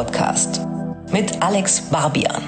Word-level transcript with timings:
Podcast 0.00 0.66
mit 1.12 1.42
Alex 1.42 1.82
Barbian. 1.90 2.42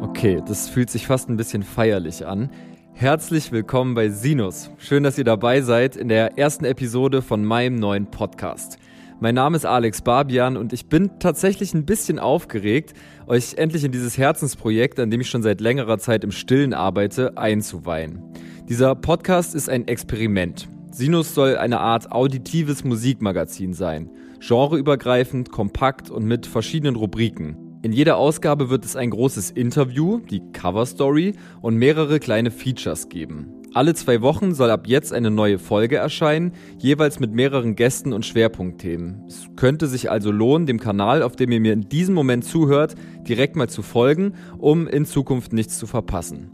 Okay, 0.00 0.40
das 0.46 0.68
fühlt 0.68 0.88
sich 0.88 1.08
fast 1.08 1.28
ein 1.28 1.36
bisschen 1.36 1.64
feierlich 1.64 2.24
an. 2.24 2.52
Herzlich 2.92 3.50
willkommen 3.50 3.94
bei 3.94 4.08
Sinus. 4.08 4.70
Schön, 4.78 5.02
dass 5.02 5.18
ihr 5.18 5.24
dabei 5.24 5.62
seid 5.62 5.96
in 5.96 6.06
der 6.06 6.38
ersten 6.38 6.64
Episode 6.64 7.22
von 7.22 7.44
meinem 7.44 7.74
neuen 7.74 8.06
Podcast. 8.06 8.78
Mein 9.18 9.34
Name 9.34 9.56
ist 9.56 9.66
Alex 9.66 10.02
Barbian 10.02 10.56
und 10.56 10.72
ich 10.72 10.86
bin 10.86 11.18
tatsächlich 11.18 11.74
ein 11.74 11.84
bisschen 11.84 12.20
aufgeregt, 12.20 12.94
euch 13.26 13.54
endlich 13.54 13.82
in 13.82 13.90
dieses 13.90 14.16
Herzensprojekt, 14.16 15.00
an 15.00 15.10
dem 15.10 15.22
ich 15.22 15.28
schon 15.28 15.42
seit 15.42 15.60
längerer 15.60 15.98
Zeit 15.98 16.22
im 16.22 16.30
Stillen 16.30 16.72
arbeite, 16.72 17.36
einzuweihen. 17.36 18.22
Dieser 18.68 18.94
Podcast 18.94 19.56
ist 19.56 19.68
ein 19.68 19.88
Experiment. 19.88 20.68
Sinus 20.94 21.34
soll 21.34 21.56
eine 21.56 21.80
Art 21.80 22.12
auditives 22.12 22.84
Musikmagazin 22.84 23.72
sein. 23.72 24.10
Genreübergreifend, 24.40 25.50
kompakt 25.50 26.10
und 26.10 26.26
mit 26.26 26.44
verschiedenen 26.44 26.96
Rubriken. 26.96 27.56
In 27.80 27.92
jeder 27.92 28.18
Ausgabe 28.18 28.68
wird 28.68 28.84
es 28.84 28.94
ein 28.94 29.08
großes 29.08 29.52
Interview, 29.52 30.20
die 30.30 30.42
Cover 30.52 30.84
Story 30.84 31.34
und 31.62 31.76
mehrere 31.76 32.20
kleine 32.20 32.50
Features 32.50 33.08
geben. 33.08 33.54
Alle 33.72 33.94
zwei 33.94 34.20
Wochen 34.20 34.54
soll 34.54 34.70
ab 34.70 34.86
jetzt 34.86 35.14
eine 35.14 35.30
neue 35.30 35.58
Folge 35.58 35.96
erscheinen, 35.96 36.52
jeweils 36.78 37.20
mit 37.20 37.32
mehreren 37.32 37.74
Gästen 37.74 38.12
und 38.12 38.26
Schwerpunktthemen. 38.26 39.24
Es 39.26 39.48
könnte 39.56 39.86
sich 39.86 40.10
also 40.10 40.30
lohnen, 40.30 40.66
dem 40.66 40.78
Kanal, 40.78 41.22
auf 41.22 41.36
dem 41.36 41.50
ihr 41.52 41.60
mir 41.60 41.72
in 41.72 41.88
diesem 41.88 42.14
Moment 42.14 42.44
zuhört, 42.44 42.96
direkt 43.26 43.56
mal 43.56 43.70
zu 43.70 43.80
folgen, 43.80 44.34
um 44.58 44.86
in 44.86 45.06
Zukunft 45.06 45.54
nichts 45.54 45.78
zu 45.78 45.86
verpassen. 45.86 46.50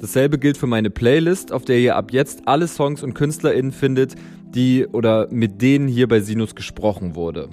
Dasselbe 0.00 0.38
gilt 0.38 0.56
für 0.56 0.66
meine 0.66 0.88
Playlist, 0.88 1.52
auf 1.52 1.66
der 1.66 1.78
ihr 1.78 1.94
ab 1.94 2.10
jetzt 2.10 2.42
alle 2.46 2.66
Songs 2.66 3.02
und 3.02 3.14
KünstlerInnen 3.14 3.70
findet, 3.70 4.14
die 4.54 4.86
oder 4.86 5.28
mit 5.30 5.60
denen 5.60 5.88
hier 5.88 6.08
bei 6.08 6.20
Sinus 6.20 6.54
gesprochen 6.54 7.14
wurde. 7.14 7.50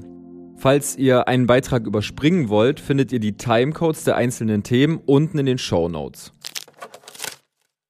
Falls 0.56 0.98
ihr 0.98 1.28
einen 1.28 1.46
Beitrag 1.46 1.86
überspringen 1.86 2.48
wollt, 2.48 2.80
findet 2.80 3.12
ihr 3.12 3.20
die 3.20 3.38
Timecodes 3.38 4.06
der 4.06 4.16
einzelnen 4.16 4.64
Themen 4.64 5.00
unten 5.06 5.38
in 5.38 5.46
den 5.46 5.58
Show 5.58 5.90
Notes. 5.90 6.32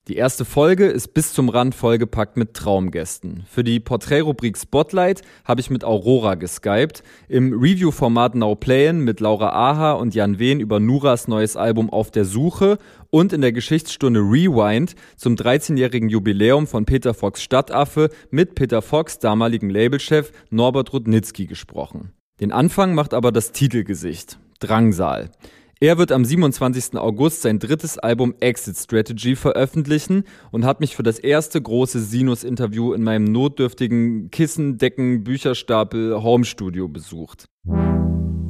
Die 0.07 0.15
erste 0.15 0.45
Folge 0.45 0.85
ist 0.85 1.13
bis 1.13 1.33
zum 1.33 1.49
Rand 1.49 1.75
vollgepackt 1.75 2.37
mit 2.37 2.53
Traumgästen. 2.53 3.43
Für 3.49 3.65
die 3.65 3.81
Porträtrubrik 3.81 4.57
Spotlight 4.57 5.21
habe 5.43 5.59
ich 5.59 5.69
mit 5.69 5.83
Aurora 5.83 6.35
geskypt, 6.35 7.03
im 7.27 7.51
Review-Format 7.51 8.33
Now 8.35 8.55
Playin 8.55 9.01
mit 9.01 9.19
Laura 9.19 9.49
Aha 9.49 9.91
und 9.93 10.15
Jan 10.15 10.39
Wehn 10.39 10.61
über 10.61 10.79
Nuras 10.79 11.27
neues 11.27 11.57
Album 11.57 11.89
Auf 11.89 12.09
der 12.09 12.23
Suche 12.23 12.77
und 13.09 13.33
in 13.33 13.41
der 13.41 13.51
Geschichtsstunde 13.51 14.21
Rewind 14.21 14.95
zum 15.17 15.35
13-jährigen 15.35 16.07
Jubiläum 16.07 16.67
von 16.67 16.85
Peter 16.85 17.13
Fox 17.13 17.43
Stadtaffe 17.43 18.09
mit 18.31 18.55
Peter 18.55 18.81
Fox 18.81 19.19
damaligen 19.19 19.69
Labelchef 19.69 20.31
Norbert 20.49 20.93
Rudnitzky 20.93 21.47
gesprochen. 21.47 22.13
Den 22.39 22.53
Anfang 22.53 22.95
macht 22.95 23.13
aber 23.13 23.33
das 23.33 23.51
Titelgesicht, 23.51 24.39
Drangsal. 24.61 25.31
Er 25.79 25.99
wird 25.99 26.11
am 26.11 26.25
27. 26.25 26.97
August 26.97 27.43
sein 27.43 27.59
drittes 27.59 27.99
Album 27.99 28.33
Exit 28.39 28.77
Strategy 28.77 29.35
veröffentlichen 29.35 30.23
und 30.49 30.65
hat 30.65 30.79
mich 30.79 30.95
für 30.95 31.03
das 31.03 31.19
erste 31.19 31.61
große 31.61 31.99
Sinus-Interview 31.99 32.93
in 32.93 33.03
meinem 33.03 33.25
notdürftigen 33.25 34.31
Kissen, 34.31 34.79
Decken, 34.79 35.23
Bücherstapel 35.23 36.23
Homestudio 36.23 36.87
besucht. 36.87 37.45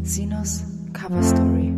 Sinus 0.04 0.64
Cover 0.94 1.22
Story. 1.22 1.74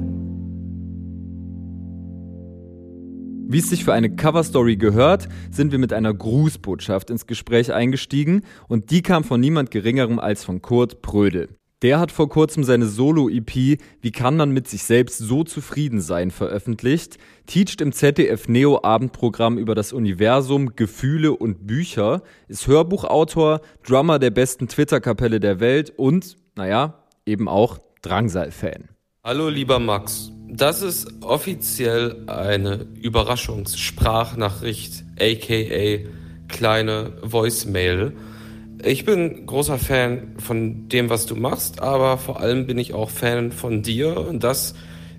Wie 3.51 3.57
es 3.57 3.71
sich 3.71 3.83
für 3.83 3.93
eine 3.93 4.15
Coverstory 4.15 4.77
gehört, 4.77 5.27
sind 5.49 5.71
wir 5.71 5.79
mit 5.79 5.91
einer 5.91 6.13
Grußbotschaft 6.13 7.09
ins 7.09 7.25
Gespräch 7.25 7.73
eingestiegen 7.73 8.43
und 8.67 8.91
die 8.91 9.01
kam 9.01 9.23
von 9.23 9.39
niemand 9.39 9.71
Geringerem 9.71 10.19
als 10.19 10.43
von 10.43 10.61
Kurt 10.61 11.01
Prödel. 11.01 11.58
Der 11.81 12.01
hat 12.01 12.11
vor 12.11 12.27
kurzem 12.27 12.65
seine 12.65 12.87
Solo-EP 12.87 13.79
Wie 14.01 14.11
kann 14.11 14.35
man 14.35 14.51
mit 14.51 14.67
sich 14.67 14.83
selbst 14.83 15.17
so 15.17 15.45
zufrieden 15.45 16.01
sein 16.01 16.29
veröffentlicht, 16.29 17.17
teacht 17.47 17.79
im 17.79 17.93
ZDF 17.93 18.49
Neo 18.49 18.83
Abendprogramm 18.83 19.57
über 19.57 19.75
das 19.75 19.93
Universum, 19.93 20.75
Gefühle 20.75 21.31
und 21.31 21.67
Bücher, 21.67 22.21
ist 22.49 22.67
Hörbuchautor, 22.67 23.61
Drummer 23.87 24.19
der 24.19 24.31
besten 24.31 24.67
Twitter-Kapelle 24.67 25.39
der 25.39 25.61
Welt 25.61 25.93
und, 25.95 26.35
naja, 26.55 27.01
eben 27.25 27.47
auch 27.47 27.77
Drangsal-Fan. 28.01 28.89
Hallo 29.23 29.47
lieber 29.47 29.79
Max, 29.79 30.33
das 30.49 30.81
ist 30.81 31.07
offiziell 31.21 32.25
eine 32.27 32.87
Überraschungssprachnachricht, 33.01 35.05
aka 35.17 36.09
kleine 36.49 37.13
Voicemail 37.21 38.11
ich 38.83 39.05
bin 39.05 39.45
großer 39.45 39.77
Fan 39.77 40.35
von 40.37 40.87
dem, 40.89 41.09
was 41.09 41.25
du 41.25 41.35
machst, 41.35 41.81
aber 41.81 42.17
vor 42.17 42.39
allem 42.39 42.65
bin 42.65 42.77
ich 42.77 42.93
auch 42.93 43.09
Fan 43.09 43.51
von 43.51 43.81
dir 43.81 44.17
und 44.17 44.43
das 44.43 44.73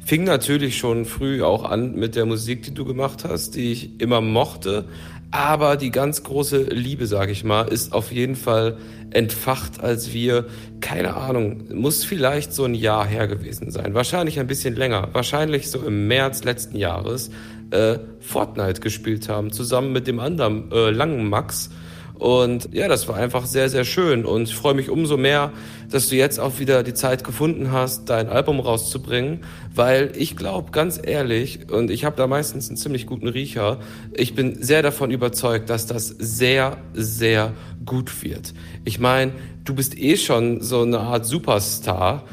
fing 0.04 0.24
natürlich 0.24 0.78
schon 0.78 1.04
früh 1.04 1.42
auch 1.42 1.64
an 1.64 1.94
mit 1.94 2.16
der 2.16 2.26
Musik, 2.26 2.62
die 2.62 2.74
du 2.74 2.84
gemacht 2.84 3.24
hast, 3.24 3.54
die 3.54 3.72
ich 3.72 4.00
immer 4.00 4.20
mochte. 4.20 4.86
Aber 5.30 5.76
die 5.76 5.92
ganz 5.92 6.24
große 6.24 6.62
Liebe, 6.64 7.06
sage 7.06 7.30
ich 7.30 7.44
mal, 7.44 7.68
ist 7.68 7.92
auf 7.92 8.10
jeden 8.10 8.34
Fall 8.34 8.78
entfacht, 9.10 9.80
als 9.80 10.12
wir, 10.12 10.46
keine 10.80 11.14
Ahnung, 11.16 11.64
muss 11.72 12.02
vielleicht 12.02 12.52
so 12.52 12.64
ein 12.64 12.74
Jahr 12.74 13.06
her 13.06 13.28
gewesen 13.28 13.70
sein. 13.70 13.94
Wahrscheinlich 13.94 14.40
ein 14.40 14.48
bisschen 14.48 14.74
länger. 14.74 15.10
Wahrscheinlich 15.12 15.70
so 15.70 15.82
im 15.82 16.08
März 16.08 16.42
letzten 16.42 16.76
Jahres 16.76 17.30
äh, 17.70 17.98
Fortnite 18.18 18.80
gespielt 18.80 19.28
haben, 19.28 19.52
zusammen 19.52 19.92
mit 19.92 20.08
dem 20.08 20.18
anderen 20.18 20.72
äh, 20.72 20.90
langen 20.90 21.28
Max. 21.28 21.70
Und 22.20 22.74
ja, 22.74 22.86
das 22.86 23.08
war 23.08 23.16
einfach 23.16 23.46
sehr, 23.46 23.70
sehr 23.70 23.84
schön. 23.84 24.26
Und 24.26 24.42
ich 24.42 24.54
freue 24.54 24.74
mich 24.74 24.90
umso 24.90 25.16
mehr, 25.16 25.52
dass 25.90 26.10
du 26.10 26.16
jetzt 26.16 26.38
auch 26.38 26.58
wieder 26.58 26.82
die 26.82 26.92
Zeit 26.92 27.24
gefunden 27.24 27.72
hast, 27.72 28.10
dein 28.10 28.28
Album 28.28 28.60
rauszubringen, 28.60 29.40
weil 29.74 30.12
ich 30.14 30.36
glaube, 30.36 30.70
ganz 30.70 31.00
ehrlich, 31.02 31.70
und 31.72 31.90
ich 31.90 32.04
habe 32.04 32.16
da 32.16 32.26
meistens 32.26 32.68
einen 32.68 32.76
ziemlich 32.76 33.06
guten 33.06 33.26
Riecher, 33.26 33.80
ich 34.12 34.34
bin 34.34 34.62
sehr 34.62 34.82
davon 34.82 35.10
überzeugt, 35.10 35.70
dass 35.70 35.86
das 35.86 36.08
sehr, 36.08 36.76
sehr 36.92 37.54
gut 37.86 38.22
wird. 38.22 38.52
Ich 38.84 39.00
meine, 39.00 39.32
du 39.64 39.74
bist 39.74 39.98
eh 39.98 40.18
schon 40.18 40.60
so 40.60 40.82
eine 40.82 41.00
Art 41.00 41.24
Superstar 41.24 42.24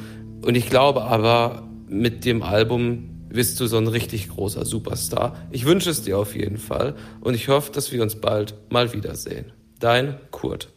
und 0.42 0.56
ich 0.56 0.70
glaube 0.70 1.04
aber, 1.04 1.64
mit 1.88 2.26
dem 2.26 2.44
Album 2.44 3.30
bist 3.30 3.58
du 3.62 3.68
so 3.68 3.78
ein 3.78 3.88
richtig 3.88 4.28
großer 4.28 4.66
Superstar. 4.66 5.38
Ich 5.50 5.66
wünsche 5.66 5.90
es 5.90 6.02
dir 6.02 6.18
auf 6.18 6.36
jeden 6.36 6.58
Fall 6.58 6.94
und 7.22 7.36
ich 7.36 7.48
hoffe, 7.48 7.72
dass 7.72 7.94
wir 7.94 8.04
uns 8.04 8.16
bald 8.16 8.54
mal 8.70 8.92
wiedersehen. 8.92 9.54
Dein 9.80 10.18
Kurt. 10.32 10.74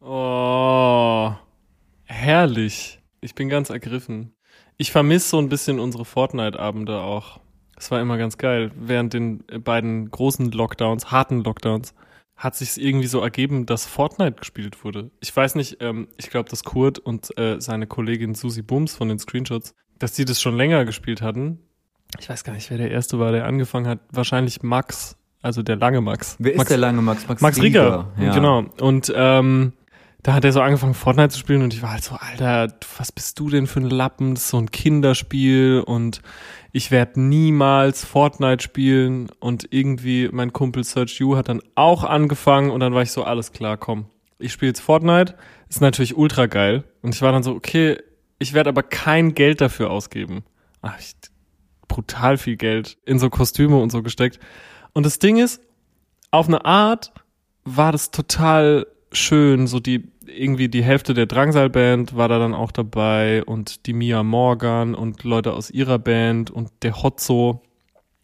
Oh, 0.00 1.32
herrlich. 2.04 3.00
Ich 3.22 3.34
bin 3.34 3.48
ganz 3.48 3.70
ergriffen. 3.70 4.34
Ich 4.76 4.92
vermisse 4.92 5.30
so 5.30 5.38
ein 5.38 5.48
bisschen 5.48 5.78
unsere 5.80 6.04
Fortnite-Abende 6.04 7.00
auch. 7.00 7.40
Es 7.76 7.90
war 7.90 8.00
immer 8.00 8.18
ganz 8.18 8.36
geil. 8.36 8.70
Während 8.76 9.14
den 9.14 9.44
beiden 9.62 10.10
großen 10.10 10.50
Lockdowns, 10.50 11.10
harten 11.10 11.42
Lockdowns, 11.42 11.94
hat 12.36 12.54
sich 12.54 12.82
irgendwie 12.82 13.06
so 13.06 13.20
ergeben, 13.20 13.64
dass 13.64 13.86
Fortnite 13.86 14.38
gespielt 14.38 14.84
wurde. 14.84 15.10
Ich 15.20 15.34
weiß 15.34 15.54
nicht, 15.54 15.78
ähm, 15.80 16.08
ich 16.18 16.28
glaube, 16.28 16.50
dass 16.50 16.64
Kurt 16.64 16.98
und 16.98 17.36
äh, 17.38 17.60
seine 17.60 17.86
Kollegin 17.86 18.34
Susi 18.34 18.60
Bums 18.60 18.94
von 18.94 19.08
den 19.08 19.18
Screenshots, 19.18 19.74
dass 19.98 20.12
die 20.12 20.24
das 20.24 20.42
schon 20.42 20.56
länger 20.56 20.84
gespielt 20.84 21.22
hatten. 21.22 21.60
Ich 22.18 22.28
weiß 22.28 22.44
gar 22.44 22.52
nicht, 22.52 22.70
wer 22.70 22.78
der 22.78 22.90
Erste 22.90 23.18
war, 23.18 23.32
der 23.32 23.46
angefangen 23.46 23.86
hat. 23.86 24.00
Wahrscheinlich 24.10 24.62
Max 24.62 25.16
also 25.44 25.62
der 25.62 25.76
lange 25.76 26.00
Max. 26.00 26.36
Wer 26.38 26.56
Max, 26.56 26.62
ist 26.62 26.70
der 26.70 26.78
lange 26.78 27.02
Max? 27.02 27.28
Max, 27.28 27.42
Max 27.42 27.60
Rieger. 27.60 28.08
Rieger. 28.16 28.24
Ja. 28.24 28.34
Genau. 28.34 28.64
Und 28.80 29.12
ähm, 29.14 29.74
da 30.22 30.32
hat 30.32 30.44
er 30.44 30.52
so 30.52 30.62
angefangen, 30.62 30.94
Fortnite 30.94 31.28
zu 31.28 31.38
spielen 31.38 31.62
und 31.62 31.74
ich 31.74 31.82
war 31.82 31.92
halt 31.92 32.02
so, 32.02 32.14
Alter, 32.14 32.72
was 32.96 33.12
bist 33.12 33.38
du 33.38 33.50
denn 33.50 33.66
für 33.66 33.80
ein 33.80 33.90
Lappen? 33.90 34.34
Das 34.34 34.44
ist 34.44 34.48
so 34.48 34.56
ein 34.56 34.70
Kinderspiel 34.70 35.82
und 35.84 36.22
ich 36.72 36.90
werde 36.90 37.20
niemals 37.20 38.06
Fortnite 38.06 38.62
spielen. 38.64 39.28
Und 39.38 39.68
irgendwie 39.70 40.30
mein 40.32 40.54
Kumpel 40.54 40.82
Search 40.82 41.20
You 41.20 41.36
hat 41.36 41.50
dann 41.50 41.60
auch 41.74 42.04
angefangen 42.04 42.70
und 42.70 42.80
dann 42.80 42.94
war 42.94 43.02
ich 43.02 43.12
so, 43.12 43.22
alles 43.22 43.52
klar, 43.52 43.76
komm. 43.76 44.06
Ich 44.38 44.52
spiele 44.52 44.70
jetzt 44.70 44.80
Fortnite. 44.80 45.34
Ist 45.68 45.82
natürlich 45.82 46.16
ultra 46.16 46.46
geil. 46.46 46.84
Und 47.02 47.14
ich 47.14 47.20
war 47.20 47.32
dann 47.32 47.42
so, 47.42 47.52
okay, 47.52 47.98
ich 48.38 48.54
werde 48.54 48.70
aber 48.70 48.82
kein 48.82 49.34
Geld 49.34 49.60
dafür 49.60 49.90
ausgeben. 49.90 50.42
Ach, 50.80 50.98
ich 50.98 51.14
brutal 51.86 52.38
viel 52.38 52.56
Geld 52.56 52.96
in 53.04 53.18
so 53.18 53.28
Kostüme 53.28 53.76
und 53.76 53.92
so 53.92 54.02
gesteckt. 54.02 54.40
Und 54.94 55.04
das 55.04 55.18
Ding 55.18 55.36
ist, 55.36 55.60
auf 56.30 56.48
eine 56.48 56.64
Art 56.64 57.12
war 57.64 57.92
das 57.92 58.10
total 58.10 58.86
schön, 59.12 59.66
so 59.66 59.80
die 59.80 60.08
irgendwie 60.26 60.68
die 60.68 60.82
Hälfte 60.82 61.14
der 61.14 61.26
Drangsal-Band 61.26 62.16
war 62.16 62.28
da 62.28 62.38
dann 62.38 62.54
auch 62.54 62.72
dabei 62.72 63.44
und 63.44 63.86
die 63.86 63.92
Mia 63.92 64.22
Morgan 64.22 64.94
und 64.94 65.22
Leute 65.24 65.52
aus 65.52 65.70
ihrer 65.70 65.98
Band 65.98 66.50
und 66.50 66.70
der 66.82 67.02
Hotzo. 67.02 67.62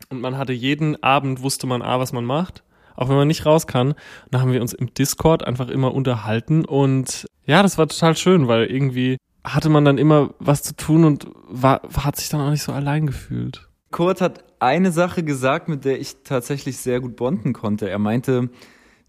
Und 0.09 0.21
man 0.21 0.39
hatte 0.39 0.53
jeden 0.53 1.03
Abend, 1.03 1.43
wusste 1.43 1.67
man 1.67 1.83
A, 1.83 1.99
was 1.99 2.13
man 2.13 2.25
macht, 2.25 2.63
auch 2.97 3.09
wenn 3.09 3.17
man 3.17 3.29
nicht 3.29 3.45
raus 3.45 3.67
kann. 3.67 3.95
Dann 4.31 4.41
haben 4.41 4.53
wir 4.53 4.63
uns 4.63 4.73
im 4.73 4.95
Discord 4.95 5.47
einfach 5.47 5.69
immer 5.69 5.93
unterhalten 5.95 6.65
und 6.65 7.27
ja, 7.45 7.63
das 7.63 7.79
war 7.79 7.87
total 7.89 8.17
schön, 8.17 8.49
weil 8.49 8.67
irgendwie 8.67 9.19
hatte 9.45 9.69
man 9.69 9.85
dann 9.85 9.99
immer 9.99 10.35
was 10.39 10.63
zu 10.63 10.75
tun 10.77 11.05
und 11.05 11.27
war, 11.49 11.83
hat 11.97 12.17
sich 12.17 12.29
dann 12.29 12.41
auch 12.41 12.51
nicht 12.51 12.63
so 12.63 12.73
allein 12.73 13.07
gefühlt. 13.07 13.69
Kurt 13.91 14.21
hat 14.21 14.45
eine 14.61 14.93
Sache 14.93 15.23
gesagt, 15.23 15.69
mit 15.69 15.85
der 15.85 16.01
ich 16.01 16.17
tatsächlich 16.25 16.79
sehr 16.79 17.01
gut 17.01 17.17
bonden 17.17 17.53
konnte. 17.53 17.89
Er 17.89 17.99
meinte, 17.99 18.51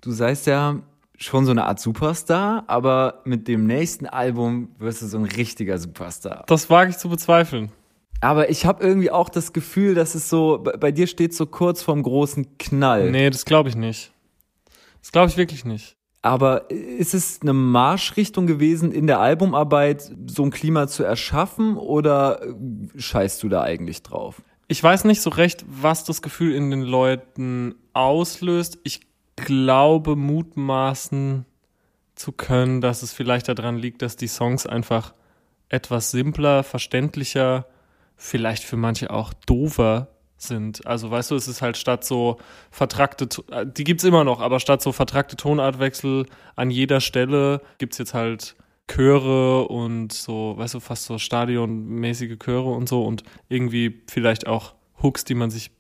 du 0.02 0.12
seist 0.12 0.48
ja 0.48 0.82
schon 1.18 1.46
so 1.46 1.52
eine 1.52 1.66
Art 1.66 1.80
Superstar, 1.80 2.64
aber 2.68 3.22
mit 3.26 3.48
dem 3.48 3.68
nächsten 3.68 4.08
Album 4.08 4.70
wirst 4.80 5.02
du 5.02 5.08
so 5.08 5.18
ein 5.18 5.26
richtiger 5.26 5.78
Superstar. 5.78 6.46
Das 6.48 6.70
wage 6.70 6.92
ich 6.92 6.98
zu 6.98 7.10
bezweifeln. 7.10 7.72
Aber 8.22 8.50
ich 8.50 8.66
habe 8.66 8.84
irgendwie 8.84 9.12
auch 9.12 9.30
das 9.30 9.52
Gefühl, 9.52 9.96
dass 9.96 10.16
es 10.16 10.30
so, 10.30 10.64
bei 10.80 10.92
dir 10.92 11.08
steht 11.08 11.34
so 11.34 11.46
kurz 11.46 11.82
vorm 11.82 12.04
großen 12.04 12.58
Knall. 12.60 13.12
Nee, 13.12 13.30
das 13.30 13.46
glaube 13.46 13.70
ich 13.70 13.76
nicht. 13.76 14.12
Das 15.02 15.12
glaube 15.12 15.30
ich 15.30 15.38
wirklich 15.38 15.66
nicht. 15.66 15.96
Aber 16.22 16.70
ist 16.70 17.16
es 17.16 17.42
eine 17.42 17.54
Marschrichtung 17.54 18.46
gewesen 18.46 18.92
in 18.92 19.08
der 19.08 19.20
Albumarbeit, 19.20 20.12
so 20.28 20.44
ein 20.44 20.52
Klima 20.52 20.88
zu 20.88 21.04
erschaffen 21.04 21.78
oder 21.78 22.42
scheißt 22.96 23.42
du 23.42 23.50
da 23.50 23.64
eigentlich 23.64 24.04
drauf? 24.04 24.44
Ich 24.72 24.82
weiß 24.82 25.04
nicht 25.04 25.22
so 25.22 25.32
recht, 25.32 25.66
was 25.68 26.06
das 26.06 26.22
Gefühl 26.22 26.56
in 26.56 26.72
den 26.72 26.84
Leuten 26.84 27.76
auslöst. 27.92 28.80
Ich 28.86 29.02
glaube, 29.36 30.16
mutmaßen 30.16 31.46
zu 32.16 32.32
können, 32.32 32.80
dass 32.80 33.04
es 33.04 33.12
vielleicht 33.12 33.50
daran 33.50 33.76
liegt, 33.76 34.02
dass 34.02 34.16
die 34.16 34.30
Songs 34.30 34.66
einfach 34.66 35.14
etwas 35.68 36.12
simpler, 36.12 36.64
verständlicher, 36.64 37.66
vielleicht 38.16 38.64
für 38.64 38.78
manche 38.78 39.12
auch 39.12 39.34
doofer 39.46 40.08
sind. 40.38 40.88
Also 40.88 41.12
weißt 41.12 41.32
du, 41.32 41.36
es 41.36 41.50
ist 41.50 41.62
halt 41.62 41.76
statt 41.76 42.06
so 42.06 42.38
vertrackte, 42.70 43.28
äh, 43.52 43.66
die 43.68 43.84
gibt's 43.84 44.06
immer 44.06 44.24
noch, 44.24 44.40
aber 44.40 44.62
statt 44.62 44.82
so 44.82 44.94
vertrackte 44.94 45.36
Tonartwechsel 45.36 46.28
an 46.56 46.70
jeder 46.70 47.02
Stelle 47.02 47.60
gibt's 47.78 47.98
jetzt 47.98 48.14
halt 48.14 48.56
Chöre 48.92 49.68
und 49.68 50.12
so, 50.12 50.56
weißt 50.58 50.74
du, 50.74 50.80
fast 50.82 51.06
so 51.06 51.18
stadionmäßige 51.18 52.38
Chöre 52.38 52.72
und 52.72 52.90
so 52.90 53.06
und 53.06 53.24
irgendwie 53.48 54.02
vielleicht 54.10 54.48
auch 54.48 54.74
Hooks, 55.02 55.24
die 55.24 55.34
man 55.34 55.50
sich 55.50 55.72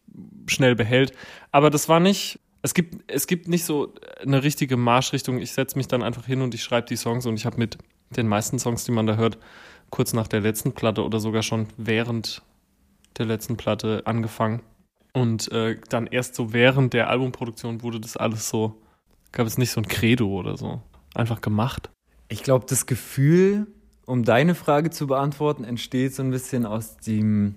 schnell 0.47 0.75
behält. 0.75 1.11
Aber 1.51 1.69
das 1.69 1.89
war 1.89 1.99
nicht, 1.99 2.39
es 2.61 2.73
gibt, 2.73 3.03
es 3.11 3.27
gibt 3.27 3.47
nicht 3.47 3.65
so 3.65 3.93
eine 4.21 4.43
richtige 4.43 4.77
Marschrichtung. 4.77 5.39
Ich 5.39 5.51
setze 5.51 5.77
mich 5.77 5.87
dann 5.87 6.03
einfach 6.03 6.25
hin 6.25 6.41
und 6.41 6.53
ich 6.53 6.63
schreibe 6.63 6.87
die 6.87 6.95
Songs 6.95 7.25
und 7.25 7.35
ich 7.35 7.45
habe 7.45 7.57
mit 7.57 7.77
den 8.15 8.27
meisten 8.27 8.59
Songs, 8.59 8.85
die 8.85 8.91
man 8.91 9.07
da 9.07 9.15
hört, 9.15 9.37
kurz 9.89 10.13
nach 10.13 10.27
der 10.27 10.39
letzten 10.39 10.71
Platte 10.71 11.03
oder 11.03 11.19
sogar 11.19 11.43
schon 11.43 11.67
während 11.77 12.41
der 13.17 13.25
letzten 13.25 13.57
Platte 13.57 14.03
angefangen. 14.05 14.61
Und 15.13 15.51
äh, 15.51 15.77
dann 15.89 16.07
erst 16.07 16.35
so 16.35 16.53
während 16.53 16.93
der 16.93 17.09
Albumproduktion 17.09 17.83
wurde 17.83 17.99
das 17.99 18.15
alles 18.15 18.47
so, 18.47 18.81
gab 19.33 19.47
es 19.47 19.57
nicht 19.57 19.71
so 19.71 19.81
ein 19.81 19.87
Credo 19.87 20.27
oder 20.27 20.55
so. 20.55 20.81
Einfach 21.13 21.41
gemacht. 21.41 21.89
Ich 22.31 22.43
glaube, 22.43 22.65
das 22.67 22.85
Gefühl, 22.85 23.67
um 24.05 24.23
deine 24.23 24.55
Frage 24.55 24.89
zu 24.89 25.07
beantworten, 25.07 25.63
entsteht 25.63 26.15
so 26.15 26.23
ein 26.23 26.31
bisschen 26.31 26.65
aus 26.65 26.97
dem, 26.97 27.55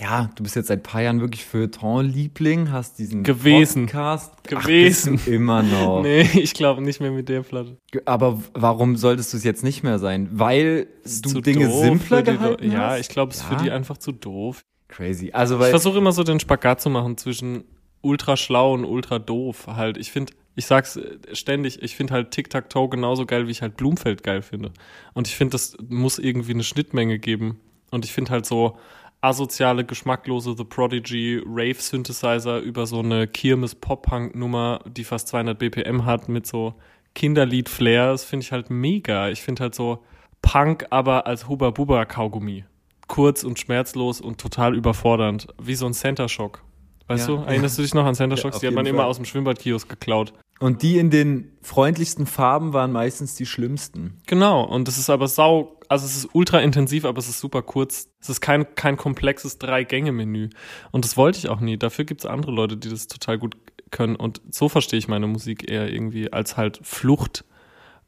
ja, 0.00 0.30
du 0.34 0.42
bist 0.42 0.56
jetzt 0.56 0.66
seit 0.68 0.80
ein 0.80 0.82
paar 0.82 1.02
Jahren 1.02 1.20
wirklich 1.20 1.44
Feuilleton-Liebling, 1.44 2.70
hast 2.72 2.98
diesen 2.98 3.22
Gewesen. 3.22 3.86
Podcast. 3.86 4.44
Gewesen. 4.44 5.18
Ach, 5.22 5.26
immer 5.28 5.62
noch. 5.62 6.02
Nee, 6.02 6.22
ich 6.34 6.54
glaube 6.54 6.82
nicht 6.82 7.00
mehr 7.00 7.10
mit 7.12 7.28
der 7.28 7.42
Platte. 7.42 7.76
Aber 8.04 8.40
warum 8.54 8.96
solltest 8.96 9.32
du 9.32 9.36
es 9.36 9.44
jetzt 9.44 9.64
nicht 9.64 9.82
mehr 9.82 9.98
sein? 9.98 10.28
Weil 10.32 10.88
du 11.04 11.28
zu 11.28 11.40
Dinge 11.40 11.66
doof 11.68 11.82
simpler 11.84 12.22
die 12.22 12.32
gehalten 12.32 12.64
Leu- 12.66 12.72
Ja, 12.74 12.90
hast? 12.90 13.00
ich 13.00 13.08
glaube, 13.08 13.32
es 13.32 13.38
ist 13.38 13.50
Ja. 13.50 13.56
für 13.58 13.64
die 13.64 13.70
einfach 13.70 13.96
zu 13.98 14.12
doof. 14.12 14.60
Crazy. 14.88 15.30
Also, 15.32 15.54
Ich 15.54 15.60
weil, 15.60 15.70
versuche 15.70 15.98
immer 15.98 16.12
so 16.12 16.24
den 16.24 16.40
Spagat 16.40 16.80
zu 16.80 16.90
machen 16.90 17.16
zwischen 17.16 17.62
ultra 18.02 18.36
schlau 18.36 18.74
und 18.74 18.84
ultra 18.84 19.18
doof. 19.20 19.66
Halt, 19.68 19.98
ich 19.98 20.10
finde, 20.10 20.32
ich 20.56 20.66
sag's 20.66 20.96
äh, 20.96 21.18
ständig, 21.32 21.82
ich 21.82 21.96
finde 21.96 22.14
halt 22.14 22.30
Tic-Tac-Toe 22.30 22.88
genauso 22.88 23.26
geil, 23.26 23.46
wie 23.46 23.52
ich 23.52 23.62
halt 23.62 23.76
Blumfeld 23.76 24.22
geil 24.22 24.42
finde. 24.42 24.72
Und 25.14 25.28
ich 25.28 25.36
finde, 25.36 25.52
das 25.52 25.76
muss 25.88 26.18
irgendwie 26.18 26.52
eine 26.52 26.64
Schnittmenge 26.64 27.18
geben. 27.18 27.60
Und 27.90 28.04
ich 28.04 28.12
finde 28.12 28.30
halt 28.32 28.46
so 28.46 28.78
asoziale, 29.20 29.84
geschmacklose 29.84 30.54
The 30.56 30.64
Prodigy 30.64 31.42
Rave-Synthesizer 31.44 32.60
über 32.60 32.86
so 32.86 33.00
eine 33.00 33.26
Kirmes-Pop-Punk-Nummer, 33.26 34.80
die 34.86 35.04
fast 35.04 35.28
200 35.28 35.58
BPM 35.58 36.04
hat, 36.04 36.28
mit 36.28 36.46
so 36.46 36.74
Kinderlied-Flair, 37.14 38.12
das 38.12 38.24
finde 38.24 38.44
ich 38.44 38.52
halt 38.52 38.70
mega. 38.70 39.28
Ich 39.28 39.42
finde 39.42 39.64
halt 39.64 39.74
so 39.74 40.04
Punk, 40.42 40.86
aber 40.90 41.26
als 41.26 41.48
Huba-Buba-Kaugummi. 41.48 42.64
Kurz 43.08 43.42
und 43.42 43.58
schmerzlos 43.58 44.20
und 44.20 44.40
total 44.40 44.74
überfordernd. 44.74 45.48
Wie 45.60 45.74
so 45.74 45.86
ein 45.86 45.92
Center 45.92 46.28
Shock. 46.28 46.62
Weißt 47.10 47.28
Ja. 47.28 47.36
du? 47.36 47.42
Erinnerst 47.42 47.76
du 47.76 47.82
dich 47.82 47.92
noch 47.92 48.04
an 48.06 48.14
Center 48.14 48.36
Ja, 48.36 48.42
Shocks? 48.42 48.56
auf 48.56 48.60
die 48.60 48.68
hat 48.68 48.74
man 48.74 48.86
immer 48.86 48.98
Fall. 49.00 49.06
aus 49.08 49.16
dem 49.16 49.24
Schwimmbadkiosk 49.24 49.88
geklaut. 49.88 50.32
und 50.60 50.82
die 50.82 50.98
in 50.98 51.10
den 51.10 51.52
freundlichsten 51.62 52.26
Farben 52.26 52.72
waren 52.72 52.92
meistens 52.92 53.34
die 53.34 53.46
schlimmsten. 53.46 54.20
Genau. 54.26 54.62
Und 54.62 54.86
es 54.88 54.98
ist 54.98 55.08
aber 55.10 55.26
sau, 55.26 55.78
also 55.88 56.04
es 56.06 56.16
ist 56.16 56.28
ultra 56.34 56.60
intensiv, 56.60 57.04
aber 57.06 57.18
es 57.18 57.28
ist 57.28 57.40
super 57.40 57.62
kurz. 57.62 58.08
Es 58.20 58.28
ist 58.28 58.40
kein, 58.42 58.74
kein 58.74 58.96
komplexes 58.98 59.58
Drei-Gänge-Menü. 59.58 60.50
Und 60.92 61.04
das 61.04 61.16
wollte 61.16 61.38
ich 61.38 61.48
auch 61.48 61.60
nie. 61.60 61.78
Dafür 61.78 62.04
gibt 62.04 62.20
es 62.20 62.26
andere 62.26 62.52
Leute, 62.52 62.76
die 62.76 62.90
das 62.90 63.08
total 63.08 63.38
gut 63.38 63.56
können. 63.90 64.16
Und 64.16 64.40
so 64.50 64.68
verstehe 64.68 64.98
ich 64.98 65.08
meine 65.08 65.26
Musik 65.26 65.68
eher 65.70 65.90
irgendwie 65.90 66.32
als 66.32 66.56
halt 66.58 66.78
Flucht, 66.82 67.44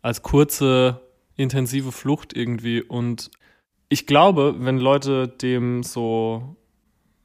als 0.03 0.23
kurze, 0.23 1.01
intensive 1.37 1.91
Flucht 1.91 2.37
irgendwie. 2.37 2.83
Und 2.83 3.31
ich 3.89 4.07
glaube, 4.07 4.57
wenn 4.59 4.77
Leute 4.79 5.27
dem 5.27 5.83
so 5.83 6.57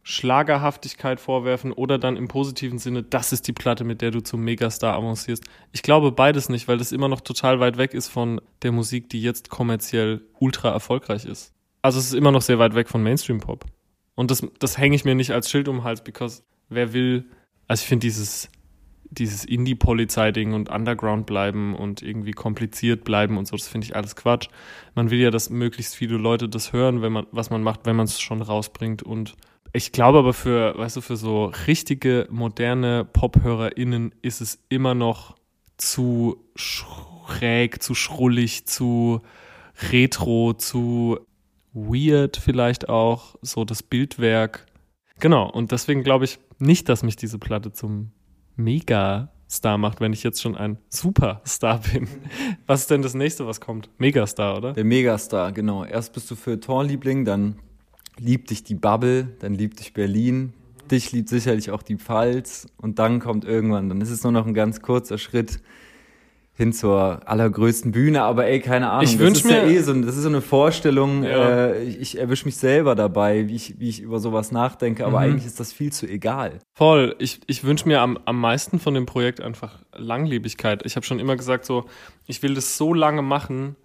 Schlagerhaftigkeit 0.10 1.20
vorwerfen 1.20 1.74
oder 1.74 1.98
dann 1.98 2.16
im 2.16 2.30
positiven 2.30 2.80
Sinne, 2.80 3.04
das 3.04 3.34
ist 3.34 3.46
die 3.46 3.52
Platte, 3.52 3.84
mit 3.84 4.02
der 4.02 4.10
du 4.10 4.22
zum 4.22 4.42
Megastar 4.42 4.96
avancierst. 4.96 5.44
Ich 5.74 5.82
glaube 5.82 6.14
beides 6.14 6.48
nicht, 6.48 6.70
weil 6.70 6.78
das 6.78 6.94
immer 6.94 7.10
noch 7.10 7.20
total 7.20 7.60
weit 7.60 7.78
weg 7.78 7.94
ist 7.94 8.08
von 8.08 8.40
der 8.62 8.72
Musik, 8.72 9.10
die 9.10 9.22
jetzt 9.22 9.50
kommerziell 9.50 10.22
ultra 10.40 10.72
erfolgreich 10.72 11.26
ist. 11.26 11.54
Also 11.82 12.00
es 12.00 12.06
ist 12.06 12.14
immer 12.14 12.32
noch 12.32 12.42
sehr 12.42 12.58
weit 12.58 12.74
weg 12.74 12.88
von 12.88 13.04
Mainstream-Pop. 13.04 13.66
Und 14.16 14.32
das, 14.32 14.48
das 14.60 14.78
hänge 14.78 14.96
ich 14.96 15.04
mir 15.04 15.14
nicht 15.14 15.32
als 15.32 15.50
Schild 15.52 15.68
um 15.68 15.80
den 15.80 15.84
Hals, 15.84 16.02
because 16.02 16.42
wer 16.70 16.94
will, 16.94 17.26
also 17.68 17.82
ich 17.82 17.88
finde 17.90 18.08
dieses, 18.08 18.50
dieses 19.10 19.44
Indie-Polizei-Ding 19.44 20.54
und 20.54 20.70
Underground 20.70 21.26
bleiben 21.26 21.76
und 21.76 22.02
irgendwie 22.02 22.32
kompliziert 22.32 23.04
bleiben 23.04 23.38
und 23.38 23.46
so, 23.46 23.58
das 23.58 23.68
finde 23.68 23.84
ich 23.84 23.98
alles 23.98 24.16
Quatsch. 24.16 24.48
Man 24.96 25.10
will 25.10 25.20
ja, 25.20 25.32
dass 25.32 25.50
möglichst 25.50 25.98
viele 25.98 26.16
Leute 26.16 26.48
das 26.48 26.72
hören, 26.72 27.02
wenn 27.02 27.12
man, 27.12 27.28
was 27.32 27.50
man 27.50 27.62
macht, 27.62 27.82
wenn 27.86 27.98
man 27.98 28.06
es 28.06 28.22
schon 28.22 28.42
rausbringt. 28.42 29.04
Und 29.04 29.36
ich 29.74 29.92
glaube 29.92 30.20
aber 30.20 30.34
für, 30.34 30.78
weißt 30.78 30.98
du, 30.98 31.02
für 31.02 31.18
so 31.18 31.52
richtige, 31.68 32.28
moderne 32.30 33.06
Pop-HörerInnen 33.06 34.14
ist 34.22 34.42
es 34.42 34.60
immer 34.70 34.96
noch 34.96 35.36
zu 35.78 36.44
schräg, 36.56 37.82
zu 37.82 37.94
schrullig, 37.94 38.66
zu 38.66 39.22
retro, 39.92 40.54
zu 40.54 41.20
weird 41.74 42.38
vielleicht 42.38 42.90
auch, 42.90 43.36
so 43.42 43.66
das 43.66 43.84
Bildwerk. 43.84 44.66
Genau, 45.20 45.50
und 45.50 45.72
deswegen 45.72 46.04
glaube 46.04 46.26
ich 46.26 46.40
nicht, 46.60 46.90
dass 46.90 47.04
mich 47.04 47.16
diese 47.16 47.38
Platte 47.38 47.72
zum 47.72 48.12
Megastar 48.56 49.78
macht, 49.78 50.02
wenn 50.02 50.14
ich 50.14 50.24
jetzt 50.24 50.42
schon 50.42 50.56
ein 50.56 50.78
Superstar 50.90 51.82
bin. 51.94 52.08
Was 52.66 52.82
ist 52.82 52.92
denn 52.92 53.02
das 53.02 53.14
nächste, 53.14 53.46
was 53.46 53.62
kommt? 53.62 53.90
Megastar, 54.00 54.58
oder? 54.58 54.74
Der 54.74 54.84
Megastar, 54.84 55.52
genau. 55.52 55.84
Erst 55.86 56.14
bist 56.14 56.30
du 56.32 56.36
Feuilleton-Liebling, 56.36 57.26
dann 57.26 57.60
liebt 58.20 58.50
dich 58.50 58.64
die 58.64 58.76
Bubble, 58.76 59.28
dann 59.40 59.54
liebt 59.54 59.80
dich 59.80 59.94
Berlin, 59.94 60.54
dich 60.92 61.12
liebt 61.12 61.30
sicherlich 61.30 61.72
auch 61.72 61.84
die 61.84 61.98
Pfalz 61.98 62.68
und 62.78 63.00
dann 63.00 63.20
kommt 63.20 63.46
irgendwann, 63.46 63.90
dann 63.90 64.02
ist 64.02 64.10
es 64.10 64.24
nur 64.24 64.32
noch 64.32 64.46
ein 64.48 64.54
ganz 64.54 64.82
kurzer 64.82 65.18
Schritt 65.18 65.60
hin 66.54 66.74
zur 66.74 67.22
allergrößten 67.30 67.92
Bühne, 67.92 68.24
aber 68.24 68.48
ey, 68.48 68.60
keine 68.60 68.90
Ahnung. 68.90 69.04
Ich 69.04 69.20
ist 69.20 69.44
ja 69.48 69.64
mir- 69.64 69.70
eh 69.70 69.80
so, 69.80 69.94
das 69.94 70.16
ist 70.16 70.24
so 70.24 70.30
eine 70.30 70.42
Vorstellung, 70.42 71.24
Ja. 71.24 71.68
äh, 71.68 71.84
ich, 71.84 72.00
ich 72.02 72.18
erwische 72.20 72.46
mich 72.46 72.56
selber 72.58 72.96
dabei, 72.96 73.48
wie 73.48 73.56
ich, 73.56 73.80
wie 73.80 73.90
ich 73.90 74.02
über 74.02 74.20
sowas 74.20 74.52
nachdenke, 74.52 75.06
aber 75.06 75.20
Mhm. 75.20 75.24
eigentlich 75.26 75.46
ist 75.46 75.60
das 75.60 75.72
viel 75.72 75.92
zu 75.94 76.08
egal. 76.08 76.58
Voll. 76.74 77.16
Ich, 77.20 77.42
ich 77.46 77.64
wünsche 77.64 77.88
mir 77.88 78.02
am, 78.02 78.18
am 78.26 78.40
meisten 78.42 78.80
von 78.80 78.96
dem 78.96 79.06
Projekt 79.06 79.40
einfach 79.40 79.84
Langlebigkeit. 79.96 80.84
Ich 80.84 80.96
habe 80.96 81.06
schon 81.06 81.20
immer 81.20 81.36
gesagt, 81.36 81.64
so, 81.64 81.86
ich 82.26 82.42
will 82.42 82.56
das 82.56 82.76
so 82.76 82.92
lange 82.92 83.22
machen 83.22 83.76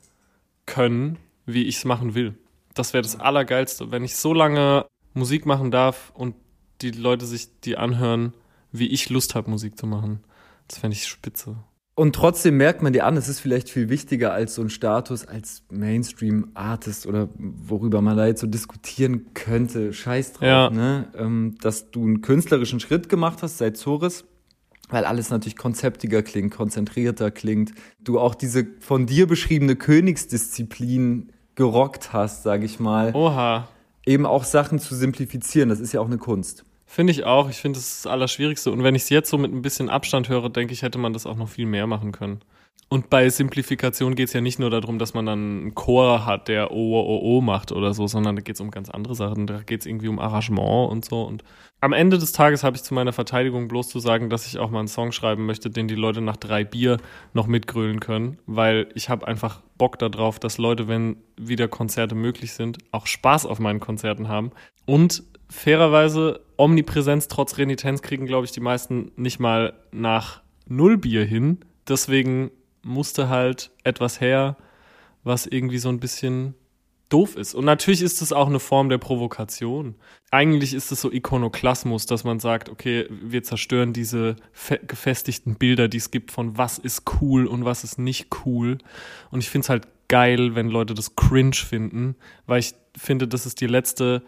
können, 0.64 1.18
wie 1.44 1.64
ich 1.64 1.76
es 1.76 1.84
machen 1.84 2.14
will. 2.14 2.34
Das 2.74 2.92
wäre 2.92 3.02
das 3.02 3.18
Allergeilste. 3.20 3.90
Wenn 3.90 4.04
ich 4.04 4.16
so 4.16 4.32
lange 4.34 4.86
Musik 5.14 5.46
machen 5.46 5.70
darf 5.70 6.10
und 6.14 6.34
die 6.80 6.90
Leute 6.90 7.26
sich 7.26 7.60
die 7.60 7.76
anhören, 7.76 8.32
wie 8.72 8.88
ich 8.88 9.10
Lust 9.10 9.34
habe, 9.34 9.50
Musik 9.50 9.78
zu 9.78 9.86
machen. 9.86 10.20
Das 10.68 10.78
fände 10.78 10.96
ich 10.96 11.06
spitze. 11.06 11.56
Und 11.94 12.14
trotzdem 12.14 12.56
merkt 12.56 12.80
man 12.82 12.94
dir 12.94 13.04
an, 13.04 13.18
es 13.18 13.28
ist 13.28 13.40
vielleicht 13.40 13.68
viel 13.68 13.90
wichtiger 13.90 14.32
als 14.32 14.54
so 14.54 14.62
ein 14.62 14.70
Status 14.70 15.26
als 15.26 15.62
Mainstream-Artist 15.70 17.06
oder 17.06 17.28
worüber 17.36 18.00
man 18.00 18.16
da 18.16 18.26
jetzt 18.26 18.40
so 18.40 18.46
diskutieren 18.46 19.34
könnte. 19.34 19.92
Scheiß 19.92 20.32
drauf, 20.32 20.42
Ja. 20.48 20.70
ne? 20.70 21.08
Ähm, 21.14 21.56
dass 21.60 21.90
du 21.90 22.02
einen 22.02 22.22
künstlerischen 22.22 22.80
Schritt 22.80 23.10
gemacht 23.10 23.42
hast 23.42 23.58
seit 23.58 23.76
Zoris, 23.76 24.24
weil 24.88 25.04
alles 25.04 25.28
natürlich 25.28 25.56
konzeptiger 25.58 26.22
klingt, 26.22 26.54
konzentrierter 26.54 27.30
klingt. 27.30 27.72
Du 28.00 28.18
auch 28.18 28.34
diese 28.34 28.66
von 28.80 29.04
dir 29.04 29.26
beschriebene 29.26 29.76
Königsdisziplin 29.76 31.30
gerockt 31.54 32.12
hast, 32.12 32.42
sag 32.42 32.62
ich 32.62 32.80
mal. 32.80 33.14
Oha. 33.14 33.68
Eben 34.04 34.26
auch 34.26 34.44
Sachen 34.44 34.78
zu 34.78 34.94
simplifizieren, 34.94 35.68
das 35.68 35.80
ist 35.80 35.92
ja 35.92 36.00
auch 36.00 36.06
eine 36.06 36.18
Kunst. 36.18 36.64
Finde 36.86 37.12
ich 37.12 37.24
auch. 37.24 37.48
Ich 37.48 37.56
finde, 37.56 37.78
das 37.78 37.88
ist 37.88 38.04
das 38.04 38.12
Allerschwierigste. 38.12 38.70
Und 38.70 38.82
wenn 38.82 38.94
ich 38.94 39.02
es 39.02 39.08
jetzt 39.08 39.30
so 39.30 39.38
mit 39.38 39.52
ein 39.52 39.62
bisschen 39.62 39.88
Abstand 39.88 40.28
höre, 40.28 40.50
denke 40.50 40.74
ich, 40.74 40.82
hätte 40.82 40.98
man 40.98 41.14
das 41.14 41.24
auch 41.24 41.36
noch 41.36 41.48
viel 41.48 41.64
mehr 41.64 41.86
machen 41.86 42.12
können. 42.12 42.40
Und 42.92 43.08
bei 43.08 43.30
Simplifikation 43.30 44.14
geht 44.14 44.28
es 44.28 44.34
ja 44.34 44.42
nicht 44.42 44.58
nur 44.58 44.68
darum, 44.68 44.98
dass 44.98 45.14
man 45.14 45.24
dann 45.24 45.38
einen 45.38 45.74
Chor 45.74 46.26
hat, 46.26 46.48
der 46.48 46.72
O, 46.72 47.00
O, 47.00 47.20
O 47.22 47.40
macht 47.40 47.72
oder 47.72 47.94
so, 47.94 48.06
sondern 48.06 48.36
da 48.36 48.42
geht 48.42 48.56
es 48.56 48.60
um 48.60 48.70
ganz 48.70 48.90
andere 48.90 49.14
Sachen. 49.14 49.46
Da 49.46 49.62
geht 49.62 49.80
es 49.80 49.86
irgendwie 49.86 50.08
um 50.08 50.18
Arrangement 50.18 50.90
und 50.90 51.02
so. 51.02 51.22
Und 51.22 51.42
am 51.80 51.94
Ende 51.94 52.18
des 52.18 52.32
Tages 52.32 52.62
habe 52.62 52.76
ich 52.76 52.82
zu 52.82 52.92
meiner 52.92 53.14
Verteidigung 53.14 53.66
bloß 53.66 53.88
zu 53.88 53.98
sagen, 53.98 54.28
dass 54.28 54.46
ich 54.46 54.58
auch 54.58 54.68
mal 54.68 54.80
einen 54.80 54.88
Song 54.88 55.10
schreiben 55.12 55.46
möchte, 55.46 55.70
den 55.70 55.88
die 55.88 55.94
Leute 55.94 56.20
nach 56.20 56.36
drei 56.36 56.64
Bier 56.64 56.98
noch 57.32 57.46
mitgrölen 57.46 57.98
können, 57.98 58.36
weil 58.44 58.90
ich 58.94 59.08
habe 59.08 59.26
einfach 59.26 59.62
Bock 59.78 59.98
darauf, 59.98 60.38
dass 60.38 60.58
Leute, 60.58 60.86
wenn 60.86 61.16
wieder 61.38 61.68
Konzerte 61.68 62.14
möglich 62.14 62.52
sind, 62.52 62.76
auch 62.90 63.06
Spaß 63.06 63.46
auf 63.46 63.58
meinen 63.58 63.80
Konzerten 63.80 64.28
haben. 64.28 64.50
Und 64.84 65.22
fairerweise, 65.48 66.40
Omnipräsenz 66.58 67.28
trotz 67.28 67.56
Renitenz 67.56 68.02
kriegen, 68.02 68.26
glaube 68.26 68.44
ich, 68.44 68.52
die 68.52 68.60
meisten 68.60 69.12
nicht 69.16 69.40
mal 69.40 69.72
nach 69.92 70.42
null 70.66 70.98
Bier 70.98 71.24
hin. 71.24 71.60
Deswegen 71.88 72.50
musste 72.82 73.28
halt 73.28 73.70
etwas 73.84 74.20
her, 74.20 74.56
was 75.24 75.46
irgendwie 75.46 75.78
so 75.78 75.88
ein 75.88 76.00
bisschen 76.00 76.54
doof 77.12 77.36
ist. 77.36 77.54
Und 77.54 77.64
natürlich 77.64 78.02
ist 78.02 78.22
es 78.22 78.32
auch 78.32 78.46
eine 78.46 78.58
Form 78.58 78.88
der 78.88 78.98
Provokation. 78.98 79.94
Eigentlich 80.30 80.72
ist 80.72 80.90
es 80.92 81.02
so 81.02 81.12
Ikonoklasmus, 81.12 82.06
dass 82.06 82.24
man 82.24 82.40
sagt, 82.40 82.70
okay, 82.70 83.06
wir 83.10 83.42
zerstören 83.42 83.92
diese 83.92 84.36
gefestigten 84.86 85.56
Bilder, 85.56 85.88
die 85.88 85.98
es 85.98 86.10
gibt 86.10 86.30
von 86.30 86.56
was 86.56 86.78
ist 86.78 87.02
cool 87.20 87.46
und 87.46 87.64
was 87.64 87.84
ist 87.84 87.98
nicht 87.98 88.28
cool. 88.44 88.78
Und 89.30 89.40
ich 89.40 89.50
finde 89.50 89.66
es 89.66 89.68
halt 89.68 89.88
geil, 90.08 90.54
wenn 90.54 90.68
Leute 90.68 90.94
das 90.94 91.14
cringe 91.14 91.54
finden, 91.54 92.16
weil 92.46 92.60
ich 92.60 92.74
finde, 92.96 93.28
das 93.28 93.44
ist 93.46 93.60
die 93.60 93.66
letzte 93.66 94.22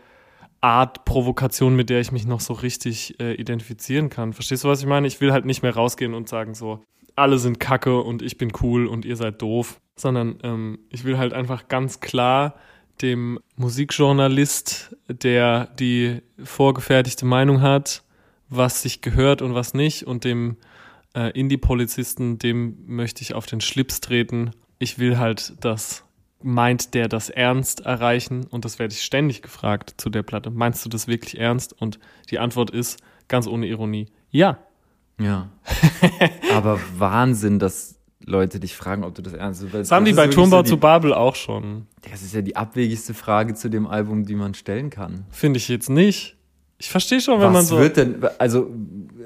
Art 0.61 1.05
Provokation, 1.05 1.77
mit 1.77 1.91
der 1.91 2.01
ich 2.01 2.13
mich 2.13 2.27
noch 2.27 2.41
so 2.41 2.55
richtig 2.55 3.21
äh, 3.21 3.35
identifizieren 3.35 4.09
kann. 4.09 4.33
Verstehst 4.33 4.65
du, 4.65 4.69
was 4.69 4.81
ich 4.81 4.87
meine? 4.87 5.07
Ich 5.07 5.21
will 5.21 5.33
halt 5.33 5.45
nicht 5.45 5.63
mehr 5.63 5.75
rausgehen 5.75 6.15
und 6.15 6.29
sagen 6.29 6.55
so, 6.55 6.83
alle 7.17 7.39
sind 7.39 7.61
kacke 7.61 8.01
und 8.01 8.23
ich 8.23 8.39
bin 8.39 8.53
cool 8.63 8.87
und 8.87 9.05
ihr 9.05 9.17
seid 9.17 9.41
doof, 9.41 9.81
sondern 9.97 10.39
ähm, 10.43 10.79
ich 10.91 11.05
will 11.05 11.19
halt 11.19 11.33
einfach 11.33 11.69
ganz 11.69 12.01
klar 12.01 12.55
dem 13.03 13.39
Musikjournalist, 13.57 14.97
der 15.09 15.67
die 15.79 16.23
vorgefertigte 16.43 17.27
Meinung 17.27 17.61
hat, 17.61 18.03
was 18.49 18.83
sich 18.83 19.01
gehört 19.01 19.43
und 19.43 19.55
was 19.55 19.75
nicht, 19.75 20.05
und 20.05 20.25
dem 20.25 20.57
äh, 21.15 21.31
Indie-Polizisten, 21.31 22.39
dem 22.39 22.77
möchte 22.87 23.23
ich 23.23 23.35
auf 23.35 23.47
den 23.47 23.61
Schlips 23.61 24.01
treten. 24.01 24.51
Ich 24.79 24.99
will 24.99 25.19
halt 25.19 25.55
das, 25.61 26.05
meint 26.43 26.95
der 26.95 27.09
das 27.09 27.31
ernst 27.31 27.81
erreichen? 27.81 28.47
Und 28.47 28.65
das 28.65 28.79
werde 28.79 28.95
ich 28.95 29.03
ständig 29.03 29.43
gefragt 29.43 29.95
zu 29.97 30.11
der 30.11 30.23
Platte. 30.23 30.51
Meinst 30.51 30.85
du 30.85 30.89
das 30.89 31.09
wirklich 31.09 31.39
ernst? 31.39 31.81
Und 31.81 31.99
die 32.31 32.39
Antwort 32.39 32.71
ist 32.71 33.01
ganz 33.29 33.47
ohne 33.47 33.67
Ironie, 33.67 34.07
ja. 34.31 34.59
Ja. 35.19 35.51
Aber 36.53 36.81
Wahnsinn, 36.97 37.59
dass 37.59 37.97
Leute 38.27 38.59
dich 38.59 38.75
fragen, 38.75 39.05
ob 39.05 39.15
du 39.15 39.23
das 39.23 39.35
ernst 39.35 39.61
nimmst. 39.61 39.75
Das 39.75 39.91
haben 39.91 40.05
die 40.05 40.13
bei 40.13 40.29
Turmbau 40.29 40.59
so 40.59 40.63
die, 40.63 40.69
zu 40.71 40.77
Babel 40.79 41.13
auch 41.13 41.37
schon. 41.37 41.87
Das 42.11 42.23
ist 42.23 42.35
ja 42.35 42.43
die 42.43 42.57
abwegigste 42.57 43.15
Frage 43.15 43.55
zu 43.55 43.69
dem 43.69 43.87
Album, 43.87 44.25
die 44.25 44.35
man 44.35 44.55
stellen 44.55 44.91
kann. 44.91 45.27
Finde 45.31 45.59
ich 45.59 45.69
jetzt 45.69 45.91
nicht. 45.91 46.37
Ich 46.79 46.91
verstehe 46.91 47.21
schon, 47.21 47.41
wenn 47.41 47.49
Was 47.49 47.53
man 47.53 47.65
so. 47.65 47.77
Was 47.77 47.83
wird 47.83 47.97
denn, 47.97 48.25
also 48.39 48.71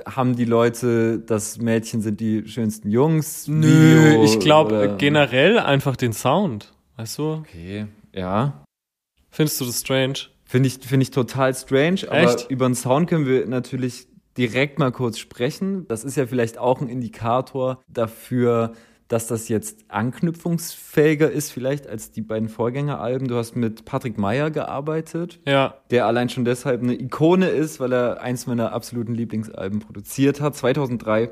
haben 0.06 0.36
die 0.36 0.44
Leute, 0.44 1.18
das 1.18 1.58
Mädchen 1.58 2.02
sind 2.02 2.20
die 2.20 2.46
schönsten 2.46 2.90
Jungs? 2.90 3.48
Nö, 3.48 4.12
Bio, 4.12 4.24
ich 4.24 4.38
glaube 4.38 4.96
generell 4.98 5.58
einfach 5.58 5.96
den 5.96 6.12
Sound. 6.12 6.72
Weißt 6.96 7.18
du? 7.18 7.32
Okay, 7.34 7.86
ja. 8.12 8.64
Findest 9.30 9.60
du 9.60 9.64
das 9.64 9.80
strange? 9.80 10.14
Finde 10.44 10.66
ich, 10.66 10.78
finde 10.78 11.04
ich 11.04 11.10
total 11.10 11.54
strange, 11.54 12.00
aber 12.08 12.34
Echt? 12.34 12.50
über 12.50 12.66
den 12.66 12.74
Sound 12.74 13.08
können 13.08 13.26
wir 13.26 13.46
natürlich 13.46 14.07
direkt 14.38 14.78
mal 14.78 14.92
kurz 14.92 15.18
sprechen. 15.18 15.86
Das 15.88 16.04
ist 16.04 16.16
ja 16.16 16.26
vielleicht 16.26 16.58
auch 16.58 16.80
ein 16.80 16.88
Indikator 16.88 17.82
dafür, 17.88 18.72
dass 19.08 19.26
das 19.26 19.48
jetzt 19.48 19.86
anknüpfungsfähiger 19.88 21.30
ist 21.30 21.50
vielleicht 21.50 21.86
als 21.86 22.12
die 22.12 22.20
beiden 22.20 22.48
Vorgängeralben. 22.48 23.26
Du 23.26 23.36
hast 23.36 23.56
mit 23.56 23.84
Patrick 23.84 24.18
Meyer 24.18 24.50
gearbeitet, 24.50 25.40
ja. 25.46 25.74
der 25.90 26.06
allein 26.06 26.28
schon 26.28 26.44
deshalb 26.44 26.82
eine 26.82 26.94
Ikone 26.94 27.48
ist, 27.48 27.80
weil 27.80 27.92
er 27.92 28.20
eins 28.20 28.46
meiner 28.46 28.72
absoluten 28.72 29.14
Lieblingsalben 29.14 29.80
produziert 29.80 30.40
hat. 30.40 30.54
2003 30.54 31.30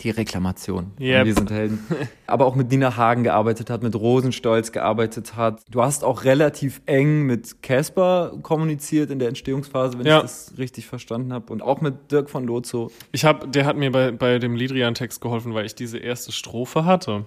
die 0.00 0.10
Reklamation. 0.10 0.92
Yep. 0.98 1.26
Wir 1.26 1.34
sind 1.34 1.50
Helden. 1.50 1.78
Aber 2.26 2.46
auch 2.46 2.54
mit 2.54 2.70
Nina 2.70 2.96
Hagen 2.96 3.22
gearbeitet 3.22 3.70
hat, 3.70 3.82
mit 3.82 3.94
Rosenstolz 3.94 4.72
gearbeitet 4.72 5.36
hat. 5.36 5.62
Du 5.70 5.82
hast 5.82 6.02
auch 6.02 6.24
relativ 6.24 6.80
eng 6.86 7.22
mit 7.22 7.62
Casper 7.62 8.32
kommuniziert 8.42 9.10
in 9.10 9.18
der 9.18 9.28
Entstehungsphase, 9.28 9.98
wenn 9.98 10.06
ja. 10.06 10.16
ich 10.16 10.22
das 10.22 10.54
richtig 10.58 10.86
verstanden 10.86 11.32
habe. 11.32 11.52
Und 11.52 11.62
auch 11.62 11.80
mit 11.80 12.10
Dirk 12.10 12.30
von 12.30 12.44
Lozo. 12.44 12.90
Ich 13.12 13.24
habe, 13.24 13.46
der 13.48 13.66
hat 13.66 13.76
mir 13.76 13.92
bei, 13.92 14.10
bei 14.10 14.38
dem 14.38 14.56
Lidrian-Text 14.56 15.20
geholfen, 15.20 15.54
weil 15.54 15.66
ich 15.66 15.74
diese 15.74 15.98
erste 15.98 16.32
Strophe 16.32 16.84
hatte. 16.84 17.24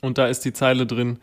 Und 0.00 0.18
da 0.18 0.26
ist 0.26 0.44
die 0.44 0.52
Zeile 0.52 0.86
drin, 0.86 1.18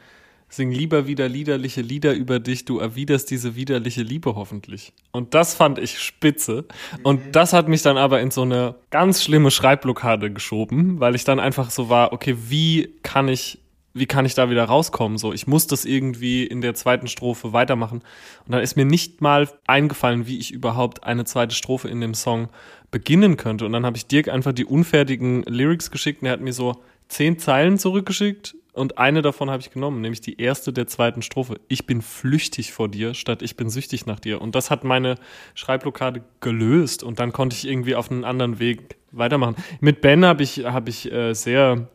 Sing 0.53 0.69
lieber 0.69 1.07
wieder 1.07 1.27
liederliche 1.27 1.81
Lieder 1.81 2.13
über 2.13 2.39
dich, 2.39 2.63
du 2.63 2.77
erwiderst 2.77 3.31
diese 3.31 3.55
widerliche 3.55 4.03
Liebe 4.03 4.36
hoffentlich. 4.36 4.93
Und 5.12 5.33
das 5.33 5.55
fand 5.55 5.79
ich 5.79 5.98
spitze. 5.98 6.65
Und 7.01 7.25
mhm. 7.25 7.31
das 7.31 7.53
hat 7.53 7.67
mich 7.67 7.81
dann 7.81 7.98
aber 7.98 8.22
in 8.22 8.29
so 8.29 8.43
eine 8.43 8.75
ganz 8.91 9.24
schlimme 9.24 9.50
Schreibblockade 9.50 10.31
geschoben, 10.31 11.00
weil 11.00 11.15
ich 11.15 11.24
dann 11.24 11.39
einfach 11.39 11.72
so 11.72 11.89
war, 11.89 12.13
okay, 12.13 12.36
wie 12.50 12.93
kann 13.01 13.29
ich 13.29 13.57
wie 13.95 14.05
kann 14.05 14.25
ich 14.27 14.36
da 14.36 14.51
wieder 14.51 14.65
rauskommen? 14.65 15.17
So, 15.17 15.33
ich 15.33 15.48
muss 15.48 15.65
das 15.65 15.86
irgendwie 15.86 16.43
in 16.43 16.62
der 16.62 16.75
zweiten 16.75 17.07
Strophe 17.07 17.51
weitermachen. 17.53 18.03
Und 18.45 18.51
dann 18.51 18.62
ist 18.62 18.75
mir 18.75 18.86
nicht 18.86 19.22
mal 19.22 19.50
eingefallen, 19.65 20.27
wie 20.27 20.38
ich 20.38 20.51
überhaupt 20.51 21.03
eine 21.03 21.25
zweite 21.25 21.55
Strophe 21.55 21.88
in 21.88 22.00
dem 22.00 22.13
Song 22.13 22.50
beginnen 22.91 23.38
könnte. 23.38 23.65
Und 23.65 23.74
dann 23.74 23.88
habe 23.88 23.98
ich 23.98 24.05
Dirk 24.05 24.29
einfach 24.29 24.53
die 24.53 24.65
unfertigen 24.65 25.43
Lyrics 25.43 25.89
geschickt 25.89 26.22
und 26.22 26.27
er 26.27 26.33
hat 26.33 26.41
mir 26.41 26.53
so 26.53 26.83
zehn 27.07 27.39
Zeilen 27.39 27.79
zurückgeschickt 27.79 28.55
und 28.74 28.98
eine 28.98 29.22
davon 29.22 29.51
habe 29.51 29.62
ich 29.62 29.70
genommen, 29.70 30.01
nämlich 30.01 30.20
die 30.20 30.42
erste 30.42 30.74
der 30.74 30.88
zweiten 30.88 31.22
Strophe. 31.22 31.60
Ich 31.68 31.86
bin 31.86 32.01
flüchtig 32.01 32.74
vor 32.74 32.89
dir, 32.89 33.13
statt 33.13 33.44
ich 33.44 33.56
bin 33.56 33.70
süchtig 33.70 34.08
nach 34.08 34.20
dir. 34.20 34.42
Und 34.42 34.56
das 34.56 34.72
hat 34.72 34.84
meine 34.84 35.15
Schreibblockade 35.53 36.24
gelöst. 36.39 37.03
Und 37.03 37.20
dann 37.20 37.32
konnte 37.32 37.56
ich 37.56 37.68
irgendwie 37.68 37.96
auf 37.96 38.10
einen 38.10 38.24
anderen 38.24 38.58
Weg 38.58 38.98
weitermachen. 39.12 39.56
Mit 39.80 40.01
Ben 40.01 40.25
habe 40.25 40.42
ich, 40.42 40.65
hab 40.65 40.89
ich 40.89 41.12
äh, 41.12 41.36
sehr 41.36 41.88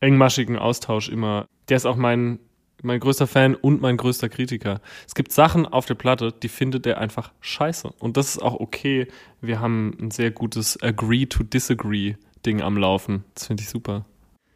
engmaschigen 0.00 0.58
Austausch 0.58 1.10
immer. 1.10 1.46
Der 1.68 1.76
ist 1.76 1.84
auch 1.84 1.96
mein, 1.96 2.38
mein 2.82 3.00
größter 3.00 3.26
Fan 3.26 3.54
und 3.54 3.82
mein 3.82 3.98
größter 3.98 4.30
Kritiker. 4.30 4.80
Es 5.06 5.14
gibt 5.14 5.30
Sachen 5.30 5.66
auf 5.66 5.84
der 5.84 5.94
Platte, 5.94 6.32
die 6.32 6.48
findet 6.48 6.86
er 6.86 6.98
einfach 6.98 7.32
scheiße. 7.40 7.92
Und 7.98 8.16
das 8.16 8.28
ist 8.28 8.42
auch 8.42 8.58
okay. 8.58 9.08
Wir 9.42 9.60
haben 9.60 9.94
ein 10.00 10.10
sehr 10.10 10.30
gutes 10.30 10.82
Agree 10.82 11.26
to 11.26 11.42
Disagree 11.42 12.14
Ding 12.46 12.62
am 12.62 12.78
Laufen. 12.78 13.24
Das 13.34 13.46
finde 13.46 13.62
ich 13.62 13.68
super. 13.68 14.06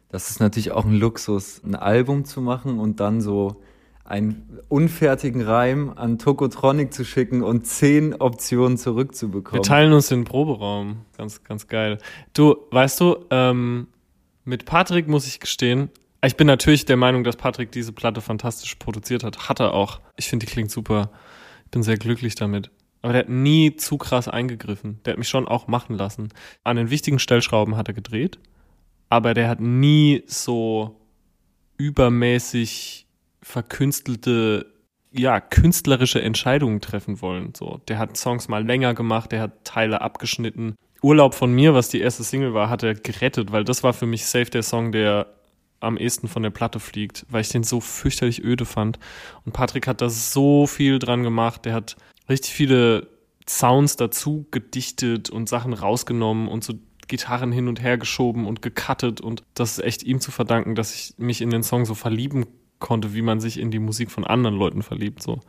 Das 0.09 0.31
ist 0.31 0.39
natürlich 0.39 0.71
auch 0.71 0.85
ein 0.85 0.95
Luxus, 0.95 1.61
ein 1.63 1.75
Album 1.75 2.25
zu 2.25 2.41
machen 2.41 2.79
und 2.79 2.99
dann 2.99 3.21
so 3.21 3.61
einen 4.03 4.59
unfertigen 4.69 5.43
Reim 5.43 5.93
an 5.95 6.17
Tokotronic 6.17 6.91
zu 6.91 7.05
schicken 7.05 7.43
und 7.43 7.67
zehn 7.67 8.15
Optionen 8.15 8.77
zurückzubekommen. 8.77 9.63
Wir 9.63 9.67
teilen 9.67 9.93
uns 9.93 10.07
den 10.07 10.23
Proberaum. 10.23 11.05
Ganz, 11.15 11.43
ganz 11.43 11.67
geil. 11.67 11.99
Du, 12.33 12.57
weißt 12.71 12.99
du, 12.99 13.25
ähm, 13.29 13.87
mit 14.45 14.65
Patrick 14.65 15.07
muss 15.07 15.27
ich 15.27 15.39
gestehen, 15.39 15.89
ich 16.25 16.35
bin 16.35 16.47
natürlich 16.47 16.85
der 16.85 16.97
Meinung, 16.97 17.23
dass 17.23 17.37
Patrick 17.37 17.71
diese 17.71 17.93
Platte 17.93 18.19
fantastisch 18.19 18.75
produziert 18.75 19.23
hat. 19.23 19.47
Hat 19.47 19.61
er 19.61 19.73
auch. 19.73 20.01
Ich 20.17 20.27
finde, 20.27 20.45
die 20.45 20.51
klingt 20.51 20.69
super. 20.69 21.11
Ich 21.65 21.71
bin 21.71 21.81
sehr 21.81 21.97
glücklich 21.97 22.35
damit. 22.35 22.71
Aber 23.01 23.13
der 23.13 23.21
hat 23.21 23.29
nie 23.29 23.77
zu 23.77 23.97
krass 23.97 24.27
eingegriffen. 24.27 24.99
Der 25.05 25.13
hat 25.13 25.17
mich 25.17 25.29
schon 25.29 25.47
auch 25.47 25.67
machen 25.67 25.95
lassen. 25.95 26.29
An 26.65 26.75
den 26.75 26.89
wichtigen 26.89 27.19
Stellschrauben 27.19 27.77
hat 27.77 27.87
er 27.87 27.93
gedreht 27.93 28.37
aber 29.09 29.33
der 29.33 29.49
hat 29.49 29.59
nie 29.59 30.23
so 30.27 30.99
übermäßig 31.77 33.07
verkünstelte, 33.41 34.67
ja, 35.11 35.39
künstlerische 35.39 36.21
Entscheidungen 36.21 36.81
treffen 36.81 37.21
wollen. 37.21 37.53
So, 37.55 37.81
der 37.87 37.97
hat 37.97 38.17
Songs 38.17 38.47
mal 38.47 38.65
länger 38.65 38.93
gemacht, 38.93 39.31
der 39.31 39.41
hat 39.41 39.65
Teile 39.65 40.01
abgeschnitten. 40.01 40.75
Urlaub 41.01 41.33
von 41.33 41.51
mir, 41.51 41.73
was 41.73 41.89
die 41.89 42.01
erste 42.01 42.23
Single 42.23 42.53
war, 42.53 42.69
hat 42.69 42.83
er 42.83 42.93
gerettet, 42.93 43.51
weil 43.51 43.63
das 43.63 43.83
war 43.83 43.93
für 43.93 44.05
mich 44.05 44.25
safe 44.25 44.51
der 44.51 44.63
Song, 44.63 44.91
der 44.91 45.27
am 45.79 45.97
ehesten 45.97 46.27
von 46.27 46.43
der 46.43 46.49
Platte 46.49 46.79
fliegt, 46.79 47.25
weil 47.29 47.41
ich 47.41 47.49
den 47.49 47.63
so 47.63 47.79
fürchterlich 47.79 48.43
öde 48.43 48.65
fand. 48.65 48.99
Und 49.45 49.53
Patrick 49.53 49.87
hat 49.87 50.01
da 50.01 50.09
so 50.09 50.67
viel 50.67 50.99
dran 50.99 51.23
gemacht. 51.23 51.65
Der 51.65 51.73
hat 51.73 51.95
richtig 52.27 52.53
viele 52.53 53.07
Sounds 53.47 53.95
dazu 53.95 54.45
gedichtet 54.51 55.29
und 55.29 55.47
Sachen 55.47 55.73
rausgenommen 55.73 56.49
und 56.49 56.63
so 56.63 56.73
Gitarren 57.09 57.51
hin 57.51 57.67
und 57.67 57.81
her 57.81 57.97
geschoben 57.97 58.47
und 58.47 58.61
gecuttet 58.61 59.19
und 59.19 59.43
das 59.53 59.73
ist 59.77 59.83
echt 59.83 60.03
ihm 60.03 60.21
zu 60.21 60.31
verdanken, 60.31 60.75
dass 60.75 60.95
ich 60.95 61.15
mich 61.17 61.41
in 61.41 61.49
den 61.49 61.63
Song 61.63 61.85
so 61.85 61.95
verlieben 61.95 62.45
konnte, 62.79 63.13
wie 63.13 63.21
man 63.21 63.41
sich 63.41 63.59
in 63.59 63.71
die 63.71 63.79
Musik 63.79 64.09
von 64.09 64.23
anderen 64.23 64.55
Leuten 64.55 64.81
verliebt, 64.81 65.21
so. 65.21 65.35
Mhm. 65.35 65.41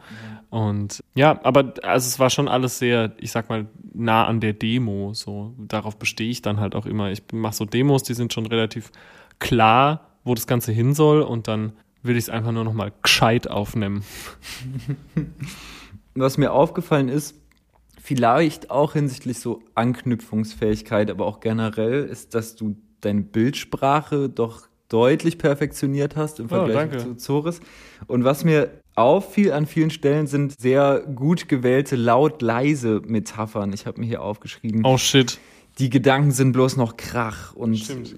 Und 0.51 1.05
ja, 1.15 1.39
aber 1.45 1.75
also 1.85 2.09
es 2.09 2.19
war 2.19 2.29
schon 2.29 2.49
alles 2.49 2.81
sehr, 2.81 3.13
ich 3.19 3.31
sag 3.31 3.49
mal, 3.49 3.69
nah 3.95 4.27
an 4.27 4.41
der 4.41 4.53
Demo, 4.53 5.15
so. 5.15 5.55
Darauf 5.59 5.97
bestehe 5.97 6.29
ich 6.29 6.43
dann 6.43 6.59
halt 6.59 6.75
auch 6.75 6.87
immer. 6.87 7.11
Ich 7.13 7.23
mache 7.33 7.55
so 7.55 7.65
Demos, 7.65 8.03
die 8.03 8.15
sind 8.15 8.33
schon 8.33 8.47
relativ 8.47 8.91
klar, 9.39 10.09
wo 10.25 10.35
das 10.35 10.49
Ganze 10.49 10.73
hin 10.73 10.95
soll 10.95 11.23
und 11.23 11.47
dann 11.47 11.73
will 12.03 12.17
ich 12.17 12.25
es 12.25 12.31
einfach 12.31 12.53
nur 12.53 12.65
noch 12.65 12.73
mal 12.73 12.93
gescheit 13.03 13.49
aufnehmen. 13.49 14.03
Was 16.15 16.39
mir 16.39 16.53
aufgefallen 16.53 17.09
ist, 17.09 17.37
vielleicht 18.03 18.71
auch 18.71 18.95
hinsichtlich 18.95 19.39
so 19.39 19.63
Anknüpfungsfähigkeit, 19.75 21.11
aber 21.11 21.27
auch 21.27 21.41
generell 21.41 22.05
ist, 22.05 22.35
dass 22.35 22.57
du 22.57 22.77
deine 23.01 23.23
Bildsprache 23.23 24.29
doch 24.29 24.69
deutlich 24.89 25.39
perfektioniert 25.39 26.17
hast 26.17 26.41
im 26.41 26.49
Vergleich 26.49 26.91
danke. 26.91 26.99
zu 26.99 27.15
Zoris. 27.15 27.61
Und 28.07 28.25
was 28.25 28.45
mir 28.45 28.71
auffiel 28.97 29.53
an 29.53 29.67
vielen 29.67 29.91
Stellen 29.91 30.27
sind 30.27 30.61
sehr 30.61 31.01
gut 31.01 31.49
gewählte 31.49 31.97
laut-leise 31.97 33.01
Metaphern. 33.07 33.73
Ich 33.73 33.87
habe 33.87 34.01
mir 34.01 34.07
hier 34.07 34.23
aufgeschrieben. 34.23 34.83
Oh 34.85 34.99
shit. 34.99 35.39
Die 35.79 35.89
Gedanken 35.89 36.33
sind 36.33 36.53
bloß 36.53 36.77
noch 36.77 36.97
Krach 36.97 37.55
und 37.55 37.77
Stimmt, 37.77 38.17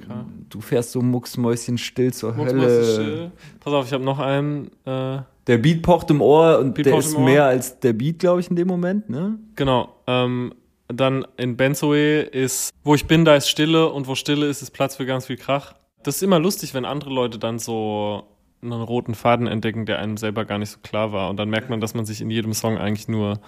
du 0.49 0.61
fährst 0.61 0.93
so 0.93 1.03
mucksmäuschen 1.03 1.79
still 1.79 2.12
zur 2.12 2.35
Hölle. 2.37 3.31
Pass 3.61 3.73
auf, 3.73 3.87
ich 3.87 3.93
habe 3.93 4.03
noch 4.03 4.19
einen. 4.19 4.71
Äh, 4.85 5.19
Der 5.47 5.59
Beat 5.59 5.83
pocht 5.83 6.11
im 6.11 6.21
Ohr 6.21 6.59
und 6.59 6.75
Beat 6.75 6.87
der 6.87 6.99
ist 6.99 7.19
mehr 7.19 7.45
als 7.45 7.81
der 7.81 7.93
Beat, 7.93 8.21
glaube 8.21 8.41
ich, 8.41 8.49
in 8.49 8.57
dem 8.57 8.69
Moment, 8.69 9.11
ne? 9.11 9.39
genau. 9.57 9.97
Ähm, 10.07 10.55
dann 10.89 11.27
in 11.37 11.57
Benzoe 11.57 12.21
ist, 12.21 12.71
wo 12.85 12.95
ich 12.95 13.07
bin, 13.07 13.25
da 13.25 13.35
ist 13.35 13.49
Stille 13.49 13.91
und 13.91 14.07
wo 14.07 14.15
Stille 14.15 14.47
ist, 14.47 14.63
ist 14.63 14.73
Platz 14.73 14.97
für 14.97 15.07
ganz 15.07 15.27
viel 15.27 15.37
Krach. 15.37 15.75
Das 16.03 16.17
ist 16.17 16.23
immer 16.23 16.39
lustig, 16.39 16.75
wenn 16.75 16.85
andere 16.85 17.11
Leute 17.11 17.39
dann 17.39 17.59
so 17.59 18.25
einen 18.63 18.83
roten 18.83 19.15
Faden 19.15 19.47
entdecken, 19.47 19.87
der 19.87 19.99
einem 19.99 20.17
selber 20.17 20.45
gar 20.45 20.59
nicht 20.59 20.71
so 20.71 20.79
klar 20.83 21.13
war. 21.13 21.31
Und 21.31 21.37
dann 21.37 21.51
merkt 21.51 21.71
man, 21.71 21.81
dass 21.81 21.95
man 21.95 22.05
sich 22.05 22.21
in 22.21 22.31
jedem 22.31 22.53
Song 22.53 22.79
eigentlich 22.79 23.09
nur 23.09 23.41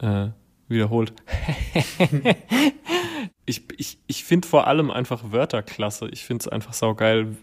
äh, 0.00 0.28
wiederholt. 0.70 1.12
ich 3.46 3.62
ich, 3.76 3.98
ich 4.06 4.24
finde 4.24 4.46
vor 4.48 4.66
allem 4.66 4.90
einfach 4.90 5.32
Wörter 5.32 5.62
klasse. 5.62 6.08
Ich 6.12 6.24
finde 6.24 6.42
es 6.42 6.48
einfach 6.48 6.72
saugeil, 6.72 7.36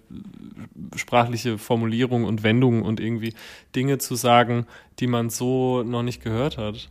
sprachliche 0.95 1.57
Formulierungen 1.57 2.27
und 2.27 2.43
Wendungen 2.43 2.83
und 2.83 2.99
irgendwie 2.99 3.33
Dinge 3.75 3.97
zu 3.97 4.15
sagen, 4.15 4.65
die 4.99 5.07
man 5.07 5.29
so 5.29 5.83
noch 5.83 6.03
nicht 6.03 6.23
gehört 6.23 6.57
hat. 6.57 6.89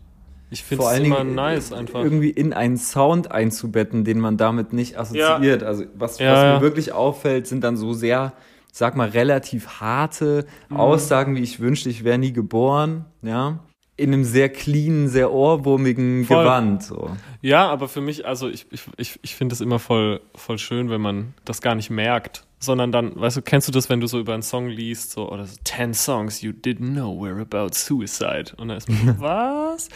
Ich 0.48 0.62
finde 0.62 0.84
es 0.84 0.98
immer 1.00 1.20
Dingen 1.24 1.34
nice 1.34 1.72
einfach. 1.72 2.04
irgendwie 2.04 2.30
in 2.30 2.52
einen 2.52 2.76
Sound 2.76 3.32
einzubetten, 3.32 4.04
den 4.04 4.20
man 4.20 4.36
damit 4.36 4.72
nicht 4.72 4.96
assoziiert. 4.96 5.64
Also 5.64 5.84
was, 5.94 6.18
Ja, 6.20 6.32
was 6.32 6.42
ja. 6.42 6.54
mir 6.54 6.60
wirklich 6.60 6.92
auffällt, 6.92 7.48
sind 7.48 7.64
dann 7.64 7.76
so 7.76 7.92
sehr, 7.94 8.32
sag 8.70 8.94
mal, 8.96 9.08
relativ 9.08 9.80
harte 9.80 10.46
Mhm. 10.68 10.76
Aussagen, 10.76 11.34
wie 11.34 11.40
ich 11.40 11.58
wünschte, 11.58 11.88
ich 11.88 12.04
wäre 12.04 12.18
nie 12.18 12.32
geboren, 12.32 13.06
ja. 13.22 13.58
In 13.96 14.12
einem 14.12 14.24
sehr 14.24 14.50
cleanen, 14.50 15.08
sehr 15.08 15.32
ohrwurmigen 15.32 16.24
Voll. 16.24 16.44
Gewand. 16.44 16.82
So. 16.82 17.10
Ja, 17.40 17.68
aber 17.68 17.88
für 17.88 18.00
mich, 18.02 18.26
also 18.26 18.48
ich, 18.48 18.66
ich, 18.70 18.82
ich, 18.96 19.18
ich 19.22 19.34
finde 19.34 19.54
es 19.54 19.60
immer 19.60 19.78
voll, 19.78 20.20
voll 20.34 20.58
schön, 20.58 20.90
wenn 20.90 21.00
man 21.00 21.34
das 21.44 21.62
gar 21.62 21.74
nicht 21.74 21.88
merkt, 21.88 22.44
sondern 22.58 22.90
dann, 22.90 23.14
weißt 23.20 23.36
du, 23.36 23.42
kennst 23.42 23.68
du 23.68 23.72
das, 23.72 23.88
wenn 23.90 24.00
du 24.00 24.06
so 24.06 24.18
über 24.18 24.32
einen 24.34 24.42
Song 24.42 24.66
liest, 24.68 25.10
so, 25.12 25.30
oder 25.30 25.44
so, 25.46 25.56
10 25.64 25.92
Songs 25.94 26.40
you 26.40 26.52
didn't 26.52 26.92
know 26.92 27.20
were 27.20 27.40
about 27.40 27.74
suicide. 27.74 28.52
Und 28.56 28.68
dann 28.68 28.78
ist 28.78 28.88
man 28.88 28.98
so, 29.06 29.14
was? 29.20 29.88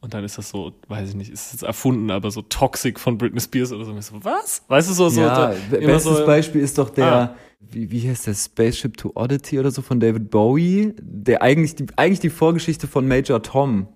Und 0.00 0.12
dann 0.14 0.24
ist 0.24 0.36
das 0.38 0.48
so, 0.50 0.72
weiß 0.88 1.10
ich 1.10 1.14
nicht, 1.14 1.30
ist 1.30 1.52
jetzt 1.52 1.62
erfunden, 1.62 2.10
aber 2.10 2.30
so 2.30 2.42
toxic 2.42 2.98
von 2.98 3.18
Britney 3.18 3.40
Spears 3.40 3.72
oder 3.72 3.84
so. 3.84 4.00
So, 4.00 4.24
was? 4.24 4.62
Weißt 4.68 4.90
du, 4.90 4.94
so, 4.94 5.08
so, 5.08 5.20
ja, 5.20 5.54
be- 5.70 5.76
immer 5.76 5.92
bestes 5.94 6.18
so, 6.18 6.26
Beispiel 6.26 6.60
ist 6.60 6.76
doch 6.78 6.90
der, 6.90 7.12
Ah. 7.12 7.36
wie, 7.60 7.90
wie 7.90 8.08
heißt 8.08 8.26
der, 8.26 8.34
Spaceship 8.34 8.96
to 8.96 9.12
Oddity 9.14 9.60
oder 9.60 9.70
so 9.70 9.80
von 9.82 10.00
David 10.00 10.30
Bowie, 10.30 10.94
der 11.00 11.40
eigentlich 11.42 11.76
die, 11.76 11.86
eigentlich 11.96 12.20
die 12.20 12.30
Vorgeschichte 12.30 12.88
von 12.88 13.06
Major 13.06 13.42
Tom. 13.42 13.86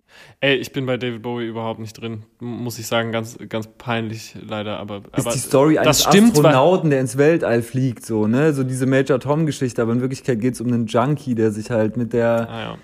Ey, 0.41 0.57
ich 0.57 0.73
bin 0.73 0.87
bei 0.87 0.97
David 0.97 1.23
Bowie 1.23 1.47
überhaupt 1.47 1.81
nicht 1.81 1.93
drin, 2.01 2.23
muss 2.41 2.79
ich 2.79 2.87
sagen, 2.87 3.13
ganz, 3.13 3.37
ganz 3.49 3.69
peinlich 3.79 4.35
leider, 4.47 4.79
aber, 4.79 4.99
ist 5.17 5.27
aber 5.27 5.33
die 5.33 5.39
Story 5.39 5.79
eines 5.79 5.99
das 5.99 6.07
stimmt, 6.13 6.37
weil- 6.37 6.47
Astronauten, 6.47 6.91
der 6.91 7.01
ins 7.01 7.17
Weltall 7.19 7.63
fliegt, 7.63 8.05
so, 8.07 8.27
ne? 8.27 8.53
So 8.53 8.63
diese 8.65 8.87
Major 8.87 9.19
Tom-Geschichte, 9.21 9.81
aber 9.83 9.93
in 9.93 10.01
Wirklichkeit 10.01 10.41
geht's 10.41 10.61
um 10.61 10.69
einen 10.69 10.87
Junkie, 10.87 11.35
der 11.35 11.51
sich 11.53 11.71
halt 11.71 11.97
mit 11.97 12.13
der 12.13 12.49
Ah, 12.51 12.61
ja. 12.61 12.79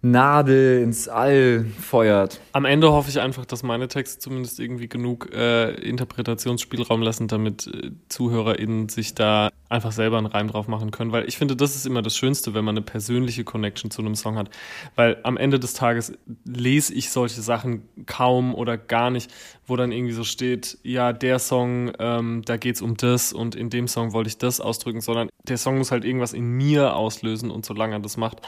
Nadel 0.00 0.82
ins 0.82 1.08
All 1.08 1.64
feuert. 1.80 2.40
Am 2.52 2.64
Ende 2.64 2.92
hoffe 2.92 3.10
ich 3.10 3.20
einfach, 3.20 3.44
dass 3.44 3.62
meine 3.62 3.88
Texte 3.88 4.20
zumindest 4.20 4.60
irgendwie 4.60 4.88
genug 4.88 5.34
äh, 5.34 5.72
Interpretationsspielraum 5.72 7.02
lassen, 7.02 7.26
damit 7.26 7.66
äh, 7.66 7.90
ZuhörerInnen 8.08 8.88
sich 8.88 9.14
da 9.14 9.50
einfach 9.68 9.92
selber 9.92 10.18
einen 10.18 10.26
Reim 10.26 10.48
drauf 10.48 10.68
machen 10.68 10.92
können. 10.92 11.10
Weil 11.10 11.28
ich 11.28 11.36
finde, 11.36 11.56
das 11.56 11.74
ist 11.74 11.84
immer 11.84 12.02
das 12.02 12.16
Schönste, 12.16 12.54
wenn 12.54 12.64
man 12.64 12.76
eine 12.76 12.84
persönliche 12.84 13.44
Connection 13.44 13.90
zu 13.90 14.00
einem 14.00 14.14
Song 14.14 14.36
hat. 14.36 14.50
Weil 14.94 15.18
am 15.24 15.36
Ende 15.36 15.58
des 15.58 15.74
Tages 15.74 16.12
lese 16.44 16.94
ich 16.94 17.10
solche 17.10 17.42
Sachen 17.42 17.82
kaum 18.06 18.54
oder 18.54 18.78
gar 18.78 19.10
nicht, 19.10 19.30
wo 19.66 19.76
dann 19.76 19.90
irgendwie 19.90 20.14
so 20.14 20.24
steht, 20.24 20.78
ja, 20.84 21.12
der 21.12 21.40
Song, 21.40 21.92
ähm, 21.98 22.42
da 22.44 22.56
geht's 22.56 22.82
um 22.82 22.96
das 22.96 23.32
und 23.32 23.56
in 23.56 23.68
dem 23.68 23.88
Song 23.88 24.12
wollte 24.12 24.28
ich 24.28 24.38
das 24.38 24.60
ausdrücken, 24.60 25.00
sondern 25.00 25.28
der 25.48 25.58
Song 25.58 25.78
muss 25.78 25.90
halt 25.90 26.04
irgendwas 26.04 26.32
in 26.32 26.44
mir 26.44 26.94
auslösen 26.94 27.50
und 27.50 27.66
solange 27.66 27.96
er 27.96 28.00
das 28.00 28.16
macht, 28.16 28.40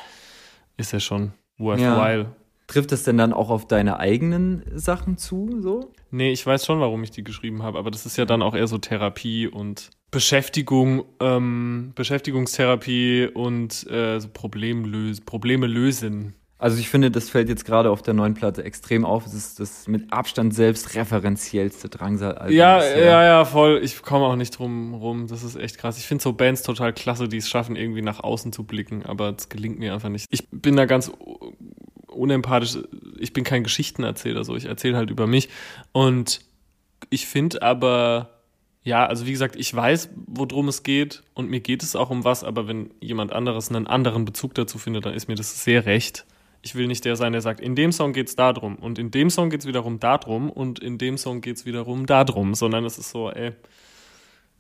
ist 0.77 0.93
er 0.93 1.01
schon 1.01 1.33
worthwhile. 1.61 2.35
Trifft 2.67 2.93
das 2.93 3.03
denn 3.03 3.19
dann 3.19 3.33
auch 3.33 3.51
auf 3.51 3.67
deine 3.67 3.99
eigenen 3.99 4.63
Sachen 4.75 5.17
zu, 5.17 5.61
so? 5.61 5.93
Nee, 6.11 6.31
ich 6.31 6.47
weiß 6.47 6.65
schon, 6.65 6.81
warum 6.81 7.03
ich 7.03 7.11
die 7.11 7.25
geschrieben 7.25 7.63
habe, 7.63 7.79
aber 7.79 7.91
das 7.91 8.07
ist 8.07 8.17
ja 8.17 8.25
dann 8.25 8.43
auch 8.43 8.55
eher 8.55 8.69
so 8.69 8.79
Therapie 8.79 9.49
und 9.49 9.91
Beschäftigung, 10.11 11.05
ähm, 11.21 11.93
Beschäftigungstherapie 11.95 13.29
und 13.33 13.89
äh, 13.91 14.19
so 14.19 14.29
Problemlös 14.33 15.21
Probleme 15.21 15.67
lösen. 15.67 16.35
Also 16.61 16.79
ich 16.79 16.91
finde, 16.91 17.11
das 17.11 17.31
fällt 17.31 17.49
jetzt 17.49 17.65
gerade 17.65 17.91
auf 17.91 18.03
der 18.03 18.13
neuen 18.13 18.35
Platte 18.35 18.63
extrem 18.63 19.07
auf. 19.07 19.25
Es 19.25 19.33
ist 19.33 19.61
das 19.61 19.89
mit 19.89 20.13
Abstand 20.13 20.55
selbstreferenziellste 20.55 21.89
Drangsal-Album. 21.89 22.55
Ja, 22.55 22.77
bisher. 22.77 23.03
ja, 23.03 23.25
ja, 23.25 23.45
voll. 23.47 23.81
Ich 23.83 24.03
komme 24.03 24.27
auch 24.27 24.37
nicht 24.37 24.59
drum 24.59 24.93
rum. 24.93 25.27
Das 25.27 25.43
ist 25.43 25.57
echt 25.57 25.79
krass. 25.79 25.97
Ich 25.97 26.05
finde 26.05 26.23
so 26.23 26.35
Bands 26.35 26.63
total 26.63 26.93
klasse, 26.93 27.29
die 27.29 27.39
es 27.39 27.49
schaffen, 27.49 27.77
irgendwie 27.77 28.03
nach 28.03 28.21
außen 28.23 28.53
zu 28.53 28.65
blicken, 28.65 29.07
aber 29.07 29.35
es 29.39 29.49
gelingt 29.49 29.79
mir 29.79 29.95
einfach 29.95 30.11
nicht. 30.11 30.27
Ich 30.29 30.49
bin 30.51 30.77
da 30.77 30.85
ganz 30.85 31.11
unempathisch. 32.09 32.77
Ich 33.19 33.33
bin 33.33 33.43
kein 33.43 33.65
Geschichtenerzähler, 33.65 34.45
so. 34.45 34.55
Ich 34.55 34.67
erzähle 34.67 34.99
halt 34.99 35.09
über 35.09 35.27
mich. 35.27 35.49
Und 35.93 36.43
ich 37.09 37.27
finde 37.27 37.63
aber, 37.63 38.43
ja, 38.83 39.07
also 39.07 39.27
wie 39.27 39.33
gesagt, 39.33 39.57
ich 39.57 39.75
weiß, 39.75 40.11
worum 40.27 40.69
es 40.69 40.83
geht 40.83 41.23
und 41.33 41.49
mir 41.49 41.61
geht 41.61 41.83
es 41.83 41.97
auch 41.97 42.11
um 42.11 42.25
was, 42.25 42.45
aber 42.45 42.69
wenn 42.69 42.91
jemand 43.01 43.33
anderes 43.33 43.71
einen 43.71 43.87
anderen 43.87 44.27
Bezug 44.27 44.55
dazu 44.55 44.77
findet, 44.77 45.07
dann 45.07 45.15
ist 45.15 45.27
mir 45.27 45.37
das 45.37 45.65
sehr 45.65 45.87
recht. 45.87 46.27
Ich 46.63 46.75
will 46.75 46.87
nicht 46.87 47.05
der 47.05 47.17
sein, 47.17 47.33
der 47.33 47.41
sagt, 47.41 47.61
in 47.61 47.75
dem 47.75 47.91
Song 47.93 48.13
geht's 48.13 48.37
darum 48.37 48.77
und 48.77 48.99
in 48.99 49.11
dem 49.11 49.31
Song 49.31 49.49
geht's 49.51 49.67
wiederum 49.67 49.99
darum 49.99 50.51
und 50.51 50.79
in 50.79 50.99
dem 50.99 51.17
Song 51.17 51.41
geht's 51.41 51.65
wiederum 51.65 52.07
darum, 52.07 52.55
sondern 52.55 52.85
es 52.85 52.99
ist 52.99 53.11
so, 53.11 53.31
ey, 53.31 53.53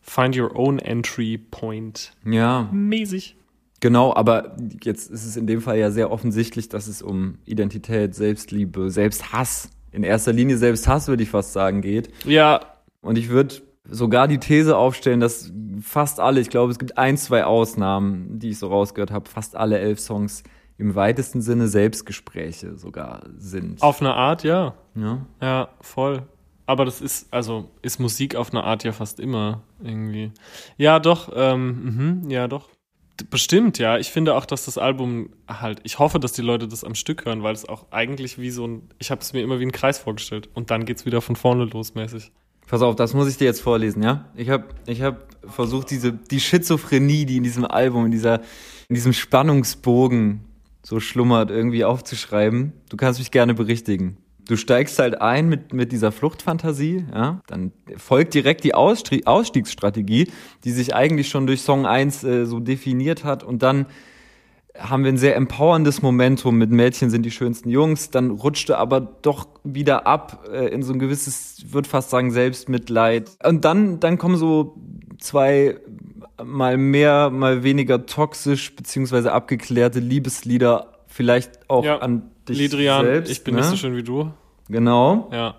find 0.00 0.36
your 0.36 0.56
own 0.56 0.78
entry 0.78 1.36
point. 1.38 2.12
Ja, 2.24 2.68
Mäßig. 2.72 3.36
genau, 3.80 4.14
aber 4.14 4.56
jetzt 4.82 5.10
ist 5.10 5.26
es 5.26 5.36
in 5.36 5.46
dem 5.46 5.60
Fall 5.60 5.78
ja 5.78 5.90
sehr 5.90 6.10
offensichtlich, 6.10 6.68
dass 6.70 6.86
es 6.86 7.02
um 7.02 7.38
Identität, 7.44 8.14
Selbstliebe, 8.14 8.90
Selbsthass, 8.90 9.68
in 9.92 10.02
erster 10.02 10.32
Linie 10.32 10.56
Selbsthass, 10.56 11.08
würde 11.08 11.22
ich 11.22 11.28
fast 11.30 11.52
sagen, 11.52 11.82
geht. 11.82 12.08
Ja, 12.24 12.60
Und 13.02 13.18
ich 13.18 13.28
würde 13.28 13.56
sogar 13.84 14.28
die 14.28 14.38
These 14.38 14.76
aufstellen, 14.76 15.20
dass 15.20 15.52
fast 15.82 16.20
alle, 16.20 16.40
ich 16.40 16.48
glaube, 16.48 16.70
es 16.70 16.78
gibt 16.78 16.96
ein, 16.96 17.16
zwei 17.16 17.44
Ausnahmen, 17.44 18.38
die 18.38 18.50
ich 18.50 18.58
so 18.58 18.68
rausgehört 18.68 19.10
habe, 19.10 19.28
fast 19.28 19.56
alle 19.56 19.78
elf 19.78 19.98
Songs 19.98 20.44
im 20.80 20.94
weitesten 20.94 21.42
Sinne 21.42 21.68
Selbstgespräche 21.68 22.76
sogar 22.76 23.22
sind. 23.36 23.82
auf 23.82 24.00
eine 24.00 24.14
Art, 24.14 24.42
ja. 24.42 24.74
Ja. 24.94 25.26
Ja, 25.40 25.68
voll. 25.80 26.22
Aber 26.66 26.84
das 26.84 27.00
ist, 27.00 27.32
also, 27.32 27.68
ist 27.82 27.98
Musik 27.98 28.36
auf 28.36 28.50
eine 28.50 28.64
Art 28.64 28.84
ja 28.84 28.92
fast 28.92 29.20
immer 29.20 29.62
irgendwie. 29.82 30.32
Ja, 30.76 30.98
doch, 30.98 31.30
ähm, 31.34 32.22
mhm, 32.22 32.30
ja, 32.30 32.48
doch. 32.48 32.68
Bestimmt, 33.28 33.78
ja. 33.78 33.98
Ich 33.98 34.10
finde 34.10 34.34
auch, 34.34 34.46
dass 34.46 34.64
das 34.64 34.78
Album 34.78 35.30
halt, 35.46 35.80
ich 35.82 35.98
hoffe, 35.98 36.18
dass 36.18 36.32
die 36.32 36.42
Leute 36.42 36.68
das 36.68 36.84
am 36.84 36.94
Stück 36.94 37.26
hören, 37.26 37.42
weil 37.42 37.52
es 37.52 37.68
auch 37.68 37.86
eigentlich 37.90 38.38
wie 38.38 38.50
so 38.50 38.66
ein, 38.66 38.88
ich 38.98 39.10
habe 39.10 39.20
es 39.20 39.32
mir 39.32 39.42
immer 39.42 39.60
wie 39.60 39.66
ein 39.66 39.72
Kreis 39.72 39.98
vorgestellt. 39.98 40.48
Und 40.54 40.70
dann 40.70 40.86
geht's 40.86 41.04
wieder 41.04 41.20
von 41.20 41.36
vorne 41.36 41.64
los 41.64 41.94
mäßig. 41.94 42.32
Pass 42.66 42.82
auf, 42.82 42.94
das 42.94 43.12
muss 43.14 43.28
ich 43.28 43.36
dir 43.36 43.46
jetzt 43.46 43.60
vorlesen, 43.60 44.02
ja? 44.02 44.26
Ich 44.36 44.48
habe 44.48 44.66
ich 44.86 45.02
hab 45.02 45.26
versucht, 45.44 45.90
diese, 45.90 46.12
die 46.12 46.38
Schizophrenie, 46.40 47.26
die 47.26 47.38
in 47.38 47.42
diesem 47.42 47.64
Album, 47.64 48.06
in 48.06 48.12
dieser, 48.12 48.42
in 48.88 48.94
diesem 48.94 49.12
Spannungsbogen 49.12 50.44
so 50.82 51.00
schlummert, 51.00 51.50
irgendwie 51.50 51.84
aufzuschreiben. 51.84 52.72
Du 52.88 52.96
kannst 52.96 53.18
mich 53.18 53.30
gerne 53.30 53.54
berichtigen. 53.54 54.16
Du 54.46 54.56
steigst 54.56 54.98
halt 54.98 55.20
ein 55.20 55.48
mit, 55.48 55.72
mit 55.72 55.92
dieser 55.92 56.10
Fluchtfantasie, 56.10 57.04
ja? 57.14 57.40
Dann 57.46 57.72
folgt 57.96 58.34
direkt 58.34 58.64
die 58.64 58.74
Ausstrie 58.74 59.26
Ausstiegsstrategie, 59.26 60.30
die 60.64 60.72
sich 60.72 60.94
eigentlich 60.94 61.28
schon 61.28 61.46
durch 61.46 61.62
Song 61.62 61.86
1 61.86 62.24
äh, 62.24 62.46
so 62.46 62.58
definiert 62.58 63.22
hat 63.22 63.44
und 63.44 63.62
dann 63.62 63.86
haben 64.78 65.04
wir 65.04 65.12
ein 65.12 65.18
sehr 65.18 65.36
empowerndes 65.36 66.02
Momentum 66.02 66.56
mit 66.56 66.70
Mädchen 66.70 67.10
sind 67.10 67.24
die 67.24 67.30
schönsten 67.30 67.70
Jungs, 67.70 68.10
dann 68.10 68.30
rutschte 68.30 68.78
aber 68.78 69.00
doch 69.00 69.46
wieder 69.64 70.06
ab 70.06 70.48
äh, 70.50 70.68
in 70.68 70.82
so 70.82 70.92
ein 70.92 70.98
gewisses, 70.98 71.64
würde 71.72 71.88
fast 71.88 72.10
sagen, 72.10 72.30
Selbstmitleid. 72.30 73.30
Und 73.44 73.64
dann, 73.64 74.00
dann 74.00 74.16
kommen 74.16 74.36
so 74.36 74.76
zwei 75.18 75.76
mal 76.44 76.76
mehr, 76.76 77.30
mal 77.30 77.62
weniger 77.62 78.06
toxisch 78.06 78.74
beziehungsweise 78.74 79.32
abgeklärte 79.32 80.00
Liebeslieder, 80.00 80.98
vielleicht 81.06 81.68
auch 81.70 81.84
Ja, 81.84 81.98
an 81.98 82.30
dich 82.48 82.58
Lidrian, 82.58 83.04
selbst. 83.04 83.30
ich 83.30 83.44
bin 83.44 83.54
ne? 83.54 83.60
nicht 83.60 83.70
so 83.70 83.76
schön 83.76 83.96
wie 83.96 84.02
du. 84.02 84.32
Genau. 84.68 85.28
Ja. 85.32 85.56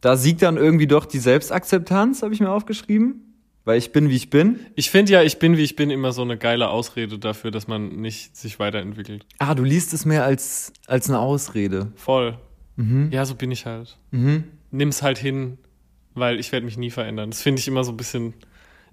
Da 0.00 0.16
siegt 0.16 0.42
dann 0.42 0.56
irgendwie 0.56 0.86
doch 0.86 1.04
die 1.06 1.18
Selbstakzeptanz, 1.18 2.22
habe 2.22 2.34
ich 2.34 2.40
mir 2.40 2.50
aufgeschrieben. 2.50 3.22
Weil 3.64 3.78
ich 3.78 3.90
bin, 3.90 4.08
wie 4.10 4.14
ich 4.14 4.30
bin. 4.30 4.60
Ich 4.76 4.90
finde 4.90 5.10
ja, 5.12 5.22
ich 5.22 5.40
bin 5.40 5.56
wie 5.56 5.62
ich 5.64 5.74
bin 5.74 5.90
immer 5.90 6.12
so 6.12 6.22
eine 6.22 6.38
geile 6.38 6.68
Ausrede 6.68 7.18
dafür, 7.18 7.50
dass 7.50 7.66
man 7.66 7.88
nicht 7.88 8.36
sich 8.36 8.60
weiterentwickelt. 8.60 9.26
Ah, 9.40 9.56
du 9.56 9.64
liest 9.64 9.92
es 9.92 10.04
mehr 10.04 10.24
als, 10.24 10.72
als 10.86 11.08
eine 11.08 11.18
Ausrede. 11.18 11.90
Voll. 11.96 12.38
Mhm. 12.76 13.08
Ja, 13.10 13.24
so 13.24 13.34
bin 13.34 13.50
ich 13.50 13.66
halt. 13.66 13.98
Mhm. 14.12 14.44
Nimm's 14.70 15.02
halt 15.02 15.18
hin, 15.18 15.58
weil 16.14 16.38
ich 16.38 16.52
werde 16.52 16.64
mich 16.64 16.76
nie 16.78 16.90
verändern. 16.90 17.30
Das 17.30 17.42
finde 17.42 17.58
ich 17.58 17.66
immer 17.66 17.82
so 17.82 17.90
ein 17.90 17.96
bisschen. 17.96 18.34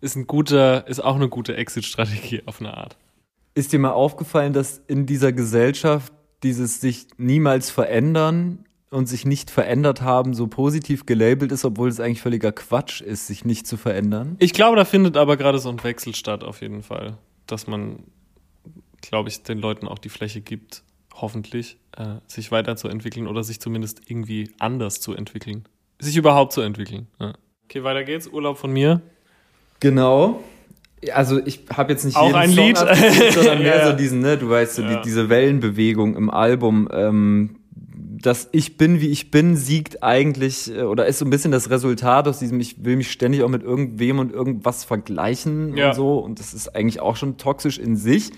Ist 0.03 0.17
ein 0.17 0.27
guter, 0.27 0.85
ist 0.87 0.99
auch 1.01 1.15
eine 1.15 1.29
gute 1.29 1.55
Exit-Strategie 1.55 2.43
auf 2.45 2.59
eine 2.59 2.75
Art. 2.75 2.97
Ist 3.55 3.71
dir 3.71 3.79
mal 3.79 3.91
aufgefallen, 3.91 4.51
dass 4.51 4.79
in 4.87 5.05
dieser 5.05 5.31
Gesellschaft 5.31 6.11
dieses 6.43 6.81
sich 6.81 7.07
niemals 7.17 7.69
verändern 7.69 8.65
und 8.89 9.07
sich 9.07 9.25
nicht 9.25 9.49
verändert 9.49 10.01
haben 10.01 10.33
so 10.33 10.47
positiv 10.47 11.05
gelabelt 11.05 11.53
ist, 11.53 11.63
obwohl 11.63 11.87
es 11.87 12.01
eigentlich 12.01 12.21
völliger 12.21 12.51
Quatsch 12.51 12.99
ist, 12.99 13.27
sich 13.27 13.45
nicht 13.45 13.65
zu 13.65 13.77
verändern? 13.77 14.35
Ich 14.39 14.53
glaube, 14.53 14.75
da 14.75 14.83
findet 14.83 15.15
aber 15.15 15.37
gerade 15.37 15.57
so 15.59 15.69
ein 15.69 15.81
Wechsel 15.81 16.13
statt, 16.13 16.43
auf 16.43 16.61
jeden 16.61 16.83
Fall. 16.83 17.17
Dass 17.47 17.67
man, 17.67 18.03
glaube 19.01 19.29
ich, 19.29 19.41
den 19.43 19.59
Leuten 19.59 19.87
auch 19.87 19.99
die 19.99 20.09
Fläche 20.09 20.41
gibt, 20.41 20.83
hoffentlich, 21.13 21.77
äh, 21.95 22.15
sich 22.27 22.51
weiterzuentwickeln 22.51 23.27
oder 23.27 23.43
sich 23.43 23.61
zumindest 23.61 24.01
irgendwie 24.09 24.51
anders 24.59 24.99
zu 24.99 25.13
entwickeln. 25.13 25.63
Sich 25.99 26.17
überhaupt 26.17 26.51
zu 26.51 26.59
entwickeln. 26.59 27.07
Ja. 27.21 27.33
Okay, 27.65 27.83
weiter 27.85 28.03
geht's. 28.03 28.27
Urlaub 28.27 28.57
von 28.57 28.71
mir. 28.71 29.01
Genau. 29.83 30.41
Also 31.13 31.39
ich 31.45 31.65
habe 31.75 31.91
jetzt 31.91 32.05
nicht 32.05 32.15
Auch 32.15 32.27
jeden 32.27 32.35
ein 32.37 32.49
Song 32.51 32.65
Lied. 32.67 32.77
sondern 33.33 33.59
mehr 33.61 33.77
Ja. 33.79 33.91
so 33.91 33.97
diesen, 33.97 34.19
ne, 34.21 34.37
du 34.37 34.49
weißt, 34.49 34.75
so 34.75 34.81
Ja. 34.81 34.95
die, 34.95 35.01
diese 35.03 35.27
Wellenbewegung 35.29 36.15
im 36.15 36.29
Album. 36.29 36.87
Ähm, 36.91 37.57
das 37.75 38.47
Ich 38.53 38.77
bin, 38.77 39.01
wie 39.01 39.09
ich 39.09 39.29
bin, 39.29 39.57
siegt 39.57 40.01
eigentlich 40.01 40.73
äh, 40.73 40.83
oder 40.83 41.05
ist 41.07 41.19
so 41.19 41.25
ein 41.25 41.29
bisschen 41.29 41.51
das 41.51 41.69
Resultat 41.69 42.27
aus 42.29 42.39
diesem, 42.39 42.59
ich 42.61 42.85
will 42.85 42.95
mich 42.95 43.11
ständig 43.11 43.43
auch 43.43 43.49
mit 43.49 43.63
irgendwem 43.63 44.19
und 44.19 44.31
irgendwas 44.31 44.85
vergleichen 44.85 45.75
Ja. 45.75 45.89
und 45.89 45.95
so. 45.95 46.19
Und 46.19 46.39
das 46.39 46.53
ist 46.53 46.73
eigentlich 46.73 47.01
auch 47.01 47.17
schon 47.17 47.35
toxisch 47.37 47.77
in 47.79 47.97
sich. 47.97 48.31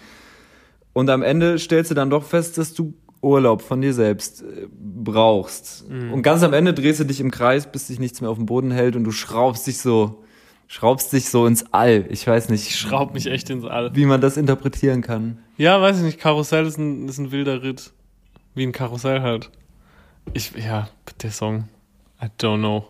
Und 0.93 1.09
am 1.11 1.21
Ende 1.21 1.59
stellst 1.59 1.91
du 1.91 1.95
dann 1.95 2.09
doch 2.09 2.23
fest, 2.23 2.57
dass 2.57 2.73
du 2.73 2.95
Urlaub 3.21 3.61
von 3.61 3.81
dir 3.81 3.93
selbst 3.93 4.41
äh, 4.41 4.67
brauchst. 4.71 5.87
Mhm. 5.89 6.13
Und 6.13 6.21
ganz 6.23 6.41
am 6.41 6.53
Ende 6.53 6.73
drehst 6.73 6.99
du 6.99 7.03
dich 7.03 7.19
im 7.21 7.29
Kreis, 7.29 7.71
bis 7.71 7.87
dich 7.87 7.99
nichts 7.99 8.21
mehr 8.21 8.29
auf 8.31 8.37
dem 8.37 8.45
Boden 8.47 8.71
hält 8.71 8.95
und 8.95 9.03
du 9.03 9.11
schraubst 9.11 9.67
dich 9.67 9.77
so, 9.79 10.23
schraubst 10.67 11.13
dich 11.13 11.29
so 11.29 11.45
ins 11.45 11.65
All. 11.71 12.05
Ich 12.09 12.25
weiß 12.25 12.49
nicht, 12.49 12.67
Ich 12.67 12.79
schraub 12.79 13.13
mich 13.13 13.27
echt 13.27 13.49
ins 13.49 13.65
All. 13.65 13.95
wie 13.95 14.05
man 14.05 14.21
das 14.21 14.37
interpretieren 14.37 15.01
kann. 15.01 15.39
Ja, 15.57 15.81
weiß 15.81 15.97
ich 15.97 16.03
nicht. 16.03 16.19
Karussell 16.19 16.65
ist 16.65 16.77
ein, 16.77 17.07
ist 17.07 17.17
ein 17.17 17.31
wilder 17.31 17.63
Ritt. 17.63 17.91
Wie 18.53 18.63
ein 18.63 18.71
Karussell 18.71 19.21
halt. 19.21 19.51
Ich, 20.33 20.51
ja, 20.55 20.89
der 21.21 21.31
Song. 21.31 21.69
I 22.21 22.27
don't 22.39 22.59
know. 22.59 22.87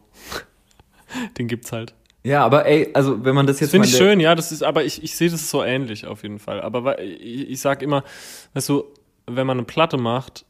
Den 1.38 1.48
gibt's 1.48 1.72
halt. 1.72 1.94
Ja, 2.24 2.44
aber 2.44 2.66
ey, 2.66 2.90
also 2.94 3.24
wenn 3.24 3.36
man 3.36 3.46
das 3.46 3.60
jetzt 3.60 3.70
finde 3.72 3.88
ich 3.88 3.96
schön, 3.96 4.20
ja, 4.20 4.34
das 4.34 4.52
ist, 4.52 4.64
aber 4.64 4.84
ich, 4.84 5.04
ich 5.04 5.16
sehe 5.16 5.30
das 5.30 5.48
so 5.50 5.64
ähnlich 5.64 6.08
auf 6.08 6.24
jeden 6.24 6.40
Fall. 6.40 6.60
Aber 6.62 7.00
ich, 7.00 7.50
ich 7.50 7.60
sag 7.62 7.84
immer, 7.84 8.04
weißt 8.56 8.70
du, 8.70 8.86
wenn 9.28 9.46
man 9.46 9.58
eine 9.60 9.66
Platte 9.66 9.98
macht, 9.98 10.46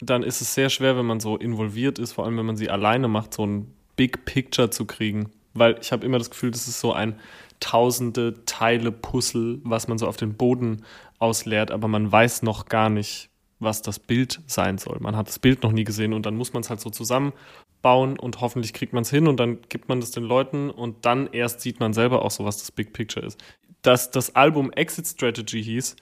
dann 0.00 0.22
ist 0.22 0.40
es 0.40 0.54
sehr 0.54 0.70
schwer, 0.70 0.96
wenn 0.96 1.06
man 1.06 1.18
so 1.18 1.36
involviert 1.36 1.98
ist, 1.98 2.12
vor 2.12 2.24
allem 2.24 2.36
wenn 2.36 2.46
man 2.46 2.56
sie 2.56 2.70
alleine 2.70 3.08
macht, 3.08 3.34
so 3.34 3.44
ein 3.44 3.74
Big 3.96 4.24
Picture 4.26 4.70
zu 4.70 4.84
kriegen. 4.84 5.30
Weil 5.58 5.78
ich 5.80 5.92
habe 5.92 6.04
immer 6.04 6.18
das 6.18 6.30
Gefühl, 6.30 6.50
das 6.50 6.68
ist 6.68 6.80
so 6.80 6.92
ein 6.92 7.18
tausende 7.60 8.44
Teile 8.44 8.92
Puzzle, 8.92 9.60
was 9.64 9.88
man 9.88 9.98
so 9.98 10.06
auf 10.06 10.16
den 10.16 10.34
Boden 10.34 10.84
ausleert, 11.18 11.70
aber 11.70 11.88
man 11.88 12.10
weiß 12.10 12.42
noch 12.42 12.66
gar 12.66 12.88
nicht, 12.88 13.30
was 13.58 13.82
das 13.82 13.98
Bild 13.98 14.40
sein 14.46 14.78
soll. 14.78 14.98
Man 15.00 15.16
hat 15.16 15.28
das 15.28 15.38
Bild 15.38 15.62
noch 15.62 15.72
nie 15.72 15.84
gesehen 15.84 16.12
und 16.12 16.26
dann 16.26 16.36
muss 16.36 16.52
man 16.52 16.62
es 16.62 16.70
halt 16.70 16.80
so 16.80 16.90
zusammenbauen 16.90 18.18
und 18.18 18.40
hoffentlich 18.40 18.72
kriegt 18.72 18.92
man 18.92 19.02
es 19.02 19.10
hin 19.10 19.26
und 19.26 19.40
dann 19.40 19.58
gibt 19.68 19.88
man 19.88 20.00
das 20.00 20.12
den 20.12 20.24
Leuten 20.24 20.70
und 20.70 21.04
dann 21.04 21.28
erst 21.32 21.60
sieht 21.60 21.80
man 21.80 21.92
selber 21.92 22.24
auch 22.24 22.30
so, 22.30 22.44
was 22.44 22.58
das 22.58 22.70
Big 22.70 22.92
Picture 22.92 23.26
ist. 23.26 23.42
Dass 23.82 24.10
das 24.10 24.36
Album 24.36 24.70
Exit 24.72 25.06
Strategy 25.06 25.62
hieß, 25.62 25.96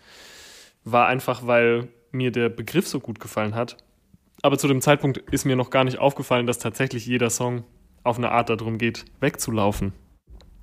war 0.84 1.06
einfach, 1.06 1.46
weil 1.46 1.88
mir 2.12 2.30
der 2.30 2.48
Begriff 2.48 2.86
so 2.86 3.00
gut 3.00 3.20
gefallen 3.20 3.54
hat. 3.54 3.76
Aber 4.42 4.58
zu 4.58 4.68
dem 4.68 4.80
Zeitpunkt 4.80 5.18
ist 5.32 5.44
mir 5.44 5.56
noch 5.56 5.70
gar 5.70 5.84
nicht 5.84 5.98
aufgefallen, 5.98 6.46
dass 6.46 6.58
tatsächlich 6.58 7.06
jeder 7.06 7.30
Song 7.30 7.64
auf 8.06 8.18
eine 8.18 8.30
Art 8.30 8.50
darum 8.50 8.78
geht, 8.78 9.04
wegzulaufen. 9.20 9.92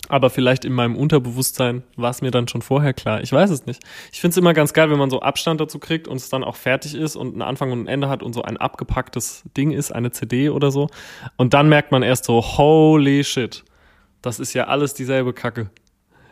Aber 0.10 0.30
vielleicht 0.30 0.66
in 0.66 0.74
meinem 0.74 0.98
Unterbewusstsein 0.98 1.84
war 1.96 2.10
es 2.10 2.22
mir 2.22 2.32
dann 2.32 2.48
schon 2.48 2.62
vorher 2.62 2.94
klar. 2.94 3.22
Ich 3.22 3.32
weiß 3.32 3.50
es 3.50 3.66
nicht. 3.66 3.82
Ich 4.12 4.20
finde 4.20 4.34
es 4.34 4.38
immer 4.38 4.54
ganz 4.54 4.74
geil, 4.74 4.90
wenn 4.92 5.00
man 5.00 5.10
so 5.10 5.22
Abstand 5.22 5.62
dazu 5.62 5.80
kriegt 5.80 6.10
und 6.10 6.18
es 6.18 6.30
dann 6.30 6.44
auch 6.44 6.58
fertig 6.58 6.94
ist 6.94 7.16
und 7.16 7.34
einen 7.34 7.42
Anfang 7.42 7.72
und 7.72 7.84
ein 7.84 7.88
Ende 7.88 8.10
hat 8.10 8.22
und 8.22 8.34
so 8.34 8.42
ein 8.42 8.58
abgepacktes 8.58 9.44
Ding 9.56 9.72
ist, 9.72 9.94
eine 9.94 10.12
CD 10.12 10.50
oder 10.50 10.72
so. 10.72 10.90
Und 11.38 11.54
dann 11.54 11.70
merkt 11.70 11.92
man 11.92 12.04
erst 12.04 12.26
so, 12.26 12.42
holy 12.42 13.24
shit, 13.24 13.64
das 14.22 14.40
ist 14.40 14.54
ja 14.54 14.66
alles 14.66 14.94
dieselbe 14.94 15.32
Kacke. 15.32 15.70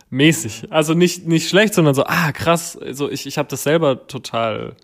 Mäßig. 0.10 0.67
Also 0.69 0.93
nicht, 0.93 1.26
nicht 1.26 1.47
schlecht, 1.47 1.74
sondern 1.74 1.95
so, 1.95 2.04
ah, 2.06 2.34
krass, 2.34 2.78
also 2.78 3.10
ich, 3.10 3.26
ich 3.26 3.38
habe 3.38 3.47
das 3.47 3.63
selber 3.63 4.08
total 4.08 4.76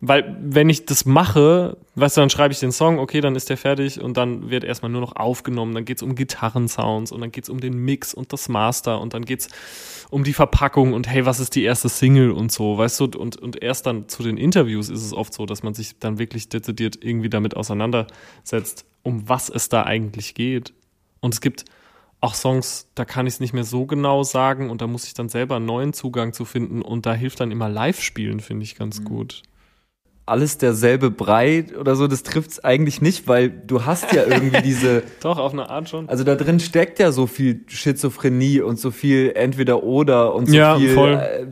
weil 0.00 0.36
wenn 0.40 0.68
ich 0.68 0.86
das 0.86 1.04
mache, 1.06 1.76
weißt 1.96 2.16
du, 2.16 2.20
dann 2.20 2.30
schreibe 2.30 2.52
ich 2.52 2.60
den 2.60 2.70
Song, 2.70 3.00
okay, 3.00 3.20
dann 3.20 3.34
ist 3.34 3.50
der 3.50 3.56
fertig 3.56 4.00
und 4.00 4.16
dann 4.16 4.48
wird 4.48 4.62
erstmal 4.62 4.92
nur 4.92 5.00
noch 5.00 5.16
aufgenommen, 5.16 5.74
dann 5.74 5.84
geht's 5.84 6.02
um 6.02 6.14
Gitarrensounds 6.14 7.10
und 7.10 7.20
dann 7.20 7.32
geht's 7.32 7.48
um 7.48 7.58
den 7.58 7.76
Mix 7.76 8.14
und 8.14 8.32
das 8.32 8.48
Master 8.48 9.00
und 9.00 9.14
dann 9.14 9.24
geht's 9.24 9.48
um 10.10 10.22
die 10.22 10.34
Verpackung 10.34 10.92
und 10.92 11.08
hey, 11.08 11.26
was 11.26 11.40
ist 11.40 11.56
die 11.56 11.64
erste 11.64 11.88
Single 11.88 12.30
und 12.30 12.52
so, 12.52 12.78
weißt 12.78 13.00
du, 13.00 13.04
und, 13.18 13.36
und 13.36 13.60
erst 13.60 13.86
dann 13.86 14.08
zu 14.08 14.22
den 14.22 14.36
Interviews 14.36 14.88
ist 14.88 15.02
es 15.02 15.12
oft 15.12 15.34
so, 15.34 15.46
dass 15.46 15.64
man 15.64 15.74
sich 15.74 15.98
dann 15.98 16.18
wirklich 16.18 16.48
dezidiert 16.48 17.02
irgendwie 17.02 17.28
damit 17.28 17.56
auseinandersetzt, 17.56 18.86
um 19.02 19.28
was 19.28 19.48
es 19.48 19.68
da 19.68 19.82
eigentlich 19.82 20.34
geht. 20.34 20.72
Und 21.20 21.34
es 21.34 21.40
gibt 21.40 21.64
auch 22.20 22.34
Songs, 22.34 22.88
da 22.94 23.04
kann 23.04 23.26
ich 23.26 23.34
es 23.34 23.40
nicht 23.40 23.52
mehr 23.52 23.64
so 23.64 23.86
genau 23.86 24.22
sagen 24.22 24.70
und 24.70 24.80
da 24.80 24.86
muss 24.86 25.06
ich 25.06 25.14
dann 25.14 25.28
selber 25.28 25.56
einen 25.56 25.66
neuen 25.66 25.92
Zugang 25.92 26.32
zu 26.32 26.44
finden 26.44 26.82
und 26.82 27.04
da 27.04 27.14
hilft 27.14 27.40
dann 27.40 27.50
immer 27.50 27.68
Live-Spielen, 27.68 28.38
finde 28.38 28.64
ich 28.64 28.76
ganz 28.76 29.04
gut. 29.04 29.42
Alles 30.28 30.58
derselbe 30.58 31.10
Brei 31.10 31.64
oder 31.78 31.96
so, 31.96 32.06
das 32.06 32.22
trifft's 32.22 32.62
eigentlich 32.62 33.00
nicht, 33.02 33.28
weil 33.28 33.50
du 33.50 33.84
hast 33.84 34.12
ja 34.12 34.24
irgendwie 34.24 34.62
diese, 34.62 35.02
Doch, 35.20 35.38
auf 35.38 35.52
eine 35.52 35.68
Art 35.68 35.88
schon. 35.88 36.08
also 36.08 36.24
da 36.24 36.34
drin 36.34 36.60
steckt 36.60 36.98
ja 36.98 37.12
so 37.12 37.26
viel 37.26 37.60
Schizophrenie 37.66 38.60
und 38.60 38.78
so 38.78 38.90
viel 38.90 39.32
entweder 39.34 39.82
oder 39.82 40.34
und 40.34 40.46
so 40.46 40.54
Ja, 40.56 40.76
viel, 40.76 40.94
voll. 40.94 41.14
Äh, 41.14 41.46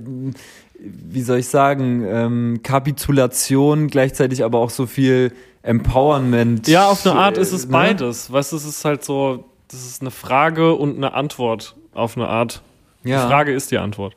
wie 0.78 1.22
soll 1.22 1.38
ich 1.38 1.48
sagen, 1.48 2.04
ähm, 2.06 2.60
Kapitulation, 2.62 3.88
gleichzeitig 3.88 4.44
aber 4.44 4.58
auch 4.58 4.70
so 4.70 4.86
viel 4.86 5.32
Empowerment. 5.62 6.68
Ja, 6.68 6.86
auf 6.88 7.04
eine 7.06 7.18
Art 7.18 7.38
äh, 7.38 7.40
ist 7.40 7.52
es 7.52 7.66
ne? 7.66 7.72
beides. 7.72 8.30
Weißt 8.32 8.52
du, 8.52 8.56
es 8.56 8.64
ist 8.64 8.84
halt 8.84 9.04
so, 9.04 9.44
das 9.68 9.84
ist 9.84 10.00
eine 10.00 10.10
Frage 10.10 10.74
und 10.74 10.96
eine 10.96 11.14
Antwort 11.14 11.74
auf 11.94 12.16
eine 12.16 12.28
Art. 12.28 12.62
Ja. 13.04 13.22
Die 13.22 13.28
Frage 13.28 13.52
ist 13.52 13.70
die 13.70 13.78
Antwort. 13.78 14.14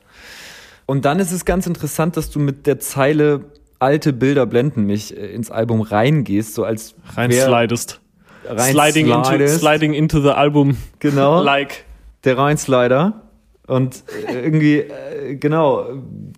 Und 0.86 1.06
dann 1.06 1.20
ist 1.20 1.32
es 1.32 1.46
ganz 1.46 1.68
interessant, 1.68 2.18
dass 2.18 2.32
du 2.32 2.40
mit 2.40 2.66
der 2.66 2.80
Zeile 2.80 3.46
alte 3.80 4.14
Bilder 4.14 4.46
blenden 4.46 4.84
mich 4.86 5.16
äh, 5.18 5.28
ins 5.34 5.50
Album 5.52 5.82
reingehst, 5.82 6.54
so 6.54 6.64
als 6.64 6.96
Rein 7.16 7.32
wär- 7.32 7.46
slidest. 7.48 8.02
rein 8.46 8.72
sliding, 8.74 9.08
into, 9.08 9.24
slidest. 9.24 9.60
sliding 9.60 9.94
into 9.94 10.22
the 10.22 10.30
album. 10.30 10.78
Genau. 11.00 11.42
Like. 11.44 11.86
der 12.24 12.38
Reinslider. 12.38 13.22
Und 13.68 14.04
äh, 14.28 14.34
irgendwie, 14.44 14.78
äh, 14.80 15.36
genau, 15.36 15.86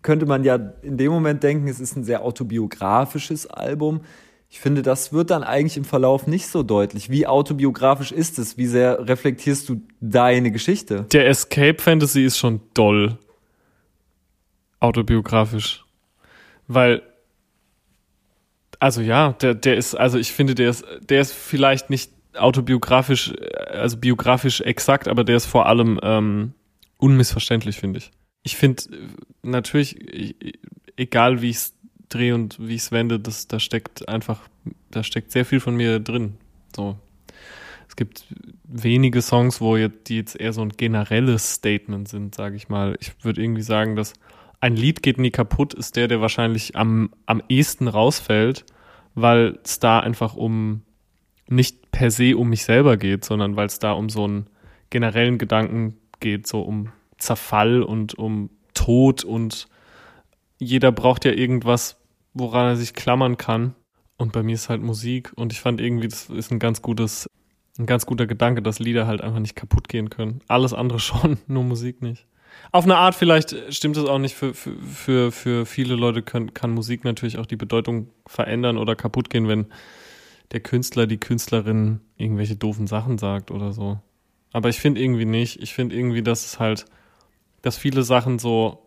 könnte 0.01 0.25
man 0.25 0.43
ja 0.43 0.55
in 0.81 0.97
dem 0.97 1.11
Moment 1.11 1.41
denken, 1.43 1.67
es 1.67 1.79
ist 1.79 1.95
ein 1.95 2.03
sehr 2.03 2.23
autobiografisches 2.23 3.47
Album. 3.47 4.01
Ich 4.49 4.59
finde, 4.59 4.81
das 4.81 5.13
wird 5.13 5.29
dann 5.31 5.43
eigentlich 5.43 5.77
im 5.77 5.85
Verlauf 5.85 6.27
nicht 6.27 6.47
so 6.47 6.61
deutlich. 6.61 7.09
Wie 7.09 7.25
autobiografisch 7.25 8.11
ist 8.11 8.37
es? 8.37 8.57
Wie 8.57 8.65
sehr 8.65 9.07
reflektierst 9.07 9.69
du 9.69 9.81
deine 10.01 10.51
Geschichte? 10.51 11.05
Der 11.13 11.29
Escape 11.29 11.81
Fantasy 11.81 12.25
ist 12.25 12.37
schon 12.37 12.59
doll. 12.73 13.17
Autobiografisch. 14.79 15.85
Weil, 16.67 17.01
also 18.81 19.01
ja, 19.01 19.33
der, 19.33 19.53
der 19.53 19.77
ist, 19.77 19.93
also 19.93 20.17
ich 20.17 20.31
finde, 20.31 20.55
der 20.55 20.71
ist, 20.71 20.83
der 21.07 21.21
ist 21.21 21.31
vielleicht 21.33 21.91
nicht 21.91 22.11
autobiografisch, 22.33 23.31
also 23.69 23.95
biografisch 23.95 24.61
exakt, 24.61 25.07
aber 25.07 25.23
der 25.23 25.35
ist 25.35 25.45
vor 25.45 25.67
allem 25.67 25.99
ähm, 26.01 26.53
unmissverständlich, 26.97 27.77
finde 27.77 27.99
ich. 27.99 28.11
Ich 28.41 28.57
finde 28.57 28.83
natürlich, 29.43 30.35
egal 30.97 31.43
wie 31.43 31.51
ich 31.51 31.57
es 31.57 31.73
drehe 32.09 32.33
und 32.33 32.57
wie 32.59 32.73
ich 32.73 32.81
es 32.81 32.91
wende, 32.91 33.19
das, 33.19 33.47
da 33.47 33.59
steckt 33.59 34.09
einfach, 34.09 34.39
da 34.89 35.03
steckt 35.03 35.31
sehr 35.31 35.45
viel 35.45 35.59
von 35.59 35.75
mir 35.75 35.99
drin. 35.99 36.37
So. 36.75 36.97
Es 37.87 37.95
gibt 37.95 38.25
wenige 38.63 39.21
Songs, 39.21 39.61
wo 39.61 39.77
jetzt, 39.77 40.09
die 40.09 40.15
jetzt 40.15 40.39
eher 40.39 40.53
so 40.53 40.63
ein 40.63 40.69
generelles 40.69 41.53
Statement 41.53 42.07
sind, 42.07 42.33
sage 42.33 42.55
ich 42.55 42.67
mal. 42.67 42.97
Ich 42.99 43.13
würde 43.23 43.43
irgendwie 43.43 43.61
sagen, 43.61 43.95
dass 43.95 44.13
ein 44.61 44.75
Lied 44.75 45.01
geht 45.03 45.17
nie 45.17 45.31
kaputt, 45.31 45.73
ist 45.73 45.95
der, 45.95 46.07
der 46.07 46.21
wahrscheinlich 46.21 46.75
am, 46.75 47.11
am 47.25 47.41
ehesten 47.49 47.87
rausfällt, 47.87 48.65
weil 49.15 49.59
es 49.63 49.79
da 49.79 49.99
einfach 49.99 50.35
um 50.35 50.83
nicht 51.47 51.91
per 51.91 52.11
se 52.11 52.37
um 52.37 52.49
mich 52.49 52.63
selber 52.63 52.95
geht, 52.95 53.25
sondern 53.25 53.55
weil 53.55 53.65
es 53.65 53.79
da 53.79 53.91
um 53.91 54.09
so 54.09 54.23
einen 54.23 54.47
generellen 54.89 55.37
Gedanken 55.37 55.97
geht, 56.19 56.47
so 56.47 56.61
um 56.61 56.91
Zerfall 57.17 57.81
und 57.81 58.17
um 58.17 58.51
Tod 58.73 59.23
und 59.23 59.67
jeder 60.59 60.91
braucht 60.91 61.25
ja 61.25 61.31
irgendwas, 61.31 61.97
woran 62.33 62.67
er 62.67 62.75
sich 62.75 62.93
klammern 62.93 63.37
kann. 63.37 63.75
Und 64.17 64.31
bei 64.31 64.43
mir 64.43 64.53
ist 64.53 64.69
halt 64.69 64.83
Musik 64.83 65.33
und 65.35 65.51
ich 65.51 65.59
fand 65.59 65.81
irgendwie, 65.81 66.07
das 66.07 66.29
ist 66.29 66.51
ein 66.51 66.59
ganz 66.59 66.83
gutes, 66.83 67.27
ein 67.79 67.87
ganz 67.87 68.05
guter 68.05 68.27
Gedanke, 68.27 68.61
dass 68.61 68.77
Lieder 68.77 69.07
halt 69.07 69.21
einfach 69.21 69.39
nicht 69.39 69.55
kaputt 69.55 69.89
gehen 69.89 70.11
können. 70.11 70.41
Alles 70.47 70.73
andere 70.73 70.99
schon, 71.01 71.39
nur 71.47 71.63
Musik 71.63 72.03
nicht. 72.03 72.27
Auf 72.73 72.85
eine 72.85 72.97
Art 72.97 73.15
vielleicht 73.15 73.55
stimmt 73.73 73.97
es 73.97 74.05
auch 74.05 74.17
nicht. 74.17 74.35
Für, 74.35 74.53
für, 74.53 75.31
für, 75.31 75.65
viele 75.65 75.95
Leute 75.95 76.21
können, 76.21 76.53
kann 76.53 76.71
Musik 76.71 77.03
natürlich 77.03 77.37
auch 77.37 77.45
die 77.45 77.57
Bedeutung 77.57 78.07
verändern 78.25 78.77
oder 78.77 78.95
kaputt 78.95 79.29
gehen, 79.29 79.47
wenn 79.47 79.65
der 80.51 80.61
Künstler, 80.61 81.05
die 81.05 81.17
Künstlerin 81.17 81.99
irgendwelche 82.17 82.55
doofen 82.55 82.87
Sachen 82.87 83.17
sagt 83.17 83.51
oder 83.51 83.73
so. 83.73 83.99
Aber 84.53 84.69
ich 84.69 84.79
finde 84.79 85.01
irgendwie 85.01 85.25
nicht. 85.25 85.61
Ich 85.61 85.73
finde 85.73 85.95
irgendwie, 85.95 86.23
dass 86.23 86.45
es 86.45 86.59
halt, 86.59 86.85
dass 87.61 87.77
viele 87.77 88.03
Sachen 88.03 88.39
so 88.39 88.85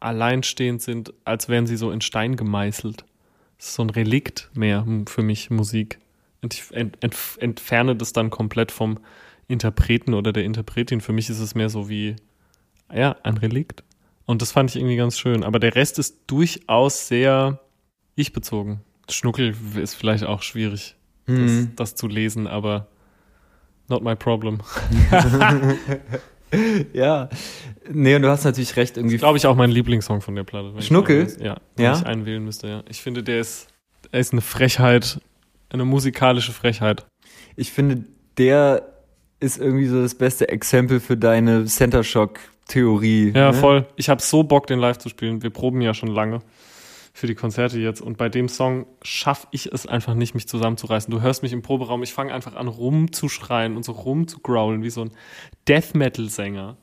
alleinstehend 0.00 0.82
sind, 0.82 1.14
als 1.24 1.48
wären 1.48 1.66
sie 1.66 1.76
so 1.76 1.90
in 1.90 2.00
Stein 2.00 2.36
gemeißelt. 2.36 3.04
Das 3.56 3.68
ist 3.68 3.74
so 3.74 3.82
ein 3.82 3.90
Relikt 3.90 4.50
mehr 4.54 4.86
für 5.06 5.22
mich, 5.22 5.48
Musik. 5.50 5.98
Und 6.42 6.54
ich 6.54 6.64
ent, 6.72 6.98
ent, 7.00 7.16
entferne 7.38 7.94
das 7.94 8.12
dann 8.12 8.30
komplett 8.30 8.72
vom 8.72 8.98
Interpreten 9.48 10.12
oder 10.14 10.32
der 10.32 10.44
Interpretin. 10.44 11.00
Für 11.00 11.12
mich 11.12 11.30
ist 11.30 11.38
es 11.38 11.54
mehr 11.54 11.68
so 11.68 11.88
wie, 11.88 12.16
ja, 12.94 13.16
ein 13.22 13.36
Relikt. 13.36 13.82
Und 14.26 14.40
das 14.42 14.52
fand 14.52 14.70
ich 14.70 14.76
irgendwie 14.76 14.96
ganz 14.96 15.18
schön. 15.18 15.42
Aber 15.44 15.58
der 15.58 15.74
Rest 15.74 15.98
ist 15.98 16.18
durchaus 16.26 17.08
sehr 17.08 17.60
ich-bezogen. 18.14 18.80
Schnuckel 19.10 19.54
ist 19.76 19.94
vielleicht 19.94 20.24
auch 20.24 20.42
schwierig, 20.42 20.96
Mhm. 21.26 21.70
das, 21.76 21.90
das 21.90 21.94
zu 21.96 22.06
lesen, 22.08 22.46
aber 22.46 22.86
not 23.88 24.02
my 24.02 24.14
problem. 24.16 24.60
Ja. 26.92 27.30
Nee, 27.90 28.14
und 28.14 28.22
du 28.22 28.28
hast 28.28 28.44
natürlich 28.44 28.76
recht, 28.76 28.98
irgendwie. 28.98 29.16
Glaube 29.16 29.38
ich 29.38 29.46
auch 29.46 29.56
mein 29.56 29.70
Lieblingssong 29.70 30.20
von 30.20 30.34
der 30.34 30.44
Platte. 30.44 30.72
ich 30.78 30.86
Schnuckel? 30.86 31.22
einen- 31.22 31.42
Ja, 31.42 31.56
wenn 31.76 31.84
Ja? 31.86 31.96
ich 31.98 32.04
einen 32.04 32.26
wählen 32.26 32.44
müsste, 32.44 32.68
ja. 32.68 32.82
Ich 32.90 33.00
finde, 33.00 33.22
der 33.22 33.40
ist, 33.40 33.68
er 34.10 34.20
ist 34.20 34.32
eine 34.32 34.42
Frechheit, 34.42 35.18
eine 35.70 35.86
musikalische 35.86 36.52
Frechheit. 36.52 37.06
Ich 37.56 37.72
finde, 37.72 38.04
der 38.36 38.86
ist 39.40 39.58
irgendwie 39.58 39.86
so 39.86 40.02
das 40.02 40.14
beste 40.14 40.48
Exempel 40.50 41.00
für 41.00 41.16
deine 41.16 41.64
Center 41.64 42.04
Shock 42.04 42.38
Theorie. 42.68 43.32
Ja, 43.34 43.52
ne? 43.52 43.54
voll. 43.54 43.86
Ich 43.96 44.08
habe 44.08 44.22
so 44.22 44.42
Bock, 44.42 44.66
den 44.66 44.78
live 44.78 44.98
zu 44.98 45.08
spielen. 45.08 45.42
Wir 45.42 45.50
proben 45.50 45.80
ja 45.80 45.94
schon 45.94 46.08
lange 46.08 46.40
für 47.12 47.26
die 47.26 47.34
Konzerte 47.34 47.78
jetzt. 47.78 48.00
Und 48.00 48.16
bei 48.16 48.28
dem 48.28 48.48
Song 48.48 48.86
schaffe 49.02 49.46
ich 49.50 49.70
es 49.72 49.86
einfach 49.86 50.14
nicht, 50.14 50.34
mich 50.34 50.48
zusammenzureißen. 50.48 51.10
Du 51.10 51.20
hörst 51.20 51.42
mich 51.42 51.52
im 51.52 51.62
Proberaum, 51.62 52.02
ich 52.02 52.12
fange 52.12 52.32
einfach 52.32 52.54
an 52.56 52.68
rumzuschreien 52.68 53.76
und 53.76 53.84
so 53.84 53.92
rumzugrowlen 53.92 54.82
wie 54.82 54.90
so 54.90 55.02
ein 55.02 55.10
Death 55.68 55.94
Metal 55.94 56.28
Sänger, 56.28 56.76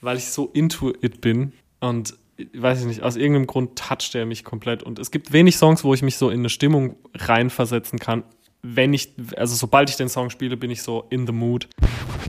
weil 0.00 0.18
ich 0.18 0.30
so 0.30 0.50
into 0.52 0.92
it 1.00 1.20
bin. 1.20 1.52
Und 1.80 2.14
weiß 2.52 2.80
ich 2.80 2.86
nicht, 2.86 3.02
aus 3.02 3.16
irgendeinem 3.16 3.46
Grund 3.46 3.78
toucht 3.78 4.14
er 4.14 4.26
mich 4.26 4.44
komplett. 4.44 4.82
Und 4.82 4.98
es 4.98 5.10
gibt 5.10 5.32
wenig 5.32 5.56
Songs, 5.56 5.84
wo 5.84 5.94
ich 5.94 6.02
mich 6.02 6.16
so 6.16 6.28
in 6.28 6.40
eine 6.40 6.50
Stimmung 6.50 6.96
reinversetzen 7.14 7.98
kann. 7.98 8.24
Wenn 8.62 8.92
ich, 8.92 9.14
also 9.36 9.54
sobald 9.54 9.90
ich 9.90 9.96
den 9.96 10.08
Song 10.08 10.30
spiele, 10.30 10.56
bin 10.56 10.70
ich 10.70 10.82
so 10.82 11.06
in 11.10 11.26
the 11.26 11.32
mood. 11.32 11.68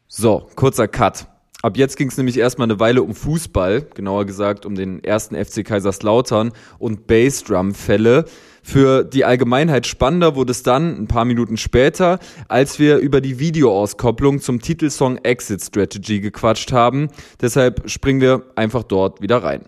So, 0.07 0.49
kurzer 0.55 0.87
Cut. 0.87 1.27
Ab 1.65 1.77
jetzt 1.77 1.97
ging 1.97 2.09
es 2.09 2.17
nämlich 2.17 2.37
erstmal 2.37 2.67
eine 2.67 2.79
Weile 2.79 3.01
um 3.01 3.15
Fußball, 3.15 3.87
genauer 3.95 4.25
gesagt 4.25 4.67
um 4.67 4.75
den 4.75 5.03
ersten 5.03 5.35
FC 5.35 5.65
Kaiserslautern 5.65 6.51
und 6.77 7.07
Bassdrum-Fälle. 7.07 8.25
Für 8.61 9.03
die 9.03 9.25
Allgemeinheit 9.25 9.87
spannender 9.87 10.35
wurde 10.35 10.51
es 10.51 10.61
dann 10.61 10.95
ein 10.95 11.07
paar 11.07 11.25
Minuten 11.25 11.57
später, 11.57 12.19
als 12.49 12.77
wir 12.77 12.97
über 12.97 13.19
die 13.19 13.39
Videoauskopplung 13.39 14.41
zum 14.41 14.61
Titelsong 14.61 15.17
Exit 15.23 15.63
Strategy 15.63 16.19
gequatscht 16.19 16.71
haben. 16.71 17.07
Deshalb 17.41 17.89
springen 17.89 18.21
wir 18.21 18.43
einfach 18.55 18.83
dort 18.83 19.23
wieder 19.23 19.41
rein. 19.41 19.65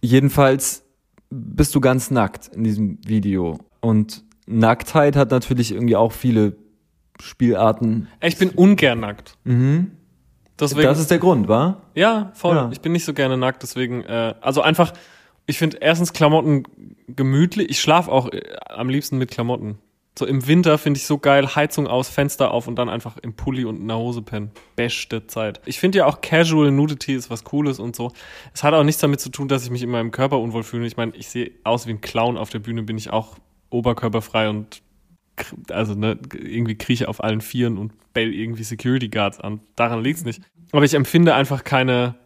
Jedenfalls 0.00 0.84
bist 1.30 1.74
du 1.74 1.80
ganz 1.80 2.12
nackt 2.12 2.54
in 2.54 2.62
diesem 2.62 2.98
Video. 3.04 3.58
Und 3.80 4.22
Nacktheit 4.46 5.16
hat 5.16 5.32
natürlich 5.32 5.72
irgendwie 5.72 5.96
auch 5.96 6.12
viele 6.12 6.56
Spielarten. 7.20 8.06
Ich 8.22 8.38
bin 8.38 8.50
ungern 8.50 9.00
nackt. 9.00 9.36
Deswegen, 10.58 10.88
Das 10.88 10.98
ist 10.98 11.10
der 11.10 11.18
Grund, 11.18 11.48
wa? 11.48 11.82
Ja, 11.94 12.30
voll. 12.34 12.56
Ja. 12.56 12.70
Ich 12.72 12.80
bin 12.80 12.92
nicht 12.92 13.04
so 13.04 13.12
gerne 13.12 13.36
nackt, 13.36 13.62
deswegen, 13.62 14.02
äh, 14.04 14.34
also 14.40 14.62
einfach, 14.62 14.92
ich 15.46 15.58
finde 15.58 15.78
erstens 15.80 16.12
Klamotten 16.12 16.64
gemütlich. 17.08 17.70
Ich 17.70 17.80
schlafe 17.80 18.10
auch 18.10 18.32
äh, 18.32 18.42
am 18.68 18.88
liebsten 18.88 19.18
mit 19.18 19.30
Klamotten. 19.30 19.78
So 20.18 20.24
im 20.24 20.46
Winter 20.46 20.78
finde 20.78 20.96
ich 20.96 21.06
so 21.06 21.18
geil, 21.18 21.54
Heizung 21.54 21.86
aus, 21.86 22.08
Fenster 22.08 22.50
auf 22.50 22.68
und 22.68 22.76
dann 22.76 22.88
einfach 22.88 23.18
im 23.18 23.34
Pulli 23.34 23.66
und 23.66 23.76
in 23.80 23.88
der 23.88 23.98
Hose 23.98 24.22
pennen. 24.22 24.50
Beste 24.74 25.26
Zeit. 25.26 25.60
Ich 25.66 25.78
finde 25.78 25.98
ja 25.98 26.06
auch 26.06 26.22
Casual 26.22 26.70
Nudity 26.70 27.14
ist 27.14 27.28
was 27.28 27.44
Cooles 27.44 27.78
und 27.78 27.94
so. 27.94 28.12
Es 28.54 28.62
hat 28.64 28.72
auch 28.72 28.82
nichts 28.82 29.02
damit 29.02 29.20
zu 29.20 29.28
tun, 29.28 29.46
dass 29.46 29.64
ich 29.64 29.70
mich 29.70 29.82
in 29.82 29.90
meinem 29.90 30.12
Körper 30.12 30.38
unwohl 30.38 30.62
fühle. 30.62 30.86
Ich 30.86 30.96
meine, 30.96 31.14
ich 31.14 31.28
sehe 31.28 31.50
aus 31.64 31.86
wie 31.86 31.90
ein 31.90 32.00
Clown 32.00 32.38
auf 32.38 32.48
der 32.48 32.60
Bühne, 32.60 32.82
bin 32.82 32.96
ich 32.96 33.10
auch 33.10 33.36
oberkörperfrei 33.68 34.48
und 34.48 34.80
also 35.70 35.94
ne, 35.94 36.18
irgendwie 36.32 36.76
krieche 36.76 37.08
auf 37.08 37.22
allen 37.22 37.40
Vieren 37.40 37.78
und 37.78 37.92
bell 38.12 38.32
irgendwie 38.32 38.64
Security 38.64 39.08
Guards 39.08 39.40
an. 39.40 39.60
Daran 39.76 40.02
liegt's 40.02 40.24
nicht. 40.24 40.40
Aber 40.72 40.84
ich 40.84 40.94
empfinde 40.94 41.34
einfach 41.34 41.64
keine 41.64 42.16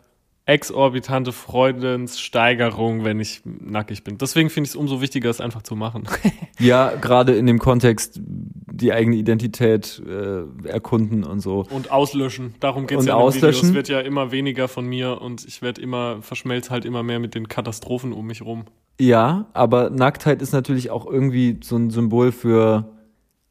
exorbitante 0.47 1.31
Freudenssteigerung, 1.31 3.05
wenn 3.05 3.21
ich 3.21 3.43
nackig 3.45 4.03
bin. 4.03 4.19
Deswegen 4.19 4.51
finde 4.51 4.67
ich 4.67 4.71
es 4.71 4.77
umso 4.77 5.01
wichtiger, 5.01 5.31
es 5.31 5.41
einfach 5.41 5.63
zu 5.63 5.77
machen. 5.77 6.05
Ja, 6.59 6.95
gerade 6.95 7.35
in 7.37 7.47
dem 7.47 7.59
Kontext 7.59 8.21
die 8.23 8.93
eigene 8.93 9.17
Identität 9.17 10.03
äh, 10.07 10.69
erkunden 10.69 11.25
und 11.25 11.41
so. 11.41 11.65
Und 11.71 11.91
auslöschen. 11.91 12.55
Darum 12.61 12.87
geht's 12.87 13.01
Und 13.01 13.07
ja 13.07 13.15
in 13.15 13.19
den 13.19 13.27
auslöschen? 13.27 13.47
Videos. 13.47 13.69
Es 13.71 13.75
wird 13.75 13.89
ja 13.89 14.01
immer 14.01 14.31
weniger 14.31 14.69
von 14.69 14.85
mir 14.85 15.23
und 15.23 15.43
ich 15.47 15.63
werde 15.63 15.81
immer, 15.81 16.21
verschmelz 16.21 16.69
halt 16.69 16.85
immer 16.85 17.03
mehr 17.03 17.19
mit 17.19 17.35
den 17.35 17.49
Katastrophen 17.49 18.13
um 18.13 18.27
mich 18.27 18.43
rum. 18.43 18.67
Ja, 19.01 19.47
aber 19.55 19.89
Nacktheit 19.89 20.43
ist 20.43 20.53
natürlich 20.53 20.91
auch 20.91 21.07
irgendwie 21.07 21.59
so 21.63 21.77
ein 21.79 21.89
Symbol 21.89 22.31
für 22.31 22.93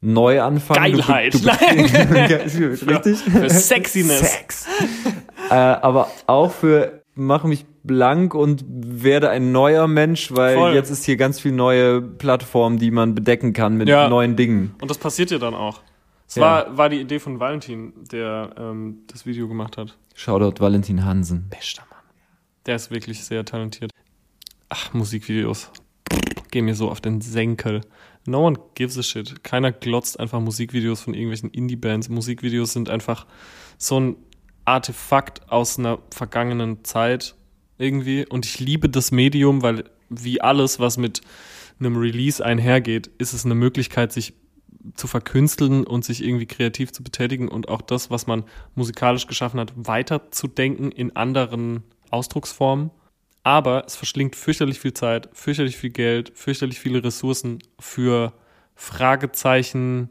Neuanfang. 0.00 0.76
Geilheit. 0.76 1.34
Du, 1.34 1.38
du, 1.38 1.46
du, 1.48 2.90
richtig? 2.90 3.18
Für 3.18 3.50
Sexiness. 3.50 4.32
Sex. 4.32 4.66
äh, 5.50 5.54
aber 5.54 6.10
auch 6.26 6.52
für 6.52 7.02
mache 7.14 7.48
mich 7.48 7.66
blank 7.82 8.34
und 8.34 8.64
werde 8.68 9.30
ein 9.30 9.52
neuer 9.52 9.86
Mensch, 9.88 10.32
weil 10.34 10.56
Voll. 10.56 10.74
jetzt 10.74 10.90
ist 10.90 11.04
hier 11.04 11.16
ganz 11.16 11.38
viel 11.40 11.52
neue 11.52 12.00
Plattform, 12.00 12.78
die 12.78 12.90
man 12.90 13.14
bedecken 13.14 13.52
kann 13.52 13.76
mit 13.76 13.88
Ja. 13.88 14.08
neuen 14.08 14.36
Dingen. 14.36 14.74
Und 14.80 14.90
das 14.90 14.98
passiert 14.98 15.30
ja 15.30 15.38
dann 15.38 15.54
auch. 15.54 15.80
Es 16.26 16.36
Ja. 16.36 16.42
war, 16.42 16.76
war 16.78 16.88
die 16.88 17.00
Idee 17.00 17.18
von 17.18 17.40
Valentin, 17.40 17.92
der 18.10 18.50
ähm, 18.58 19.00
das 19.08 19.26
Video 19.26 19.48
gemacht 19.48 19.76
hat. 19.76 19.96
Shoutout 20.14 20.62
Valentin 20.62 21.04
Hansen. 21.04 21.46
Bester 21.50 21.82
Mann. 21.90 21.98
Der 22.66 22.76
ist 22.76 22.90
wirklich 22.90 23.24
sehr 23.24 23.44
talentiert. 23.44 23.90
Ach, 24.68 24.92
Musikvideos. 24.94 25.70
Gehen 26.50 26.64
mir 26.64 26.74
so 26.74 26.90
auf 26.90 27.00
den 27.00 27.20
Senkel. 27.20 27.80
No 28.26 28.46
one 28.46 28.58
gives 28.74 28.98
a 28.98 29.02
shit. 29.02 29.42
Keiner 29.42 29.72
glotzt 29.72 30.20
einfach 30.20 30.40
Musikvideos 30.40 31.00
von 31.00 31.14
irgendwelchen 31.14 31.50
Indie-Bands. 31.50 32.08
Musikvideos 32.08 32.72
sind 32.72 32.90
einfach 32.90 33.26
so 33.78 33.98
ein 33.98 34.16
Artefakt 34.64 35.50
aus 35.50 35.78
einer 35.78 35.98
vergangenen 36.10 36.84
Zeit 36.84 37.34
irgendwie. 37.78 38.26
Und 38.26 38.44
ich 38.44 38.60
liebe 38.60 38.88
das 38.88 39.10
Medium, 39.10 39.62
weil 39.62 39.84
wie 40.10 40.40
alles, 40.40 40.78
was 40.78 40.98
mit 40.98 41.22
einem 41.78 41.96
Release 41.96 42.44
einhergeht, 42.44 43.10
ist 43.18 43.32
es 43.32 43.44
eine 43.44 43.54
Möglichkeit, 43.54 44.12
sich 44.12 44.34
zu 44.94 45.06
verkünsteln 45.06 45.86
und 45.86 46.04
sich 46.04 46.22
irgendwie 46.22 46.46
kreativ 46.46 46.92
zu 46.92 47.02
betätigen 47.02 47.48
und 47.48 47.68
auch 47.68 47.82
das, 47.82 48.10
was 48.10 48.26
man 48.26 48.44
musikalisch 48.74 49.26
geschaffen 49.26 49.60
hat, 49.60 49.72
weiterzudenken 49.76 50.90
in 50.90 51.16
anderen 51.16 51.82
Ausdrucksformen. 52.10 52.90
Aber 53.42 53.84
es 53.86 53.96
verschlingt 53.96 54.36
fürchterlich 54.36 54.80
viel 54.80 54.92
Zeit, 54.92 55.28
fürchterlich 55.32 55.76
viel 55.76 55.90
Geld, 55.90 56.32
fürchterlich 56.34 56.78
viele 56.78 57.02
Ressourcen 57.02 57.60
für 57.78 58.32
Fragezeichen 58.74 60.10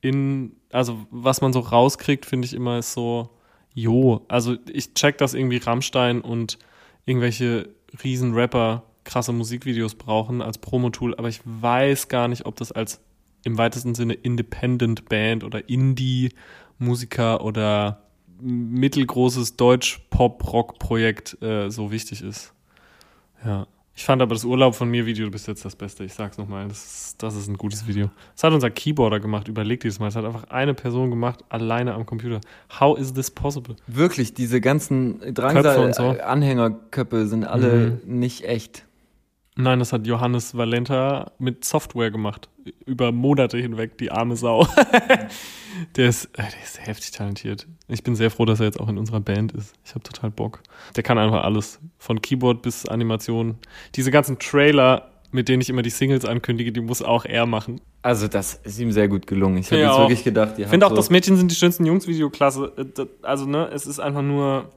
in, 0.00 0.56
also 0.70 1.06
was 1.10 1.40
man 1.40 1.52
so 1.52 1.60
rauskriegt, 1.60 2.26
finde 2.26 2.46
ich 2.46 2.54
immer 2.54 2.78
ist 2.78 2.92
so, 2.92 3.30
jo, 3.74 4.24
also 4.28 4.56
ich 4.72 4.94
check, 4.94 5.18
dass 5.18 5.34
irgendwie 5.34 5.56
Rammstein 5.56 6.20
und 6.20 6.58
irgendwelche 7.04 7.70
riesen 8.02 8.34
Rapper 8.34 8.84
krasse 9.04 9.32
Musikvideos 9.32 9.94
brauchen 9.94 10.42
als 10.42 10.58
Promotool, 10.58 11.14
aber 11.16 11.28
ich 11.28 11.40
weiß 11.44 12.08
gar 12.08 12.28
nicht, 12.28 12.46
ob 12.46 12.56
das 12.56 12.72
als 12.72 13.00
im 13.44 13.58
weitesten 13.58 13.94
Sinne 13.94 14.14
Independent 14.14 15.08
Band 15.08 15.44
oder 15.44 15.68
Indie-Musiker 15.68 17.44
oder 17.44 18.05
mittelgroßes 18.40 19.56
Deutsch-Pop-Rock-Projekt 19.56 21.40
äh, 21.42 21.70
so 21.70 21.90
wichtig 21.90 22.22
ist. 22.22 22.52
Ja. 23.44 23.66
Ich 23.98 24.04
fand 24.04 24.20
aber 24.20 24.34
das 24.34 24.44
Urlaub 24.44 24.74
von 24.74 24.90
mir 24.90 25.06
Video 25.06 25.30
bis 25.30 25.46
jetzt 25.46 25.64
das 25.64 25.74
Beste. 25.74 26.04
Ich 26.04 26.12
sag's 26.12 26.36
nochmal, 26.36 26.68
das, 26.68 26.84
ist- 26.84 27.22
das 27.22 27.34
ist 27.34 27.48
ein 27.48 27.56
gutes 27.56 27.86
Video. 27.86 28.10
Das 28.34 28.44
hat 28.44 28.52
unser 28.52 28.68
Keyboarder 28.70 29.20
gemacht, 29.20 29.48
überlegt 29.48 29.84
dieses 29.84 29.98
Mal. 30.00 30.06
Das 30.06 30.16
hat 30.16 30.26
einfach 30.26 30.44
eine 30.50 30.74
Person 30.74 31.08
gemacht, 31.08 31.42
alleine 31.48 31.94
am 31.94 32.04
Computer. 32.04 32.40
How 32.78 32.98
is 32.98 33.14
this 33.14 33.30
possible? 33.30 33.74
Wirklich, 33.86 34.34
diese 34.34 34.60
ganzen 34.60 35.20
Köpfe 35.20 35.80
und 35.80 35.94
so. 35.94 36.02
Drangsal-Anhängerköpfe 36.12 37.26
sind 37.26 37.44
alle 37.44 37.98
nicht 38.04 38.44
echt. 38.44 38.84
Nein, 39.58 39.78
das 39.78 39.92
hat 39.92 40.06
Johannes 40.06 40.54
Valenta 40.56 41.32
mit 41.38 41.64
Software 41.64 42.10
gemacht. 42.10 42.48
Über 42.84 43.10
Monate 43.10 43.56
hinweg, 43.58 43.96
die 43.98 44.10
arme 44.10 44.36
Sau. 44.36 44.66
der, 45.96 46.08
ist, 46.08 46.26
äh, 46.38 46.42
der 46.42 46.62
ist 46.62 46.86
heftig 46.86 47.10
talentiert. 47.12 47.66
Ich 47.88 48.02
bin 48.02 48.14
sehr 48.16 48.30
froh, 48.30 48.44
dass 48.44 48.60
er 48.60 48.66
jetzt 48.66 48.78
auch 48.78 48.88
in 48.88 48.98
unserer 48.98 49.20
Band 49.20 49.52
ist. 49.52 49.72
Ich 49.84 49.90
habe 49.94 50.02
total 50.02 50.30
Bock. 50.30 50.60
Der 50.96 51.02
kann 51.02 51.16
einfach 51.18 51.42
alles. 51.44 51.78
Von 51.98 52.20
Keyboard 52.20 52.60
bis 52.62 52.86
Animation. 52.86 53.56
Diese 53.94 54.10
ganzen 54.10 54.38
Trailer, 54.38 55.10
mit 55.30 55.48
denen 55.48 55.62
ich 55.62 55.70
immer 55.70 55.82
die 55.82 55.90
Singles 55.90 56.24
ankündige, 56.26 56.70
die 56.72 56.80
muss 56.80 57.00
auch 57.00 57.24
er 57.24 57.46
machen. 57.46 57.80
Also 58.02 58.28
das 58.28 58.54
ist 58.62 58.78
ihm 58.78 58.92
sehr 58.92 59.08
gut 59.08 59.26
gelungen. 59.26 59.56
Ich 59.58 59.68
habe 59.70 59.80
Ja, 59.80 59.86
jetzt 59.88 59.94
auch. 59.96 60.00
wirklich 60.00 60.24
gedacht, 60.24 60.58
ihr 60.58 60.64
Ich 60.64 60.70
finde 60.70 60.84
auch, 60.86 60.90
habt 60.90 60.98
das 60.98 61.06
so 61.06 61.12
Mädchen 61.12 61.36
sind 61.36 61.50
die 61.50 61.54
schönsten 61.56 61.86
Jungs 61.86 62.06
Videoklasse. 62.06 62.72
Äh, 62.76 63.06
Also, 63.22 63.46
ne, 63.46 63.70
es 63.72 63.86
ist 63.86 64.00
einfach 64.00 64.22
nur. 64.22 64.70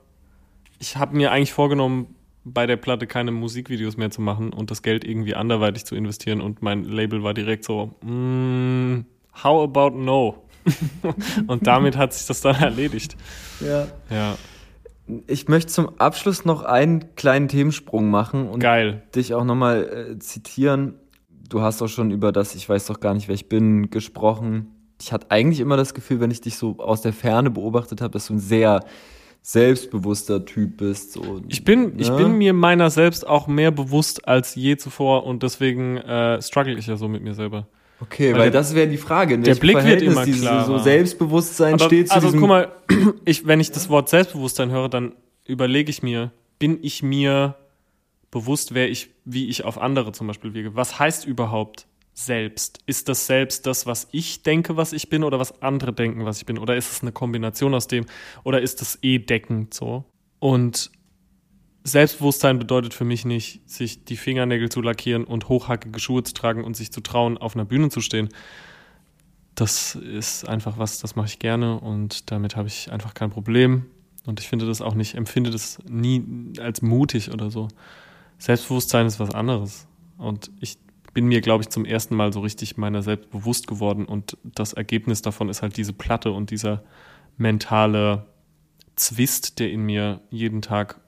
Ich 0.79 0.95
habe 0.95 1.17
mir 1.17 1.31
eigentlich 1.31 1.51
vorgenommen, 1.51 2.15
bei 2.43 2.65
der 2.65 2.77
Platte 2.77 3.05
keine 3.07 3.31
Musikvideos 3.31 3.97
mehr 3.97 4.11
zu 4.11 4.21
machen 4.21 4.53
und 4.53 4.71
das 4.71 4.81
Geld 4.81 5.03
irgendwie 5.03 5.35
anderweitig 5.35 5.85
zu 5.85 5.95
investieren 5.95 6.41
und 6.41 6.61
mein 6.61 6.83
Label 6.83 7.23
war 7.23 7.33
direkt 7.33 7.63
so, 7.65 7.91
mm, 8.01 9.05
how 9.43 9.63
about 9.63 9.97
no? 9.97 10.43
und 11.47 11.67
damit 11.67 11.97
hat 11.97 12.13
sich 12.13 12.27
das 12.27 12.41
dann 12.41 12.55
erledigt. 12.55 13.15
Ja. 13.59 13.87
Ja, 14.09 14.37
Ich 15.27 15.47
möchte 15.47 15.71
zum 15.71 15.99
Abschluss 15.99 16.45
noch 16.45 16.63
einen 16.63 17.15
kleinen 17.15 17.47
Themensprung 17.47 18.09
machen 18.09 18.47
und 18.47 18.59
geil. 18.59 19.03
dich 19.15 19.33
auch 19.33 19.43
nochmal 19.43 20.11
äh, 20.13 20.19
zitieren. 20.19 20.95
Du 21.49 21.61
hast 21.61 21.81
auch 21.81 21.87
schon 21.87 22.11
über 22.11 22.31
das 22.31 22.53
Ich 22.55 22.67
weiß 22.69 22.85
doch 22.85 22.99
gar 22.99 23.13
nicht, 23.13 23.27
wer 23.27 23.35
ich 23.35 23.49
bin 23.49 23.89
gesprochen. 23.89 24.67
Ich 25.01 25.11
hatte 25.13 25.31
eigentlich 25.31 25.61
immer 25.61 25.77
das 25.77 25.93
Gefühl, 25.93 26.19
wenn 26.19 26.29
ich 26.29 26.41
dich 26.41 26.57
so 26.57 26.77
aus 26.77 27.01
der 27.01 27.13
Ferne 27.13 27.49
beobachtet 27.49 28.01
habe, 28.01 28.11
dass 28.11 28.27
du 28.27 28.33
ein 28.33 28.39
sehr 28.39 28.83
selbstbewusster 29.41 30.45
Typ 30.45 30.77
bist. 30.77 31.13
So, 31.13 31.41
Ich 31.47 31.63
bin, 31.63 31.99
ich 31.99 32.09
ne? 32.09 32.17
bin 32.17 32.37
mir 32.37 32.53
meiner 32.53 32.89
selbst 32.89 33.27
auch 33.27 33.47
mehr 33.47 33.71
bewusst 33.71 34.27
als 34.27 34.55
je 34.55 34.77
zuvor 34.77 35.25
und 35.25 35.43
deswegen 35.43 35.97
äh, 35.97 36.41
struggle 36.41 36.77
ich 36.77 36.87
ja 36.87 36.97
so 36.97 37.07
mit 37.07 37.23
mir 37.23 37.33
selber. 37.33 37.67
Okay, 38.01 38.33
Weil 38.33 38.39
weil, 38.39 38.51
das 38.51 38.75
wäre 38.75 38.87
die 38.87 38.97
Frage. 38.97 39.37
Der 39.39 39.55
Blick 39.55 39.75
wird 39.75 39.83
Verhältnis 39.83 40.13
immer 40.13 40.25
dieses 40.25 40.41
klarer. 40.41 40.65
So 40.65 40.77
Selbstbewusstsein 40.77 41.73
Aber, 41.73 41.85
steht 41.85 42.07
zu 42.09 42.15
also 42.15 42.31
guck 42.31 42.47
mal, 42.47 42.71
ich, 43.25 43.45
wenn 43.45 43.59
ich 43.59 43.71
das 43.71 43.89
Wort 43.89 44.09
Selbstbewusstsein 44.09 44.71
höre, 44.71 44.87
dann 44.87 45.13
überlege 45.45 45.89
ich 45.89 46.01
mir, 46.01 46.31
bin 46.59 46.79
ich 46.81 47.03
mir 47.03 47.55
bewusst, 48.31 48.73
wer 48.73 48.89
ich, 48.89 49.09
wie 49.25 49.49
ich 49.49 49.65
auf 49.65 49.81
andere 49.81 50.11
zum 50.11 50.27
Beispiel 50.27 50.53
wirke? 50.53 50.75
Was 50.75 50.99
heißt 50.99 51.25
überhaupt 51.25 51.87
selbst? 52.25 52.79
Ist 52.85 53.09
das 53.09 53.25
selbst 53.25 53.65
das, 53.65 53.85
was 53.85 54.07
ich 54.11 54.43
denke, 54.43 54.77
was 54.77 54.93
ich 54.93 55.09
bin, 55.09 55.23
oder 55.23 55.39
was 55.39 55.61
andere 55.61 55.93
denken, 55.93 56.25
was 56.25 56.37
ich 56.37 56.45
bin? 56.45 56.57
Oder 56.57 56.75
ist 56.75 56.91
es 56.91 57.01
eine 57.01 57.11
Kombination 57.11 57.73
aus 57.73 57.87
dem? 57.87 58.05
Oder 58.43 58.61
ist 58.61 58.81
es 58.81 58.99
eh 59.01 59.19
deckend 59.19 59.73
so? 59.73 60.05
Und 60.39 60.91
Selbstbewusstsein 61.83 62.59
bedeutet 62.59 62.93
für 62.93 63.05
mich 63.05 63.25
nicht, 63.25 63.67
sich 63.69 64.03
die 64.05 64.17
Fingernägel 64.17 64.69
zu 64.69 64.81
lackieren 64.81 65.23
und 65.23 65.49
hochhackige 65.49 65.99
Schuhe 65.99 66.23
zu 66.23 66.33
tragen 66.33 66.63
und 66.63 66.75
sich 66.75 66.91
zu 66.91 67.01
trauen, 67.01 67.37
auf 67.37 67.55
einer 67.55 67.65
Bühne 67.65 67.89
zu 67.89 68.01
stehen. 68.01 68.29
Das 69.55 69.95
ist 69.95 70.47
einfach 70.47 70.77
was, 70.77 70.99
das 70.99 71.15
mache 71.15 71.27
ich 71.27 71.39
gerne 71.39 71.79
und 71.79 72.31
damit 72.31 72.55
habe 72.55 72.67
ich 72.67 72.91
einfach 72.91 73.13
kein 73.13 73.29
Problem. 73.29 73.85
Und 74.25 74.39
ich 74.39 74.47
finde 74.47 74.65
das 74.67 74.81
auch 74.81 74.93
nicht, 74.93 75.15
empfinde 75.15 75.49
das 75.49 75.79
nie 75.89 76.23
als 76.59 76.81
mutig 76.81 77.31
oder 77.31 77.49
so. 77.49 77.69
Selbstbewusstsein 78.37 79.07
ist 79.07 79.19
was 79.19 79.33
anderes. 79.33 79.87
Und 80.17 80.51
ich 80.59 80.77
bin 81.13 81.27
mir, 81.27 81.41
glaube 81.41 81.63
ich, 81.63 81.69
zum 81.69 81.85
ersten 81.85 82.15
Mal 82.15 82.33
so 82.33 82.39
richtig 82.41 82.77
meiner 82.77 83.01
selbst 83.01 83.29
bewusst 83.31 83.67
geworden. 83.67 84.05
Und 84.05 84.37
das 84.43 84.73
Ergebnis 84.73 85.21
davon 85.21 85.49
ist 85.49 85.61
halt 85.61 85.77
diese 85.77 85.93
Platte 85.93 86.31
und 86.31 86.51
dieser 86.51 86.83
mentale 87.37 88.25
Zwist, 88.95 89.59
der 89.59 89.71
in 89.71 89.81
mir 89.81 90.21
jeden 90.29 90.61
Tag 90.61 90.99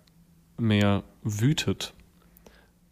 mehr 0.57 1.03
wütet. 1.23 1.93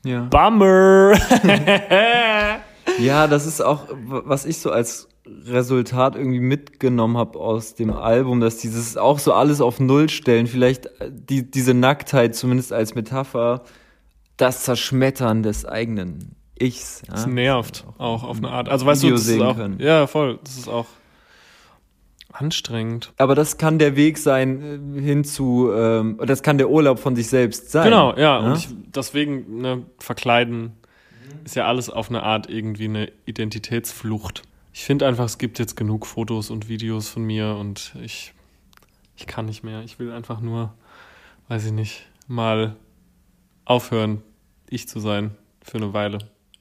ja. 0.04 0.26
Bummer! 0.26 1.14
Ja, 2.98 3.28
das 3.28 3.46
ist 3.46 3.62
auch, 3.62 3.88
was 3.92 4.46
ich 4.46 4.58
so 4.58 4.72
als 4.72 5.08
Resultat 5.46 6.16
irgendwie 6.16 6.40
mitgenommen 6.40 7.18
habe 7.18 7.40
aus 7.40 7.76
dem 7.76 7.94
Album, 7.94 8.40
dass 8.40 8.58
dieses 8.58 8.98
auch 8.98 9.20
so 9.20 9.34
alles 9.34 9.62
auf 9.62 9.80
Null 9.80 10.10
stellen, 10.10 10.48
vielleicht 10.48 10.88
äh, 11.00 11.12
die, 11.12 11.50
diese 11.50 11.74
Nacktheit 11.74 12.36
zumindest 12.36 12.74
als 12.74 12.96
Metapher, 12.96 13.64
das 14.38 14.64
Zerschmettern 14.64 15.44
des 15.44 15.66
eigenen 15.66 16.36
Ichs. 16.60 17.02
Ja? 17.08 17.14
Das 17.14 17.28
nervt 17.28 17.86
auch 17.98 18.24
auf 18.24 18.38
eine 18.38 18.50
Art. 18.50 18.70
Also 18.70 18.86
weißt 18.86 19.02
Video 19.02 19.12
du, 19.12 19.16
das 19.16 19.22
ist 19.28 19.34
sehen 19.34 19.42
auch, 19.44 19.56
können. 19.56 19.80
ja 19.80 20.08
voll, 20.08 20.40
das 20.44 20.58
ist 20.58 20.68
auch 20.68 20.86
anstrengend. 22.32 23.12
Aber 23.18 23.36
das 23.36 23.58
kann 23.58 23.80
der 23.80 23.96
Weg 23.96 24.18
sein 24.18 24.96
äh, 24.96 25.02
hin 25.02 25.24
zu, 25.24 25.72
ähm, 25.74 26.20
das 26.26 26.44
kann 26.44 26.58
der 26.58 26.70
Urlaub 26.70 27.00
von 27.00 27.16
sich 27.16 27.28
selbst 27.28 27.72
sein. 27.72 27.86
Genau, 27.86 28.16
ja, 28.16 28.20
Ja? 28.20 28.38
und 28.40 28.58
ich, 28.58 28.70
deswegen 28.94 29.62
ne, 29.62 29.86
verkleiden 30.00 30.74
ist 31.44 31.56
ja 31.56 31.68
alles 31.68 31.90
auf 31.90 32.10
eine 32.10 32.24
Art 32.24 32.50
irgendwie 32.50 32.86
eine 32.86 33.12
Identitätsflucht. 33.26 34.44
Ich 34.74 34.84
finde 34.84 35.08
einfach, 35.08 35.26
es 35.26 35.38
gibt 35.38 35.60
jetzt 35.60 35.76
genug 35.76 36.06
Fotos 36.06 36.50
und 36.52 36.70
Videos 36.70 37.10
von 37.10 37.24
mir 37.24 37.56
und 37.56 37.94
ich, 38.04 38.34
ich 39.16 39.26
kann 39.28 39.46
nicht 39.46 39.64
mehr. 39.64 39.82
Ich 39.84 40.00
will 40.00 40.12
einfach 40.12 40.40
nur, 40.40 40.74
weiß 41.48 41.66
ich 41.66 41.72
nicht, 41.72 42.06
mal 42.28 42.76
aufhören, 43.66 44.22
ich 44.70 44.88
zu 44.88 45.00
sein 45.00 45.32
für 45.62 45.78
eine 45.78 45.94
Weile. 45.94 46.20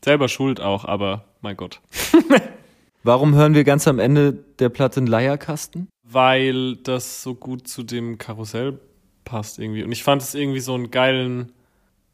Selber 0.08 0.28
schuld 0.28 0.60
auch, 0.60 0.84
aber 0.84 1.24
mein 1.40 1.56
Gott. 1.56 1.80
Warum 3.04 3.34
hören 3.34 3.54
wir 3.54 3.64
ganz 3.64 3.86
am 3.86 3.98
Ende 3.98 4.32
der 4.58 4.68
Platte 4.68 4.98
einen 4.98 5.06
Leierkasten? 5.06 5.88
weil 6.10 6.76
das 6.76 7.22
so 7.22 7.34
gut 7.34 7.68
zu 7.68 7.82
dem 7.82 8.18
Karussell 8.18 8.80
passt 9.24 9.58
irgendwie. 9.58 9.82
Und 9.82 9.92
ich 9.92 10.02
fand 10.02 10.22
es 10.22 10.34
irgendwie 10.34 10.60
so 10.60 10.74
einen 10.74 10.90
geilen 10.90 11.52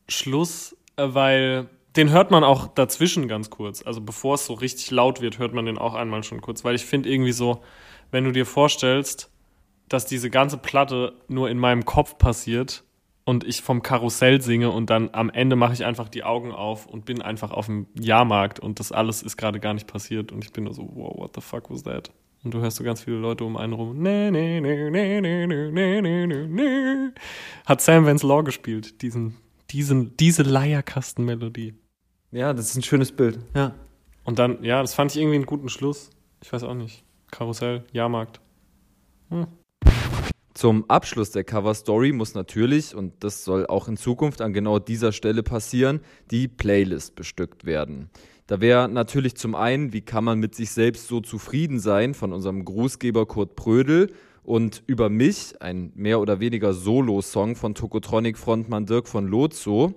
Schluss, 0.08 0.76
äh, 0.96 1.06
weil 1.08 1.68
den 1.96 2.10
hört 2.10 2.32
man 2.32 2.42
auch 2.42 2.66
dazwischen 2.66 3.28
ganz 3.28 3.50
kurz. 3.50 3.82
Also 3.82 4.00
bevor 4.00 4.34
es 4.34 4.46
so 4.46 4.54
richtig 4.54 4.90
laut 4.90 5.20
wird, 5.20 5.38
hört 5.38 5.54
man 5.54 5.66
den 5.66 5.78
auch 5.78 5.94
einmal 5.94 6.24
schon 6.24 6.40
kurz. 6.40 6.64
Weil 6.64 6.74
ich 6.74 6.84
finde 6.84 7.08
irgendwie 7.08 7.32
so, 7.32 7.62
wenn 8.10 8.24
du 8.24 8.32
dir 8.32 8.46
vorstellst, 8.46 9.30
dass 9.88 10.06
diese 10.06 10.28
ganze 10.28 10.58
Platte 10.58 11.12
nur 11.28 11.48
in 11.48 11.58
meinem 11.58 11.84
Kopf 11.84 12.18
passiert 12.18 12.82
und 13.24 13.44
ich 13.44 13.62
vom 13.62 13.82
Karussell 13.82 14.40
singe 14.40 14.70
und 14.70 14.90
dann 14.90 15.10
am 15.12 15.30
Ende 15.30 15.56
mache 15.56 15.72
ich 15.72 15.84
einfach 15.84 16.08
die 16.08 16.24
Augen 16.24 16.52
auf 16.52 16.86
und 16.86 17.04
bin 17.04 17.22
einfach 17.22 17.50
auf 17.50 17.66
dem 17.66 17.86
Jahrmarkt 17.98 18.60
und 18.60 18.80
das 18.80 18.92
alles 18.92 19.22
ist 19.22 19.36
gerade 19.36 19.60
gar 19.60 19.74
nicht 19.74 19.86
passiert 19.86 20.30
und 20.32 20.44
ich 20.44 20.52
bin 20.52 20.64
nur 20.64 20.74
so, 20.74 20.88
wow, 20.94 21.16
what 21.16 21.34
the 21.34 21.40
fuck 21.40 21.70
was 21.70 21.82
that? 21.84 22.10
Und 22.44 22.52
du 22.52 22.60
hörst 22.60 22.76
so 22.76 22.84
ganz 22.84 23.02
viele 23.02 23.16
Leute 23.16 23.44
um 23.44 23.56
einen 23.56 23.72
rum. 23.72 24.02
Nee, 24.02 24.30
nee, 24.30 24.60
nee, 24.60 24.90
nee, 24.90 25.20
nee, 25.20 25.46
nee, 25.46 25.70
nee, 25.70 26.00
nee, 26.02 26.26
nee, 26.26 26.46
nee. 26.46 27.10
Hat 27.64 27.80
Sam 27.80 28.04
Vance 28.04 28.26
Law 28.26 28.42
gespielt, 28.42 29.00
diesen, 29.00 29.36
diesen, 29.70 30.14
diese 30.18 30.42
Leierkastenmelodie. 30.42 31.74
Ja, 32.32 32.52
das 32.52 32.70
ist 32.70 32.76
ein 32.76 32.82
schönes 32.82 33.12
Bild. 33.12 33.38
Ja. 33.54 33.74
Und 34.24 34.38
dann, 34.38 34.62
ja, 34.62 34.82
das 34.82 34.92
fand 34.92 35.12
ich 35.12 35.18
irgendwie 35.18 35.36
einen 35.36 35.46
guten 35.46 35.70
Schluss. 35.70 36.10
Ich 36.42 36.52
weiß 36.52 36.64
auch 36.64 36.74
nicht. 36.74 37.02
Karussell, 37.30 37.84
Jahrmarkt. 37.92 38.40
Zum 40.54 40.88
Abschluss 40.88 41.32
der 41.32 41.42
Cover 41.42 41.74
Story 41.74 42.12
muss 42.12 42.34
natürlich, 42.34 42.94
und 42.94 43.12
das 43.24 43.44
soll 43.44 43.66
auch 43.66 43.88
in 43.88 43.96
Zukunft 43.96 44.40
an 44.40 44.52
genau 44.52 44.78
dieser 44.78 45.10
Stelle 45.10 45.42
passieren, 45.42 45.98
die 46.30 46.46
Playlist 46.46 47.16
bestückt 47.16 47.64
werden. 47.64 48.08
Da 48.46 48.60
wäre 48.60 48.88
natürlich 48.88 49.34
zum 49.34 49.56
einen, 49.56 49.92
wie 49.92 50.02
kann 50.02 50.22
man 50.22 50.38
mit 50.38 50.54
sich 50.54 50.70
selbst 50.70 51.08
so 51.08 51.20
zufrieden 51.20 51.80
sein, 51.80 52.14
von 52.14 52.32
unserem 52.32 52.64
Grußgeber 52.64 53.26
Kurt 53.26 53.56
Prödel 53.56 54.12
und 54.44 54.84
über 54.86 55.08
mich, 55.08 55.60
ein 55.60 55.90
mehr 55.96 56.20
oder 56.20 56.38
weniger 56.38 56.72
Solo-Song 56.72 57.56
von 57.56 57.74
Tokotronic-Frontmann 57.74 58.86
Dirk 58.86 59.08
von 59.08 59.26
Lozo. 59.26 59.94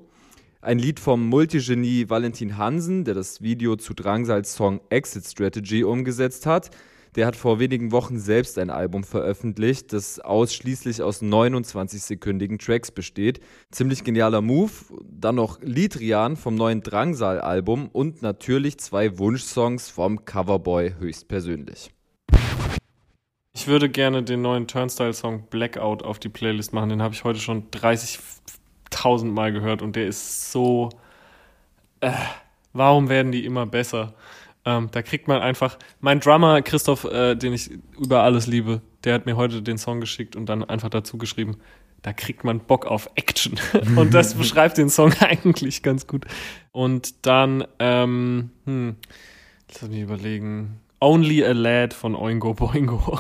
Ein 0.62 0.80
Lied 0.80 1.00
vom 1.00 1.28
Multigenie 1.28 2.10
Valentin 2.10 2.58
Hansen, 2.58 3.04
der 3.04 3.14
das 3.14 3.44
Video 3.44 3.76
zu 3.76 3.94
Drangsals 3.94 4.56
Song 4.56 4.82
Exit 4.90 5.26
Strategy 5.26 5.84
umgesetzt 5.84 6.48
hat. 6.48 6.72
Der 7.18 7.26
hat 7.26 7.36
vor 7.36 7.58
wenigen 7.58 7.92
Wochen 7.92 8.20
selbst 8.20 8.60
ein 8.60 8.70
Album 8.70 9.04
veröffentlicht, 9.04 9.92
das 9.92 10.20
ausschließlich 10.20 11.02
aus 11.02 11.24
29-sekündigen 11.24 12.64
Tracks 12.64 12.92
besteht. 12.92 13.40
Ziemlich 13.72 14.04
genialer 14.04 14.42
Move. 14.42 14.72
Dann 15.04 15.34
noch 15.34 15.60
Liedrian 15.64 16.36
vom 16.36 16.54
neuen 16.54 16.84
Drangsal-Album 16.84 17.90
und 17.92 18.22
natürlich 18.22 18.78
zwei 18.78 19.18
Wunschsongs 19.18 19.90
vom 19.90 20.26
Coverboy 20.26 20.94
höchstpersönlich. 21.00 21.90
Ich 23.56 23.66
würde 23.66 23.90
gerne 23.90 24.22
den 24.22 24.44
neuen 24.44 24.68
Turnstile-Song 24.68 25.48
Blackout 25.50 26.04
auf 26.04 26.20
die 26.20 26.30
Playlist 26.30 26.72
machen. 26.72 26.90
Den 26.90 27.02
habe 27.02 27.16
ich 27.16 27.24
heute 27.24 27.40
schon 27.40 27.72
30.000 27.72 29.26
Mal 29.26 29.52
gehört 29.52 29.82
und 29.82 29.96
der 29.96 30.06
ist 30.06 30.52
so. 30.52 30.90
Äh, 32.00 32.12
warum 32.74 33.10
werden 33.10 33.32
die 33.32 33.44
immer 33.44 33.66
besser? 33.66 34.14
Ähm, 34.68 34.90
da 34.92 35.02
kriegt 35.02 35.30
man 35.30 35.42
einfach. 35.42 35.80
Mein 36.02 36.20
Drummer 36.20 36.62
Christoph, 36.62 37.06
äh, 37.06 37.36
den 37.36 37.54
ich 37.54 37.72
über 37.98 38.24
alles 38.24 38.48
liebe, 38.48 38.82
der 39.06 39.14
hat 39.14 39.26
mir 39.26 39.38
heute 39.38 39.62
den 39.62 39.78
Song 39.78 40.02
geschickt 40.02 40.36
und 40.36 40.48
dann 40.48 40.62
einfach 40.62 40.90
dazu 40.90 41.18
geschrieben. 41.18 41.56
Da 42.02 42.12
kriegt 42.12 42.44
man 42.44 42.60
Bock 42.60 42.86
auf 42.86 43.10
Action. 43.16 43.58
und 43.96 44.14
das 44.14 44.34
beschreibt 44.38 44.78
den 44.78 44.90
Song 44.90 45.14
eigentlich 45.22 45.84
ganz 45.84 46.06
gut. 46.06 46.26
Und 46.74 47.26
dann, 47.26 47.64
ähm, 47.80 48.50
hm, 48.66 48.98
lass 49.72 49.90
mich 49.90 50.02
überlegen. 50.02 50.82
Only 51.00 51.46
a 51.46 51.54
Lad 51.54 51.94
von 51.94 52.14
Oingo 52.14 52.54
Boingo. 52.54 53.20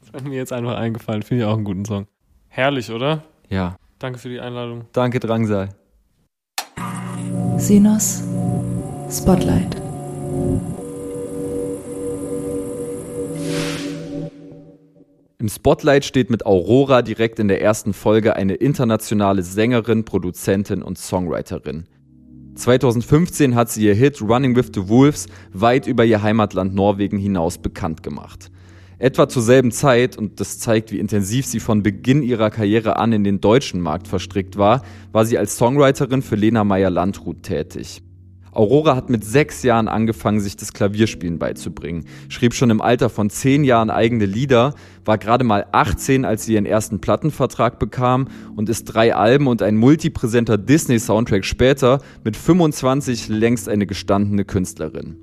Das 0.00 0.12
hat 0.12 0.24
mir 0.24 0.34
jetzt 0.34 0.52
einfach 0.52 0.76
eingefallen. 0.76 1.22
Finde 1.22 1.44
ich 1.44 1.48
auch 1.48 1.54
einen 1.54 1.64
guten 1.64 1.84
Song. 1.84 2.08
Herrlich, 2.48 2.90
oder? 2.90 3.22
Ja. 3.48 3.76
Danke 4.00 4.18
für 4.18 4.28
die 4.28 4.40
Einladung. 4.40 4.86
Danke, 4.92 5.20
Drangsal. 5.20 5.68
Sinos 7.58 8.24
Spotlight. 9.08 9.76
Im 15.40 15.48
Spotlight 15.48 16.04
steht 16.04 16.28
mit 16.28 16.44
Aurora 16.44 17.00
direkt 17.00 17.38
in 17.38 17.48
der 17.48 17.62
ersten 17.62 17.94
Folge 17.94 18.36
eine 18.36 18.56
internationale 18.56 19.42
Sängerin, 19.42 20.04
Produzentin 20.04 20.82
und 20.82 20.98
Songwriterin. 20.98 21.86
2015 22.56 23.54
hat 23.54 23.70
sie 23.70 23.86
ihr 23.86 23.94
Hit 23.94 24.20
Running 24.20 24.54
with 24.54 24.70
the 24.74 24.86
Wolves 24.86 25.28
weit 25.54 25.86
über 25.86 26.04
ihr 26.04 26.20
Heimatland 26.20 26.74
Norwegen 26.74 27.16
hinaus 27.16 27.56
bekannt 27.56 28.02
gemacht. 28.02 28.50
Etwa 28.98 29.30
zur 29.30 29.40
selben 29.40 29.72
Zeit, 29.72 30.18
und 30.18 30.40
das 30.40 30.58
zeigt, 30.58 30.92
wie 30.92 30.98
intensiv 30.98 31.46
sie 31.46 31.60
von 31.60 31.82
Beginn 31.82 32.22
ihrer 32.22 32.50
Karriere 32.50 32.96
an 32.96 33.14
in 33.14 33.24
den 33.24 33.40
deutschen 33.40 33.80
Markt 33.80 34.08
verstrickt 34.08 34.58
war, 34.58 34.82
war 35.10 35.24
sie 35.24 35.38
als 35.38 35.56
Songwriterin 35.56 36.20
für 36.20 36.36
Lena 36.36 36.64
Meyer-Landrut 36.64 37.44
tätig. 37.44 38.02
Aurora 38.52 38.96
hat 38.96 39.10
mit 39.10 39.24
sechs 39.24 39.62
Jahren 39.62 39.86
angefangen, 39.86 40.40
sich 40.40 40.56
das 40.56 40.72
Klavierspielen 40.72 41.38
beizubringen, 41.38 42.06
schrieb 42.28 42.54
schon 42.54 42.70
im 42.70 42.80
Alter 42.80 43.08
von 43.08 43.30
zehn 43.30 43.62
Jahren 43.62 43.90
eigene 43.90 44.26
Lieder, 44.26 44.74
war 45.04 45.18
gerade 45.18 45.44
mal 45.44 45.66
18, 45.72 46.24
als 46.24 46.44
sie 46.44 46.54
ihren 46.54 46.66
ersten 46.66 47.00
Plattenvertrag 47.00 47.78
bekam 47.78 48.28
und 48.56 48.68
ist 48.68 48.84
drei 48.84 49.14
Alben 49.14 49.46
und 49.46 49.62
ein 49.62 49.76
multipräsenter 49.76 50.58
Disney-Soundtrack 50.58 51.44
später 51.44 52.00
mit 52.24 52.36
25 52.36 53.28
längst 53.28 53.68
eine 53.68 53.86
gestandene 53.86 54.44
Künstlerin. 54.44 55.16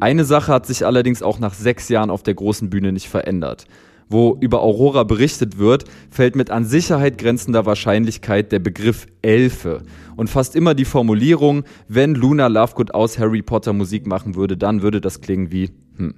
Eine 0.00 0.24
Sache 0.24 0.52
hat 0.52 0.66
sich 0.66 0.86
allerdings 0.86 1.22
auch 1.22 1.38
nach 1.38 1.54
sechs 1.54 1.88
Jahren 1.88 2.10
auf 2.10 2.22
der 2.22 2.34
großen 2.34 2.70
Bühne 2.70 2.92
nicht 2.92 3.08
verändert 3.08 3.66
wo 4.08 4.36
über 4.40 4.62
Aurora 4.62 5.04
berichtet 5.04 5.58
wird, 5.58 5.84
fällt 6.10 6.36
mit 6.36 6.50
an 6.50 6.64
Sicherheit 6.64 7.18
grenzender 7.18 7.66
Wahrscheinlichkeit 7.66 8.52
der 8.52 8.58
Begriff 8.58 9.06
Elfe 9.22 9.82
und 10.16 10.30
fast 10.30 10.56
immer 10.56 10.74
die 10.74 10.84
Formulierung, 10.84 11.64
wenn 11.88 12.14
Luna 12.14 12.46
Lovegood 12.46 12.94
aus 12.94 13.18
Harry 13.18 13.42
Potter 13.42 13.72
Musik 13.72 14.06
machen 14.06 14.34
würde, 14.34 14.56
dann 14.56 14.82
würde 14.82 15.00
das 15.00 15.20
klingen 15.20 15.52
wie 15.52 15.70
hm. 15.96 16.14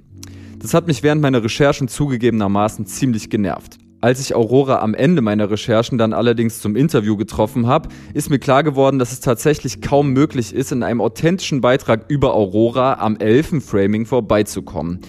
Das 0.58 0.74
hat 0.74 0.86
mich 0.86 1.02
während 1.02 1.22
meiner 1.22 1.42
Recherchen 1.42 1.88
zugegebenermaßen 1.88 2.84
ziemlich 2.84 3.30
genervt. 3.30 3.78
Als 4.02 4.20
ich 4.20 4.34
Aurora 4.34 4.80
am 4.80 4.94
Ende 4.94 5.20
meiner 5.20 5.50
Recherchen 5.50 5.98
dann 5.98 6.14
allerdings 6.14 6.60
zum 6.60 6.74
Interview 6.74 7.18
getroffen 7.18 7.66
habe, 7.66 7.90
ist 8.14 8.30
mir 8.30 8.38
klar 8.38 8.62
geworden, 8.62 8.98
dass 8.98 9.12
es 9.12 9.20
tatsächlich 9.20 9.82
kaum 9.82 10.12
möglich 10.12 10.54
ist, 10.54 10.72
in 10.72 10.82
einem 10.82 11.02
authentischen 11.02 11.60
Beitrag 11.60 12.06
über 12.08 12.34
Aurora 12.34 12.94
am 12.94 13.16
Elfenframing 13.16 14.06
vorbeizukommen. 14.06 15.00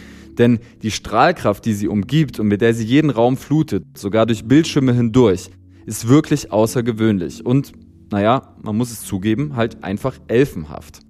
Denn 0.41 0.57
die 0.81 0.89
Strahlkraft, 0.89 1.63
die 1.65 1.75
sie 1.75 1.87
umgibt 1.87 2.39
und 2.39 2.47
mit 2.47 2.61
der 2.61 2.73
sie 2.73 2.83
jeden 2.83 3.11
Raum 3.11 3.37
flutet, 3.37 3.83
sogar 3.95 4.25
durch 4.25 4.45
Bildschirme 4.45 4.91
hindurch, 4.91 5.51
ist 5.85 6.07
wirklich 6.07 6.51
außergewöhnlich 6.51 7.45
und, 7.45 7.73
naja, 8.09 8.55
man 8.63 8.75
muss 8.75 8.91
es 8.91 9.03
zugeben, 9.03 9.55
halt 9.55 9.83
einfach 9.83 10.17
elfenhaft. 10.27 11.01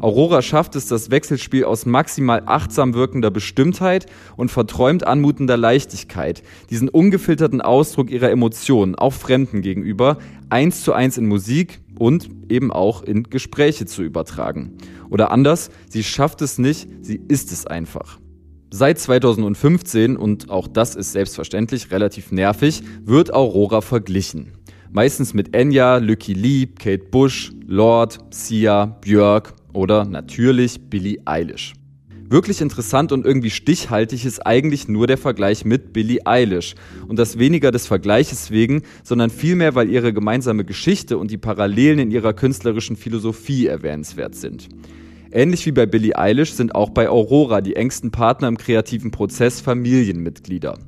Aurora 0.00 0.40
schafft 0.40 0.74
es, 0.74 0.86
das 0.86 1.10
Wechselspiel 1.10 1.64
aus 1.64 1.84
maximal 1.84 2.44
achtsam 2.46 2.94
wirkender 2.94 3.30
Bestimmtheit 3.30 4.06
und 4.38 4.50
verträumt 4.50 5.06
anmutender 5.06 5.58
Leichtigkeit, 5.58 6.42
diesen 6.70 6.88
ungefilterten 6.88 7.60
Ausdruck 7.60 8.10
ihrer 8.10 8.30
Emotionen, 8.30 8.94
auch 8.94 9.12
Fremden 9.12 9.60
gegenüber, 9.60 10.16
eins 10.48 10.82
zu 10.82 10.94
eins 10.94 11.18
in 11.18 11.26
Musik 11.26 11.82
und 11.98 12.30
eben 12.48 12.72
auch 12.72 13.02
in 13.02 13.24
Gespräche 13.24 13.84
zu 13.84 14.02
übertragen. 14.02 14.78
Oder 15.10 15.30
anders, 15.30 15.68
sie 15.90 16.04
schafft 16.04 16.40
es 16.40 16.56
nicht, 16.56 16.88
sie 17.02 17.20
ist 17.28 17.52
es 17.52 17.66
einfach. 17.66 18.18
Seit 18.70 18.98
2015, 18.98 20.18
und 20.18 20.50
auch 20.50 20.68
das 20.68 20.94
ist 20.94 21.12
selbstverständlich 21.12 21.90
relativ 21.90 22.30
nervig, 22.32 22.82
wird 23.02 23.32
Aurora 23.32 23.80
verglichen. 23.80 24.52
Meistens 24.92 25.32
mit 25.32 25.54
Enya, 25.56 25.96
Lucky 25.96 26.34
Lee, 26.34 26.66
Kate 26.66 27.04
Bush, 27.10 27.50
Lord, 27.66 28.18
Sia, 28.30 28.84
Björk 29.00 29.54
oder 29.72 30.04
natürlich 30.04 30.90
Billie 30.90 31.18
Eilish. 31.24 31.72
Wirklich 32.28 32.60
interessant 32.60 33.10
und 33.10 33.24
irgendwie 33.24 33.48
stichhaltig 33.48 34.26
ist 34.26 34.46
eigentlich 34.46 34.86
nur 34.86 35.06
der 35.06 35.16
Vergleich 35.16 35.64
mit 35.64 35.94
Billie 35.94 36.26
Eilish. 36.26 36.74
Und 37.06 37.18
das 37.18 37.38
weniger 37.38 37.70
des 37.70 37.86
Vergleiches 37.86 38.50
wegen, 38.50 38.82
sondern 39.02 39.30
vielmehr, 39.30 39.76
weil 39.76 39.88
ihre 39.88 40.12
gemeinsame 40.12 40.66
Geschichte 40.66 41.16
und 41.16 41.30
die 41.30 41.38
Parallelen 41.38 41.98
in 41.98 42.10
ihrer 42.10 42.34
künstlerischen 42.34 42.96
Philosophie 42.96 43.66
erwähnenswert 43.66 44.34
sind. 44.34 44.68
Ähnlich 45.30 45.66
wie 45.66 45.72
bei 45.72 45.84
Billie 45.84 46.16
Eilish 46.16 46.52
sind 46.52 46.74
auch 46.74 46.90
bei 46.90 47.08
Aurora 47.08 47.60
die 47.60 47.76
engsten 47.76 48.10
Partner 48.10 48.48
im 48.48 48.56
kreativen 48.56 49.10
Prozess 49.10 49.60
Familienmitglieder. 49.60 50.78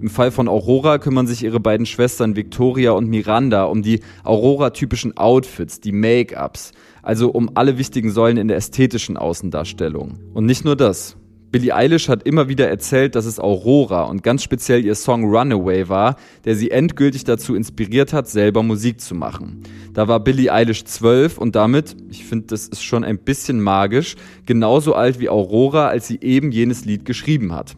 Im 0.00 0.08
Fall 0.08 0.30
von 0.30 0.48
Aurora 0.48 0.98
kümmern 0.98 1.26
sich 1.26 1.42
ihre 1.42 1.60
beiden 1.60 1.84
Schwestern 1.84 2.36
Victoria 2.36 2.92
und 2.92 3.08
Miranda 3.08 3.64
um 3.64 3.82
die 3.82 4.00
Aurora-typischen 4.24 5.16
Outfits, 5.16 5.80
die 5.80 5.92
Make-ups, 5.92 6.72
also 7.02 7.30
um 7.30 7.50
alle 7.54 7.76
wichtigen 7.76 8.10
Säulen 8.10 8.38
in 8.38 8.48
der 8.48 8.56
ästhetischen 8.56 9.16
Außendarstellung. 9.16 10.20
Und 10.32 10.46
nicht 10.46 10.64
nur 10.64 10.76
das. 10.76 11.16
Billie 11.50 11.74
Eilish 11.74 12.08
hat 12.08 12.22
immer 12.22 12.48
wieder 12.48 12.68
erzählt, 12.68 13.16
dass 13.16 13.24
es 13.24 13.40
Aurora 13.40 14.04
und 14.04 14.22
ganz 14.22 14.44
speziell 14.44 14.84
ihr 14.84 14.94
Song 14.94 15.24
Runaway 15.24 15.88
war, 15.88 16.14
der 16.44 16.54
sie 16.54 16.70
endgültig 16.70 17.24
dazu 17.24 17.56
inspiriert 17.56 18.12
hat, 18.12 18.28
selber 18.28 18.62
Musik 18.62 19.00
zu 19.00 19.16
machen. 19.16 19.64
Da 19.92 20.06
war 20.06 20.20
Billie 20.20 20.52
Eilish 20.52 20.84
zwölf 20.84 21.38
und 21.38 21.56
damit, 21.56 21.96
ich 22.08 22.24
finde, 22.24 22.46
das 22.46 22.68
ist 22.68 22.84
schon 22.84 23.02
ein 23.02 23.18
bisschen 23.18 23.60
magisch, 23.60 24.14
genauso 24.46 24.94
alt 24.94 25.18
wie 25.18 25.28
Aurora, 25.28 25.88
als 25.88 26.06
sie 26.06 26.20
eben 26.20 26.52
jenes 26.52 26.84
Lied 26.84 27.04
geschrieben 27.04 27.52
hat. 27.52 27.74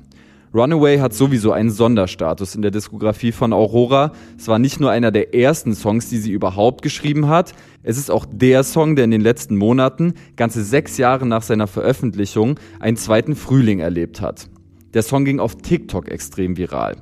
Runaway 0.55 0.99
hat 0.99 1.15
sowieso 1.15 1.53
einen 1.53 1.71
Sonderstatus 1.71 2.55
in 2.55 2.63
der 2.63 2.71
Diskografie 2.71 3.33
von 3.33 3.55
Aurora. 3.55 4.13
Es 4.37 4.49
war 4.49 4.59
nicht 4.59 4.81
nur 4.81 4.91
einer 4.91 5.11
der 5.11 5.35
ersten 5.35 5.75
Songs, 5.75 6.11
die 6.11 6.19
sie 6.19 6.31
überhaupt 6.31 6.83
geschrieben 6.83 7.29
hat, 7.29 7.55
es 7.85 7.99
ist 7.99 8.11
auch 8.13 8.27
der 8.31 8.63
Song, 8.63 8.95
der 8.95 9.07
in 9.07 9.11
den 9.11 9.21
letzten 9.21 9.57
Monaten, 9.57 10.15
ganze 10.37 10.63
sechs 10.63 10.99
Jahre 10.99 11.27
nach 11.27 11.43
seiner 11.43 11.67
Veröffentlichung, 11.67 12.61
einen 12.79 12.97
zweiten 12.97 13.35
Frühling 13.35 13.81
erlebt 13.81 14.21
hat. 14.21 14.49
Der 14.95 15.03
Song 15.03 15.25
ging 15.25 15.41
auf 15.41 15.57
TikTok 15.57 16.09
extrem 16.09 16.57
viral. 16.57 16.97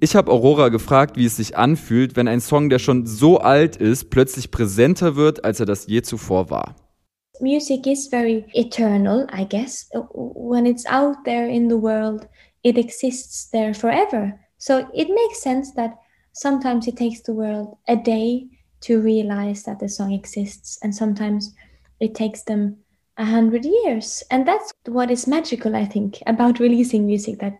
Ich 0.00 0.14
habe 0.14 0.30
Aurora 0.30 0.68
gefragt, 0.68 1.16
wie 1.16 1.24
es 1.24 1.36
sich 1.36 1.56
anfühlt, 1.56 2.14
wenn 2.14 2.28
ein 2.28 2.40
Song, 2.40 2.68
der 2.68 2.78
schon 2.78 3.06
so 3.06 3.38
alt 3.38 3.76
ist, 3.76 4.10
plötzlich 4.10 4.50
präsenter 4.50 5.16
wird, 5.16 5.44
als 5.44 5.60
er 5.60 5.66
das 5.66 5.86
je 5.86 6.02
zuvor 6.02 6.50
war. 6.50 6.76
Music 7.40 7.86
is 7.86 8.08
very 8.08 8.44
eternal, 8.52 9.26
I 9.32 9.46
guess. 9.48 9.88
When 10.12 10.66
it's 10.66 10.84
out 10.86 11.16
there 11.24 11.48
in 11.48 11.70
the 11.70 11.76
world, 11.76 12.28
it 12.62 12.78
exists 12.78 13.46
there 13.46 13.74
forever. 13.74 14.40
So 14.58 14.88
it 14.94 15.08
makes 15.08 15.42
sense 15.42 15.72
that 15.74 15.96
sometimes 16.32 16.86
it 16.86 16.96
takes 16.96 17.20
the 17.20 17.34
world 17.34 17.76
a 17.88 17.96
day 17.96 18.46
to 18.80 19.00
realize 19.00 19.64
that 19.64 19.80
the 19.80 19.88
song 19.88 20.12
exists, 20.12 20.78
and 20.82 20.94
sometimes 20.94 21.52
it 22.00 22.14
takes 22.14 22.42
them 22.42 22.76
a 23.16 23.24
hundred 23.24 23.64
years. 23.64 24.22
And 24.30 24.46
that's 24.46 24.72
what 24.86 25.10
is 25.10 25.26
magical, 25.26 25.74
I 25.74 25.84
think, 25.84 26.22
about 26.26 26.60
releasing 26.60 27.06
music 27.06 27.40
that 27.40 27.58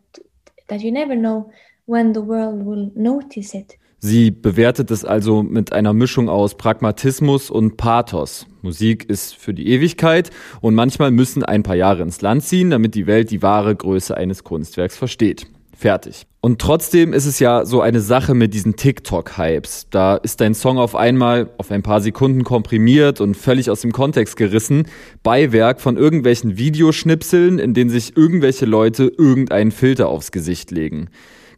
that 0.69 0.83
you 0.83 0.93
never 0.93 1.17
know 1.17 1.51
when 1.87 2.13
the 2.13 2.21
world 2.21 2.65
will 2.65 2.93
notice 2.95 3.55
it. 3.55 3.77
Sie 4.01 4.31
bewertet 4.31 4.93
es 4.93 5.05
also 5.05 5.43
mit 5.43 5.73
einer 5.73 5.93
Mischung 5.93 6.29
aus 6.29 6.57
Pragmatismus 6.57 7.51
und 7.51 7.77
Pathos. 7.77 8.47
Musik 8.63 9.09
ist 9.11 9.35
für 9.35 9.53
die 9.53 9.69
Ewigkeit 9.69 10.31
und 10.61 10.77
manchmal 10.77 11.11
müssen 11.11 11.43
ein 11.43 11.65
paar 11.65 11.75
Jahre 11.75 12.03
ins 12.03 12.21
Land 12.21 12.45
ziehen, 12.45 12.71
damit 12.71 12.95
die 12.95 13.09
Welt 13.09 13.33
die 13.33 13.43
wahre 13.43 13.75
Größe 13.75 14.17
eines 14.17 14.45
Kunstwerks 14.45 14.97
versteht. 14.97 15.49
Fertig. 15.77 16.27
Und 16.41 16.61
trotzdem 16.61 17.13
ist 17.13 17.27
es 17.27 17.41
ja 17.41 17.65
so 17.65 17.81
eine 17.81 18.01
Sache 18.01 18.35
mit 18.35 18.55
diesen 18.55 18.77
TikTok-Hypes. 18.77 19.89
Da 19.91 20.17
ist 20.17 20.41
dein 20.41 20.55
Song 20.55 20.79
auf 20.79 20.95
einmal 20.95 21.51
auf 21.59 21.73
ein 21.73 21.83
paar 21.83 22.01
Sekunden 22.01 22.45
komprimiert 22.45 23.21
und 23.21 23.37
völlig 23.37 23.71
aus 23.71 23.81
dem 23.81 23.93
Kontext 23.93 24.37
gerissen. 24.37 24.87
Beiwerk 25.25 25.81
von 25.81 25.97
irgendwelchen 25.97 26.57
Videoschnipseln, 26.57 27.59
in 27.59 27.75
denen 27.75 27.91
sich 27.91 28.17
irgendwelche 28.17 28.67
Leute 28.67 29.13
irgendeinen 29.19 29.73
Filter 29.73 30.09
aufs 30.09 30.31
Gesicht 30.31 30.71
legen. 30.71 31.11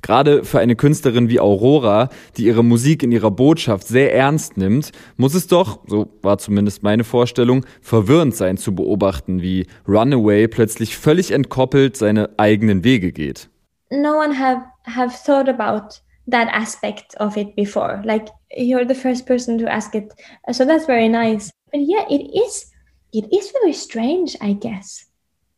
Gerade 0.03 0.45
für 0.45 0.61
eine 0.61 0.77
Künstlerin 0.77 1.29
wie 1.29 1.41
Aurora, 1.41 2.09
die 2.37 2.45
ihre 2.45 2.65
Musik 2.65 3.03
in 3.03 3.13
ihrer 3.13 3.31
Botschaft 3.31 3.87
sehr 3.87 4.15
ernst 4.15 4.57
nimmt, 4.57 4.93
muss 5.17 5.35
es 5.35 5.47
doch, 5.47 5.81
so 5.87 6.09
war 6.23 6.39
zumindest 6.39 6.83
meine 6.83 7.05
Vorstellung, 7.05 7.67
verwirrend 7.83 8.35
sein 8.35 8.57
zu 8.57 8.75
beobachten, 8.75 9.43
wie 9.43 9.67
Runaway 9.87 10.49
plötzlich 10.49 10.97
völlig 10.97 11.31
entkoppelt 11.33 11.97
seine 11.97 12.31
eigenen 12.39 12.85
Wege 12.85 13.13
geht. 13.13 13.49
No 13.91 14.19
one 14.19 14.39
have 14.39 14.63
have 14.85 15.13
thought 15.25 15.49
about 15.49 16.01
that 16.31 16.49
aspect 16.53 17.19
of 17.21 17.37
it 17.37 17.55
before. 17.57 18.03
Like 18.05 18.29
you're 18.57 18.87
the 18.87 18.95
first 18.95 19.27
person 19.27 19.59
to 19.59 19.67
ask 19.67 19.95
it. 19.95 20.13
So 20.53 20.65
that's 20.65 20.87
very 20.87 21.09
nice. 21.09 21.51
But 21.73 21.81
yeah, 21.81 22.05
it 22.09 22.23
is 22.35 22.71
it 23.13 23.27
is 23.33 23.53
very 23.61 23.73
strange, 23.73 24.37
I 24.41 24.55
guess. 24.55 25.07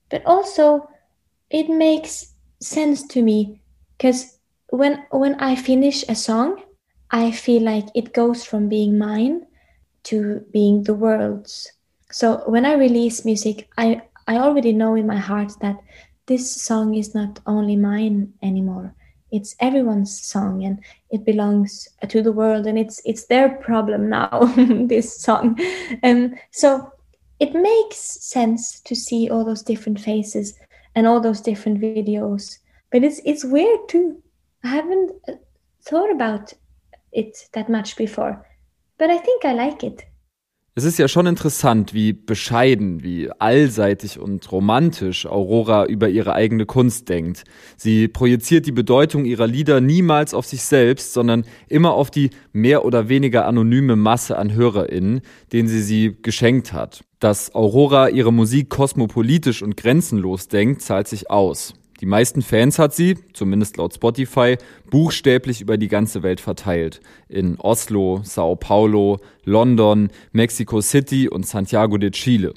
But 0.09 0.23
also 0.25 0.89
it 1.51 1.69
makes 1.69 2.35
sense 2.61 3.07
to 3.09 3.23
me 3.23 3.62
because 4.03 4.37
when 4.71 5.07
when 5.13 5.37
I 5.37 5.55
finish 5.55 6.03
a 6.09 6.17
song, 6.17 6.61
I 7.13 7.31
feel 7.31 7.63
like 7.63 7.87
it 7.95 8.13
goes 8.13 8.45
from 8.45 8.69
being 8.69 8.99
mine 8.99 9.47
to 10.11 10.45
being 10.53 10.83
the 10.83 10.95
world's. 10.95 11.71
So 12.11 12.43
when 12.47 12.67
I 12.67 12.75
release 12.75 13.25
music, 13.25 13.69
I 13.79 14.03
I 14.27 14.39
already 14.39 14.73
know 14.73 14.97
in 14.97 15.07
my 15.07 15.19
heart 15.19 15.53
that 15.61 15.79
this 16.27 16.51
song 16.51 16.97
is 16.97 17.15
not 17.15 17.39
only 17.47 17.77
mine 17.77 18.33
anymore. 18.43 18.93
It's 19.31 19.55
everyone's 19.61 20.21
song 20.21 20.65
and 20.65 20.81
it 21.11 21.25
belongs 21.25 21.89
to 22.09 22.23
the 22.23 22.33
world 22.33 22.67
and 22.67 22.77
it's 22.77 23.01
it's 23.05 23.27
their 23.27 23.51
problem 23.51 24.09
now 24.09 24.53
this 24.89 25.17
song. 25.23 25.61
And 26.03 26.41
so 26.51 26.91
it 27.39 27.55
makes 27.55 27.99
sense 27.99 28.81
to 28.81 28.97
see 28.97 29.31
all 29.31 29.45
those 29.45 29.63
different 29.63 30.01
faces 30.01 30.59
and 30.97 31.07
all 31.07 31.21
those 31.21 31.41
different 31.41 31.81
videos 31.81 32.59
but 32.93 33.03
it's 33.03 33.21
it's 33.25 33.45
weird 33.45 33.89
too. 33.89 34.23
I 34.63 34.69
haven't 34.69 35.11
uh, 35.27 35.33
thought 35.83 36.11
about 36.11 36.53
it 37.11 37.49
that 37.53 37.69
much 37.69 37.97
before, 37.97 38.45
but 38.99 39.11
I 39.11 39.19
think 39.19 39.45
I 39.45 39.53
like 39.55 39.83
it. 39.83 40.05
Es 40.75 40.85
ist 40.85 40.99
ja 40.99 41.07
schon 41.07 41.27
interessant, 41.27 41.93
wie 41.93 42.15
bescheiden, 42.15 43.03
wie 43.03 43.31
allseitig 43.31 44.19
und 44.19 44.51
romantisch 44.51 45.27
Aurora 45.27 45.85
über 45.85 46.09
ihre 46.09 46.33
eigene 46.33 46.65
Kunst 46.65 47.11
denkt. 47.11 47.45
Sie 47.77 48.09
projiziert 48.09 48.65
die 48.65 48.73
Bedeutung 48.73 49.27
ihrer 49.27 49.47
Lieder 49.47 49.83
niemals 49.83 50.33
auf 50.33 50.47
sich 50.47 50.63
selbst, 50.63 51.13
sondern 51.13 51.45
immer 51.69 51.93
auf 51.93 52.11
die 52.11 52.31
mehr 52.55 52.87
oder 52.87 53.11
weniger 53.11 53.45
anonyme 53.45 53.97
Masse 53.97 54.39
an 54.39 54.55
HörerInnen, 54.55 55.21
denen 55.53 55.69
sie 55.69 55.83
sie 55.83 56.17
geschenkt 56.23 56.73
hat. 56.73 57.05
Dass 57.21 57.55
Aurora 57.55 58.09
ihre 58.09 58.33
Musik 58.33 58.71
kosmopolitisch 58.71 59.63
und 59.63 59.77
grenzenlos 59.77 60.49
denkt, 60.49 60.81
zahlt 60.81 61.07
sich 61.07 61.31
aus. 61.31 61.75
Die 62.03 62.07
meisten 62.07 62.43
Fans 62.43 62.81
hat 62.81 62.93
sie, 62.93 63.17
zumindest 63.33 63.77
laut 63.77 63.95
Spotify, 63.95 64.57
buchstäblich 64.91 65.61
über 65.61 65.79
die 65.79 65.87
ganze 65.87 66.25
Welt 66.25 66.41
verteilt. 66.41 67.01
In 67.29 67.61
Oslo, 67.61 68.23
Sao 68.25 68.57
Paulo, 68.57 69.21
London, 69.45 70.11
Mexico 70.33 70.81
City 70.81 71.29
und 71.29 71.47
Santiago 71.47 71.99
de 71.99 72.11
Chile. 72.11 72.55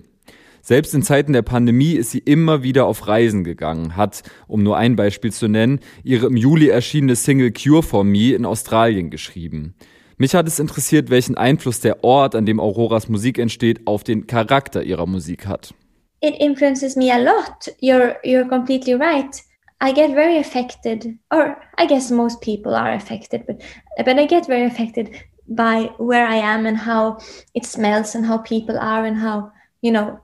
Selbst 0.64 0.96
in 0.96 1.04
Zeiten 1.04 1.34
der 1.34 1.44
Pandemie 1.44 1.92
ist 1.92 2.10
sie 2.10 2.24
immer 2.26 2.64
wieder 2.64 2.88
auf 2.88 3.08
Reisen 3.08 3.44
gegangen, 3.44 3.96
hat, 3.96 4.24
um 4.48 4.64
nur 4.64 4.78
ein 4.78 4.96
Beispiel 4.96 5.32
zu 5.32 5.48
nennen, 5.48 5.80
ihre 6.04 6.26
im 6.26 6.38
Juli 6.38 6.70
erschienene 6.70 7.16
Single 7.16 7.54
Cure 7.54 7.84
for 7.84 8.04
Me 8.04 8.32
in 8.32 8.46
Australien 8.46 9.12
geschrieben. 9.12 9.76
Mich 10.18 10.34
hat 10.34 10.48
es 10.48 10.58
interessiert, 10.58 11.12
welchen 11.12 11.38
Einfluss 11.38 11.82
der 11.82 12.04
Ort, 12.04 12.34
an 12.34 12.48
dem 12.48 12.60
Auroras 12.60 13.10
Musik 13.10 13.38
entsteht, 13.38 13.86
auf 13.86 14.04
den 14.04 14.26
Charakter 14.26 14.82
ihrer 14.82 15.06
Musik 15.06 15.46
hat. 15.46 15.76
It 16.22 16.36
influences 16.40 16.98
me 16.98 17.12
a 17.12 17.20
lot. 17.20 17.68
You're 17.80 18.18
you're 18.24 18.48
completely 18.48 18.96
right. 18.96 19.42
I 19.82 19.92
get 19.92 20.16
very 20.16 20.38
affected, 20.38 21.18
or 21.32 21.62
I 21.78 21.86
guess 21.86 22.10
most 22.10 22.42
people 22.42 22.76
are 22.76 22.94
affected, 22.94 23.46
but 23.46 23.62
but 23.98 24.20
I 24.20 24.26
get 24.26 24.48
very 24.48 24.66
affected 24.66 25.22
by 25.48 25.92
where 25.98 26.26
I 26.26 26.36
am 26.36 26.66
and 26.66 26.78
how 26.78 27.20
it 27.54 27.66
smells 27.66 28.16
and 28.16 28.26
how 28.26 28.40
people 28.40 28.80
are 28.80 29.06
and 29.06 29.18
how 29.18 29.52
you 29.82 29.92
know 29.92 30.20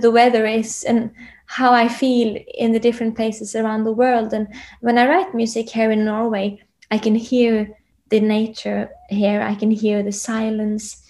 the 0.00 0.10
weather 0.10 0.46
is 0.46 0.84
and 0.84 1.10
how 1.46 1.72
I 1.72 1.88
feel 1.88 2.38
in 2.54 2.72
the 2.72 2.80
different 2.80 3.14
places 3.14 3.54
around 3.54 3.84
the 3.84 3.92
world. 3.92 4.32
And 4.32 4.48
when 4.80 4.98
I 4.98 5.06
write 5.06 5.34
music 5.34 5.68
here 5.68 5.90
in 5.90 6.04
Norway, 6.04 6.62
I 6.90 6.98
can 6.98 7.14
hear 7.14 7.76
the 8.08 8.20
nature 8.20 8.90
here. 9.10 9.42
I 9.42 9.54
can 9.54 9.70
hear 9.70 10.02
the 10.02 10.12
silence 10.12 11.02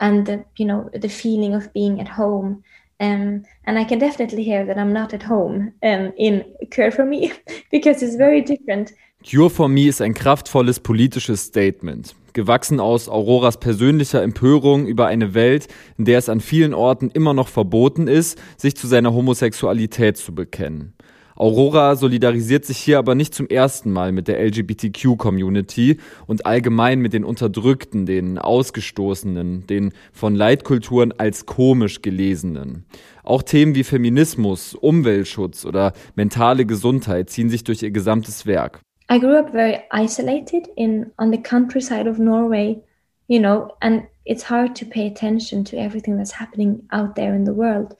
and 0.00 0.26
the 0.26 0.44
you 0.56 0.64
know 0.64 0.88
the 0.94 1.08
feeling 1.08 1.54
of 1.54 1.72
being 1.72 2.00
at 2.00 2.08
home. 2.08 2.64
Um, 3.00 3.44
and 3.64 3.78
I 3.78 3.84
can 3.84 3.98
definitely 3.98 4.44
hear 4.44 4.66
that 4.66 4.76
I'm 4.76 4.92
not 4.92 5.14
at 5.14 5.22
home 5.22 5.72
um, 5.82 6.12
in 6.18 6.44
Cure 6.70 6.92
for 6.92 7.06
Me 7.06 7.32
because 7.70 8.02
it's 8.02 8.16
very 8.16 8.42
different. 8.42 8.92
Cure 9.24 9.48
for 9.50 9.68
Me 9.68 9.88
ist 9.88 10.02
ein 10.02 10.14
kraftvolles 10.14 10.80
politisches 10.80 11.46
Statement 11.46 12.14
gewachsen 12.32 12.80
aus 12.80 13.08
Auroras 13.08 13.58
persönlicher 13.58 14.22
Empörung 14.22 14.86
über 14.86 15.06
eine 15.06 15.34
Welt, 15.34 15.68
in 15.98 16.04
der 16.04 16.18
es 16.18 16.28
an 16.28 16.40
vielen 16.40 16.74
Orten 16.74 17.10
immer 17.10 17.34
noch 17.34 17.48
verboten 17.48 18.08
ist, 18.08 18.38
sich 18.56 18.76
zu 18.76 18.86
seiner 18.86 19.12
Homosexualität 19.12 20.16
zu 20.16 20.34
bekennen. 20.34 20.94
Aurora 21.40 21.96
solidarisiert 21.96 22.66
sich 22.66 22.76
hier 22.76 22.98
aber 22.98 23.14
nicht 23.14 23.34
zum 23.34 23.48
ersten 23.48 23.90
Mal 23.90 24.12
mit 24.12 24.28
der 24.28 24.38
LGBTQ-Community 24.44 25.96
und 26.26 26.44
allgemein 26.44 27.00
mit 27.00 27.14
den 27.14 27.24
Unterdrückten, 27.24 28.04
den 28.04 28.36
Ausgestoßenen, 28.36 29.66
den 29.66 29.94
von 30.12 30.34
Leitkulturen 30.34 31.14
als 31.16 31.46
komisch 31.46 32.02
gelesenen. 32.02 32.84
Auch 33.24 33.42
Themen 33.42 33.74
wie 33.74 33.84
Feminismus, 33.84 34.74
Umweltschutz 34.74 35.64
oder 35.64 35.94
mentale 36.14 36.66
Gesundheit 36.66 37.30
ziehen 37.30 37.48
sich 37.48 37.64
durch 37.64 37.82
ihr 37.82 37.90
gesamtes 37.90 38.44
Werk. 38.44 38.80
I 39.10 39.18
grew 39.18 39.38
up 39.38 39.50
very 39.50 39.78
isolated 39.90 40.68
in 40.76 41.06
on 41.16 41.32
the 41.32 41.42
countryside 41.42 42.06
of 42.06 42.18
Norway, 42.18 42.82
you 43.28 43.40
know, 43.40 43.72
and 43.80 44.02
it's 44.26 44.50
hard 44.50 44.78
to 44.78 44.84
pay 44.84 45.06
attention 45.06 45.64
to 45.64 45.76
everything 45.78 46.18
that's 46.18 46.38
happening 46.38 46.82
out 46.92 47.14
there 47.14 47.34
in 47.34 47.46
the 47.46 47.54
world. 47.54 47.96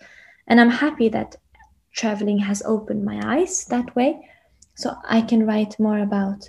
And 0.47 0.61
I'm 0.61 0.71
happy 0.71 1.11
that 1.13 1.39
traveling 1.93 2.39
has 2.39 2.63
opened 2.65 3.05
my 3.05 3.21
eyes 3.25 3.67
that 3.67 3.95
way, 3.97 4.19
so 4.75 4.95
I 5.09 5.23
can 5.23 5.47
write 5.47 5.79
more 5.79 5.99
about 5.99 6.49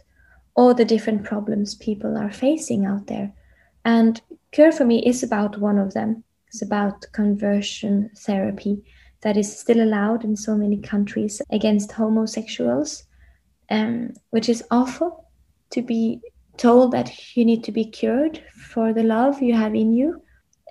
all 0.56 0.74
the 0.74 0.86
different 0.86 1.24
problems 1.24 1.76
people 1.76 2.18
are 2.18 2.32
facing 2.32 2.86
out 2.86 3.08
there. 3.08 3.34
And 3.86 4.22
Cure 4.52 4.72
for 4.72 4.86
me 4.86 5.02
is 5.06 5.24
about 5.24 5.60
one 5.60 5.78
of 5.78 5.94
them. 5.94 6.24
It's 6.48 6.62
about 6.62 7.06
conversion 7.14 8.12
therapy 8.18 8.84
that 9.22 9.38
is 9.38 9.60
still 9.60 9.82
allowed 9.82 10.26
in 10.26 10.36
so 10.36 10.56
many 10.56 10.78
countries 10.78 11.42
against 11.50 11.94
homosexuals 11.94 13.04
um, 13.72 14.14
which 14.30 14.50
is 14.50 14.64
awful 14.70 15.30
to 15.72 15.82
be 15.82 16.22
told 16.58 16.92
that 16.92 17.36
you 17.36 17.46
need 17.46 17.64
to 17.64 17.72
be 17.72 17.86
cured 17.86 18.44
for 18.54 18.94
the 18.94 19.04
love 19.04 19.42
you 19.42 19.56
have 19.56 19.74
in 19.74 19.94
you. 19.94 20.22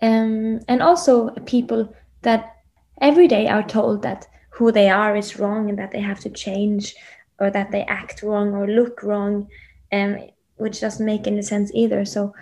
Um, 0.02 0.60
and 0.68 0.82
also 0.82 1.30
people 1.46 1.94
that 2.22 2.56
every 3.00 3.26
day 3.26 3.48
are 3.48 3.62
told 3.62 4.02
that 4.02 4.26
who 4.60 4.70
they 4.70 4.90
are 4.90 5.16
is 5.16 5.38
wrong 5.38 5.70
and 5.70 5.78
that 5.78 5.90
they 5.90 6.02
have 6.02 6.20
to 6.20 6.28
change 6.28 6.94
or 7.38 7.48
that 7.50 7.70
they 7.72 7.82
act 7.84 8.22
wrong 8.22 8.52
or 8.52 8.66
look 8.66 9.02
wrong, 9.02 9.48
um, 9.90 10.18
which 10.56 10.82
doesn't 10.82 11.06
make 11.06 11.26
any 11.26 11.40
sense 11.40 11.70
either. 11.72 12.04
So 12.04 12.34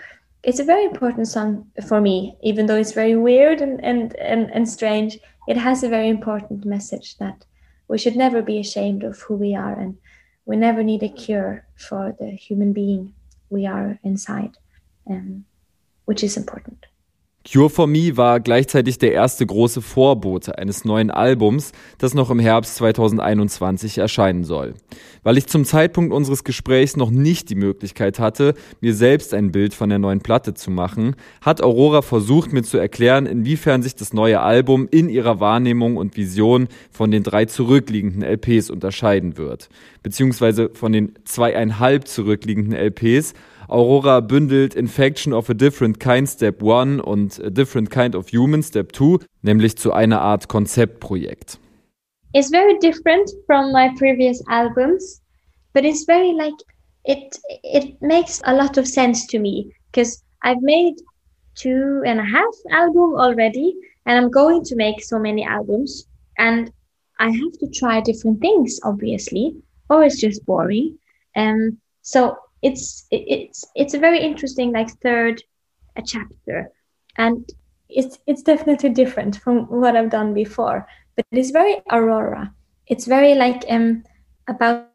it's 0.42 0.58
a 0.58 0.64
very 0.72 0.84
important 0.84 1.28
song 1.28 1.70
for 1.86 2.00
me, 2.00 2.36
even 2.42 2.66
though 2.66 2.74
it's 2.74 3.00
very 3.02 3.14
weird 3.14 3.60
and, 3.60 3.78
and, 3.84 4.16
and, 4.16 4.50
and 4.52 4.68
strange. 4.68 5.16
It 5.46 5.56
has 5.56 5.84
a 5.84 5.88
very 5.88 6.08
important 6.08 6.64
message 6.64 7.16
that 7.18 7.44
we 7.86 7.98
should 7.98 8.16
never 8.16 8.42
be 8.42 8.58
ashamed 8.58 9.04
of 9.04 9.20
who 9.20 9.36
we 9.36 9.54
are 9.54 9.78
and 9.78 9.96
we 10.44 10.56
never 10.56 10.82
need 10.82 11.04
a 11.04 11.08
cure 11.08 11.68
for 11.76 12.16
the 12.18 12.30
human 12.30 12.72
being 12.72 13.14
we 13.48 13.64
are 13.64 14.00
inside, 14.02 14.56
um, 15.08 15.44
which 16.06 16.24
is 16.24 16.36
important. 16.36 16.87
Cure 17.50 17.70
for 17.70 17.86
Me 17.86 18.14
war 18.18 18.40
gleichzeitig 18.40 18.98
der 18.98 19.12
erste 19.12 19.46
große 19.46 19.80
Vorbote 19.80 20.58
eines 20.58 20.84
neuen 20.84 21.10
Albums, 21.10 21.72
das 21.96 22.12
noch 22.12 22.28
im 22.28 22.40
Herbst 22.40 22.76
2021 22.76 23.96
erscheinen 23.96 24.44
soll. 24.44 24.74
Weil 25.22 25.38
ich 25.38 25.46
zum 25.46 25.64
Zeitpunkt 25.64 26.12
unseres 26.12 26.44
Gesprächs 26.44 26.98
noch 26.98 27.10
nicht 27.10 27.48
die 27.48 27.54
Möglichkeit 27.54 28.18
hatte, 28.18 28.52
mir 28.82 28.92
selbst 28.92 29.32
ein 29.32 29.50
Bild 29.50 29.72
von 29.72 29.88
der 29.88 29.98
neuen 29.98 30.20
Platte 30.20 30.52
zu 30.52 30.70
machen, 30.70 31.16
hat 31.40 31.62
Aurora 31.62 32.02
versucht 32.02 32.52
mir 32.52 32.64
zu 32.64 32.76
erklären, 32.76 33.24
inwiefern 33.24 33.82
sich 33.82 33.94
das 33.94 34.12
neue 34.12 34.40
Album 34.40 34.86
in 34.90 35.08
ihrer 35.08 35.40
Wahrnehmung 35.40 35.96
und 35.96 36.18
Vision 36.18 36.68
von 36.90 37.10
den 37.10 37.22
drei 37.22 37.46
zurückliegenden 37.46 38.22
LPs 38.22 38.68
unterscheiden 38.68 39.38
wird, 39.38 39.70
beziehungsweise 40.02 40.68
von 40.74 40.92
den 40.92 41.14
zweieinhalb 41.24 42.08
zurückliegenden 42.08 42.74
LPs, 42.74 43.32
Aurora 43.68 44.22
bündelt 44.22 44.74
Infection 44.74 45.34
of 45.34 45.50
a 45.50 45.54
Different 45.54 46.00
Kind 46.00 46.26
Step 46.26 46.62
1 46.62 47.00
und 47.00 47.38
A 47.44 47.50
Different 47.50 47.90
Kind 47.90 48.14
of 48.14 48.32
Human 48.32 48.62
Step 48.62 48.92
2, 48.94 49.18
nämlich 49.42 49.76
zu 49.76 49.92
einer 49.92 50.22
Art 50.22 50.48
Konzeptprojekt. 50.48 51.58
It's 52.32 52.50
very 52.50 52.78
different 52.78 53.30
from 53.46 53.70
my 53.72 53.90
previous 53.98 54.42
albums, 54.48 55.20
but 55.74 55.84
it's 55.84 56.06
very 56.06 56.32
like 56.32 56.54
it 57.04 57.38
it 57.62 58.00
makes 58.00 58.40
a 58.44 58.54
lot 58.54 58.78
of 58.78 58.86
sense 58.86 59.26
to 59.26 59.38
me 59.38 59.70
because 59.92 60.22
I've 60.42 60.62
made 60.62 60.94
two 61.54 62.02
and 62.06 62.20
a 62.20 62.24
half 62.24 62.54
album 62.70 63.16
already 63.16 63.74
and 64.06 64.16
I'm 64.16 64.30
going 64.30 64.64
to 64.64 64.76
make 64.76 65.02
so 65.02 65.18
many 65.18 65.44
albums 65.44 66.06
and 66.38 66.70
I 67.18 67.30
have 67.30 67.52
to 67.60 67.68
try 67.74 68.00
different 68.00 68.40
things 68.40 68.80
obviously 68.82 69.56
or 69.90 70.04
it's 70.04 70.20
just 70.20 70.44
boring. 70.46 70.98
Um 71.36 71.78
so 72.02 72.36
it's 72.62 73.06
it's 73.10 73.64
it's 73.74 73.94
a 73.94 73.98
very 73.98 74.20
interesting 74.20 74.72
like 74.72 74.90
third 75.00 75.42
a 75.96 76.02
chapter. 76.02 76.70
And 77.16 77.48
it's 77.88 78.18
it's 78.26 78.42
definitely 78.42 78.90
different 78.90 79.40
from 79.40 79.64
what 79.64 79.96
i've 79.96 80.10
done 80.10 80.34
before 80.34 80.86
but 81.18 81.26
it's 81.32 81.50
very 81.50 81.82
aurora. 81.90 82.54
It's 82.86 83.04
very 83.06 83.34
like 83.34 83.64
um 83.68 84.04
about 84.46 84.86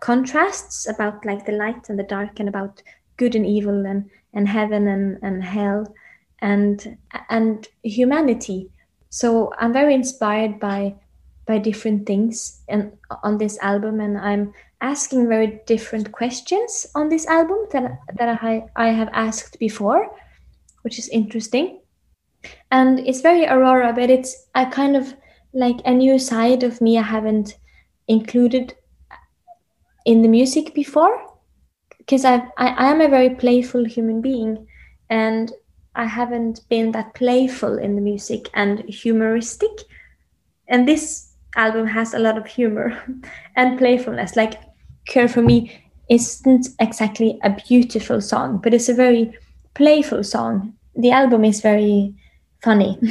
contrasts 0.00 0.88
about 0.88 1.26
like 1.26 1.44
the 1.44 1.52
light 1.52 1.90
and 1.90 1.98
the 1.98 2.02
dark 2.02 2.40
and 2.40 2.48
about 2.48 2.82
good 3.18 3.34
and 3.34 3.44
evil 3.44 3.84
and 3.84 4.08
and 4.32 4.48
heaven 4.48 4.88
and 4.88 5.18
and 5.22 5.44
hell 5.44 5.94
and 6.40 6.96
and 7.28 7.68
humanity. 7.82 8.70
So 9.10 9.52
i'm 9.58 9.72
very 9.74 9.94
inspired 9.94 10.58
by 10.58 10.94
by 11.46 11.58
different 11.58 12.06
things 12.06 12.62
and 12.68 12.92
on 13.22 13.36
this 13.36 13.58
album 13.60 14.00
and 14.00 14.16
i'm 14.16 14.54
asking 14.80 15.28
very 15.28 15.60
different 15.66 16.10
questions 16.12 16.86
on 16.94 17.08
this 17.08 17.26
album 17.26 17.58
that, 17.72 17.98
that 18.16 18.42
I, 18.42 18.64
I 18.76 18.88
have 18.88 19.10
asked 19.12 19.58
before, 19.58 20.16
which 20.82 20.98
is 20.98 21.08
interesting. 21.08 21.80
And 22.70 23.00
it's 23.00 23.20
very 23.20 23.46
Aurora, 23.46 23.92
but 23.92 24.08
it's 24.10 24.46
a 24.54 24.66
kind 24.66 24.96
of 24.96 25.14
like 25.52 25.80
a 25.84 25.90
new 25.92 26.18
side 26.18 26.62
of 26.62 26.80
me 26.80 26.98
I 26.98 27.02
haven't 27.02 27.58
included 28.08 28.74
in 30.06 30.22
the 30.22 30.28
music 30.28 30.74
before. 30.74 31.26
Because 31.98 32.24
I, 32.24 32.42
I 32.56 32.90
am 32.90 33.00
a 33.00 33.08
very 33.08 33.30
playful 33.30 33.84
human 33.84 34.20
being 34.20 34.66
and 35.10 35.52
I 35.94 36.06
haven't 36.06 36.68
been 36.68 36.92
that 36.92 37.14
playful 37.14 37.78
in 37.78 37.94
the 37.94 38.00
music 38.00 38.48
and 38.54 38.80
humoristic. 38.88 39.70
And 40.66 40.88
this 40.88 41.34
album 41.56 41.86
has 41.86 42.14
a 42.14 42.18
lot 42.18 42.38
of 42.38 42.46
humor 42.46 42.98
and 43.56 43.78
playfulness. 43.78 44.34
Like 44.34 44.54
Care 45.06 45.28
for 45.28 45.42
Me 45.42 45.70
isn't 46.08 46.70
exactly 46.78 47.38
a 47.42 47.50
beautiful 47.50 48.20
song, 48.20 48.60
but 48.62 48.74
it's 48.74 48.88
a 48.88 48.94
very 48.94 49.32
playful 49.74 50.24
song. 50.24 50.74
The 50.96 51.12
album 51.12 51.44
is 51.44 51.60
very 51.60 52.14
funny. 52.62 52.98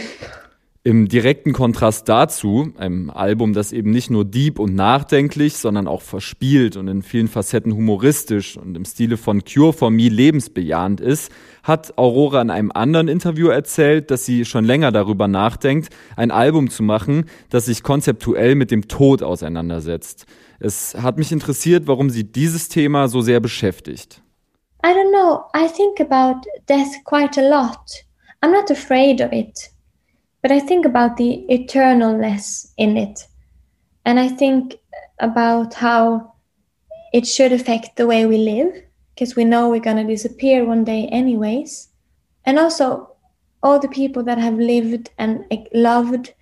Im 0.86 1.10
direkten 1.10 1.52
Kontrast 1.52 2.08
dazu, 2.08 2.72
einem 2.78 3.10
Album, 3.10 3.52
das 3.52 3.74
eben 3.74 3.92
nicht 3.92 4.10
nur 4.10 4.24
deep 4.24 4.60
und 4.60 4.76
nachdenklich, 4.76 5.58
sondern 5.58 5.90
auch 5.90 6.02
verspielt 6.02 6.78
und 6.78 6.88
in 6.88 7.02
vielen 7.04 7.28
Facetten 7.28 7.76
humoristisch 7.76 8.56
und 8.56 8.78
im 8.78 8.86
Stile 8.86 9.18
von 9.18 9.44
Cure 9.44 9.74
for 9.74 9.92
Me 9.92 10.08
lebensbejahend 10.08 11.02
ist, 11.02 11.34
hat 11.64 11.98
Aurora 11.98 12.42
in 12.42 12.50
einem 12.50 12.72
anderen 12.72 13.10
Interview 13.10 13.50
erzählt, 13.50 14.10
dass 14.10 14.26
sie 14.26 14.46
schon 14.46 14.64
länger 14.64 14.94
darüber 14.94 15.28
nachdenkt, 15.28 15.90
ein 16.16 16.32
Album 16.32 16.70
zu 16.70 16.82
machen, 16.82 17.26
das 17.50 17.66
sich 17.66 17.84
konzeptuell 17.84 18.56
mit 18.56 18.72
dem 18.72 18.88
Tod 18.88 19.22
auseinandersetzt. 19.22 20.28
Es 20.60 20.96
hat 20.96 21.18
mich 21.18 21.32
interessiert, 21.32 21.88
warum 21.88 22.10
sie 22.10 22.24
dieses 22.24 22.68
Thema 22.68 23.08
so 23.08 23.22
sehr 23.22 23.40
beschäftigt. 23.40 24.22
I 24.84 24.94
don't 24.94 25.12
know. 25.12 25.46
I 25.54 25.68
think 25.68 26.00
about 26.00 26.46
death 26.68 27.04
quite 27.06 27.38
a 27.40 27.50
lot. 27.50 27.80
I'm 28.42 28.52
not 28.52 28.72
afraid 28.72 29.22
of 29.22 29.32
it. 29.32 29.72
but 30.42 30.52
I 30.52 30.60
think 30.60 30.86
about 30.86 31.18
the 31.18 31.46
eternalness 31.50 32.74
in 32.78 32.98
it. 32.98 33.28
And 34.06 34.20
I 34.20 34.30
think 34.30 34.78
about 35.20 35.74
how 35.74 36.34
it 37.14 37.28
should 37.28 37.52
affect 37.52 37.98
the 37.98 38.08
way 38.08 38.26
we 38.26 38.38
live, 38.38 38.84
because 39.14 39.36
we 39.36 39.44
know 39.44 39.70
we're 39.70 39.80
going 39.80 39.98
to 39.98 40.04
disappear 40.04 40.64
one 40.66 40.84
day, 40.84 41.08
anyways. 41.08 41.90
And 42.46 42.58
also, 42.58 43.16
all 43.62 43.80
the 43.80 43.90
people 43.90 44.24
that 44.24 44.38
have 44.38 44.58
lived 44.58 45.10
and 45.18 45.44
loved 45.74 46.34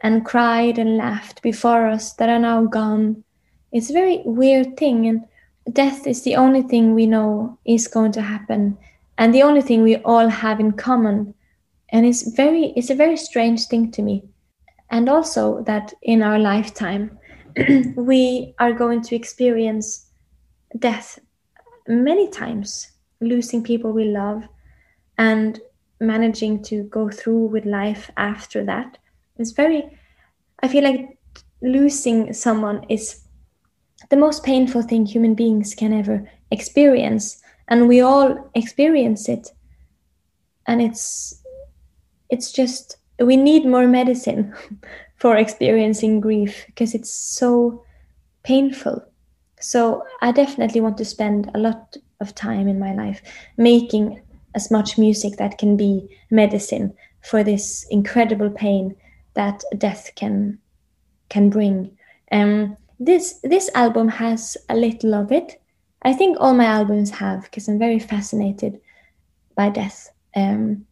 and 0.00 0.24
cried 0.24 0.78
and 0.78 0.96
laughed 0.96 1.42
before 1.42 1.88
us 1.88 2.12
that 2.14 2.28
are 2.28 2.38
now 2.38 2.64
gone. 2.64 3.24
It's 3.72 3.90
a 3.90 3.94
very 3.94 4.22
weird 4.24 4.76
thing. 4.76 5.06
And 5.06 5.24
death 5.72 6.06
is 6.06 6.22
the 6.22 6.36
only 6.36 6.62
thing 6.62 6.94
we 6.94 7.06
know 7.06 7.58
is 7.64 7.88
going 7.88 8.12
to 8.12 8.22
happen, 8.22 8.78
and 9.18 9.34
the 9.34 9.42
only 9.42 9.62
thing 9.62 9.82
we 9.82 9.96
all 9.96 10.28
have 10.28 10.60
in 10.60 10.72
common 10.72 11.34
and 11.90 12.06
it's 12.06 12.22
very 12.34 12.72
it's 12.76 12.90
a 12.90 12.94
very 12.94 13.16
strange 13.16 13.66
thing 13.66 13.90
to 13.90 14.02
me 14.02 14.24
and 14.90 15.08
also 15.08 15.62
that 15.64 15.92
in 16.02 16.22
our 16.22 16.38
lifetime 16.38 17.18
we 17.96 18.54
are 18.58 18.72
going 18.72 19.02
to 19.02 19.16
experience 19.16 20.06
death 20.78 21.18
many 21.88 22.28
times 22.30 22.90
losing 23.20 23.62
people 23.62 23.92
we 23.92 24.04
love 24.04 24.44
and 25.18 25.60
managing 26.00 26.62
to 26.62 26.84
go 26.84 27.10
through 27.10 27.46
with 27.46 27.66
life 27.66 28.10
after 28.16 28.64
that 28.64 28.98
it's 29.36 29.52
very 29.52 29.98
i 30.60 30.68
feel 30.68 30.84
like 30.84 31.18
losing 31.60 32.32
someone 32.32 32.84
is 32.88 33.24
the 34.10 34.16
most 34.16 34.44
painful 34.44 34.82
thing 34.82 35.06
human 35.06 35.34
beings 35.34 35.74
can 35.74 35.92
ever 35.92 36.28
experience 36.50 37.42
and 37.68 37.88
we 37.88 38.00
all 38.00 38.50
experience 38.54 39.28
it 39.28 39.52
and 40.66 40.82
it's 40.82 41.42
it's 42.28 42.52
just 42.52 42.96
we 43.18 43.36
need 43.36 43.66
more 43.66 43.86
medicine 43.86 44.54
for 45.16 45.36
experiencing 45.36 46.20
grief 46.20 46.64
because 46.66 46.94
it's 46.94 47.10
so 47.10 47.84
painful. 48.42 49.04
So 49.60 50.04
I 50.22 50.32
definitely 50.32 50.80
want 50.80 50.96
to 50.98 51.04
spend 51.04 51.50
a 51.54 51.58
lot 51.58 51.96
of 52.20 52.34
time 52.34 52.68
in 52.68 52.78
my 52.78 52.94
life 52.94 53.20
making 53.56 54.22
as 54.54 54.70
much 54.70 54.96
music 54.96 55.36
that 55.36 55.58
can 55.58 55.76
be 55.76 56.08
medicine 56.30 56.94
for 57.20 57.44
this 57.44 57.86
incredible 57.90 58.50
pain 58.50 58.96
that 59.34 59.62
death 59.76 60.10
can 60.16 60.58
can 61.28 61.50
bring. 61.50 61.96
Um, 62.32 62.76
this 63.00 63.40
this 63.42 63.70
album 63.74 64.08
has 64.08 64.56
a 64.68 64.76
little 64.76 65.14
of 65.14 65.32
it. 65.32 65.60
I 66.02 66.12
think 66.12 66.36
all 66.38 66.54
my 66.54 66.66
albums 66.66 67.10
have 67.10 67.42
because 67.44 67.68
I'm 67.68 67.78
very 67.78 67.98
fascinated 67.98 68.80
by 69.56 69.70
death. 69.70 70.10
Um, 70.36 70.86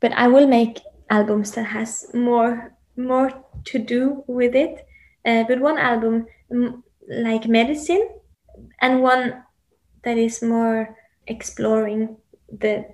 but 0.00 0.12
I 0.12 0.28
will 0.28 0.46
make 0.46 0.80
albums 1.10 1.52
that 1.52 1.64
has 1.64 2.06
more 2.14 2.74
more 2.96 3.30
to 3.64 3.78
do 3.78 4.24
with 4.26 4.54
it. 4.54 4.86
Uh, 5.26 5.44
but 5.48 5.60
one 5.60 5.78
album 5.78 6.26
like 7.08 7.46
medicine, 7.48 8.08
and 8.80 9.02
one 9.02 9.42
that 10.04 10.16
is 10.16 10.42
more 10.42 10.96
exploring 11.26 12.16
the 12.48 12.86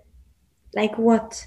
like 0.75 0.97
what 0.99 1.47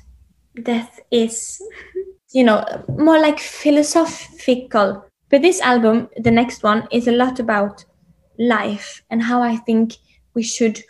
death 0.64 1.00
is. 1.12 1.62
you 2.32 2.44
know, 2.44 2.64
more 2.88 3.20
like 3.20 3.40
philosophical. 3.40 5.07
But 5.30 5.42
this 5.42 5.62
album, 5.62 6.10
the 6.24 6.32
next 6.32 6.64
one, 6.64 6.88
is 6.92 7.08
a 7.08 7.12
lot 7.12 7.40
about 7.40 7.86
life 8.40 9.04
and 9.10 9.22
how 9.24 9.42
I 9.42 9.58
think 9.58 9.96
we 10.34 10.44
should 10.44 10.84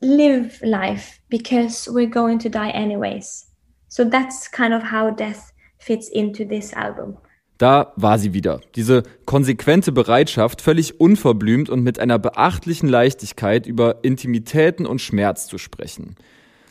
live 0.00 0.60
life 0.62 1.20
because 1.28 1.88
we're 1.88 2.10
going 2.10 2.40
to 2.40 2.48
die 2.48 2.70
anyways. 2.70 3.46
So 3.88 4.04
that's 4.04 4.50
kind 4.50 4.74
of 4.74 4.82
how 4.82 5.10
death 5.10 5.52
fits 5.78 6.08
into 6.08 6.44
this 6.44 6.72
album. 6.72 7.18
Da 7.58 7.92
war 7.96 8.18
sie 8.18 8.32
wieder. 8.32 8.60
Diese 8.74 9.04
konsequente 9.24 9.92
Bereitschaft, 9.92 10.62
völlig 10.62 10.98
unverblümt 10.98 11.70
und 11.70 11.84
mit 11.84 12.00
einer 12.00 12.18
beachtlichen 12.18 12.88
Leichtigkeit 12.88 13.68
über 13.68 14.02
Intimitäten 14.02 14.86
und 14.86 15.00
Schmerz 15.00 15.46
zu 15.46 15.58
sprechen. 15.58 16.16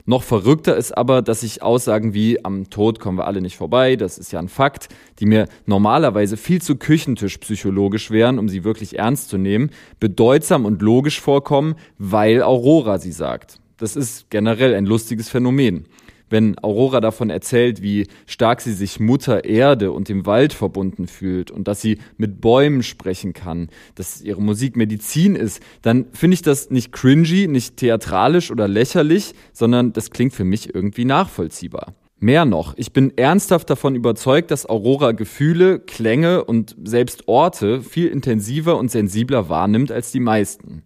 Noch 0.05 0.23
verrückter 0.23 0.75
ist 0.75 0.97
aber, 0.97 1.21
dass 1.21 1.41
sich 1.41 1.61
Aussagen 1.61 2.13
wie 2.13 2.43
am 2.43 2.69
Tod 2.69 2.99
kommen 2.99 3.17
wir 3.17 3.27
alle 3.27 3.41
nicht 3.41 3.57
vorbei, 3.57 3.95
das 3.95 4.17
ist 4.17 4.31
ja 4.31 4.39
ein 4.39 4.49
Fakt, 4.49 4.89
die 5.19 5.25
mir 5.25 5.47
normalerweise 5.65 6.37
viel 6.37 6.61
zu 6.61 6.75
küchentischpsychologisch 6.75 8.11
wären, 8.11 8.39
um 8.39 8.49
sie 8.49 8.63
wirklich 8.63 8.97
ernst 8.97 9.29
zu 9.29 9.37
nehmen, 9.37 9.71
bedeutsam 9.99 10.65
und 10.65 10.81
logisch 10.81 11.21
vorkommen, 11.21 11.75
weil 11.97 12.41
Aurora 12.43 12.97
sie 12.97 13.11
sagt. 13.11 13.59
Das 13.77 13.95
ist 13.95 14.29
generell 14.29 14.75
ein 14.75 14.85
lustiges 14.85 15.29
Phänomen 15.29 15.85
wenn 16.31 16.57
Aurora 16.63 17.01
davon 17.01 17.29
erzählt, 17.29 17.81
wie 17.81 18.07
stark 18.25 18.61
sie 18.61 18.73
sich 18.73 18.99
Mutter 18.99 19.45
Erde 19.45 19.91
und 19.91 20.09
dem 20.09 20.25
Wald 20.25 20.53
verbunden 20.53 21.07
fühlt 21.07 21.51
und 21.51 21.67
dass 21.67 21.81
sie 21.81 21.99
mit 22.17 22.41
Bäumen 22.41 22.83
sprechen 22.83 23.33
kann, 23.33 23.69
dass 23.95 24.21
ihre 24.21 24.41
Musik 24.41 24.75
Medizin 24.75 25.35
ist, 25.35 25.61
dann 25.81 26.05
finde 26.13 26.35
ich 26.35 26.41
das 26.41 26.69
nicht 26.69 26.91
cringy, 26.91 27.47
nicht 27.47 27.77
theatralisch 27.77 28.51
oder 28.51 28.67
lächerlich, 28.67 29.33
sondern 29.53 29.93
das 29.93 30.09
klingt 30.11 30.33
für 30.33 30.45
mich 30.45 30.73
irgendwie 30.73 31.05
nachvollziehbar. 31.05 31.93
Mehr 32.23 32.45
noch, 32.45 32.75
ich 32.77 32.93
bin 32.93 33.17
ernsthaft 33.17 33.67
davon 33.71 33.95
überzeugt, 33.95 34.51
dass 34.51 34.69
Aurora 34.69 35.11
Gefühle, 35.11 35.79
Klänge 35.79 36.43
und 36.43 36.75
selbst 36.83 37.27
Orte 37.27 37.81
viel 37.81 38.07
intensiver 38.09 38.77
und 38.77 38.91
sensibler 38.91 39.49
wahrnimmt 39.49 39.91
als 39.91 40.11
die 40.11 40.19
meisten. 40.19 40.83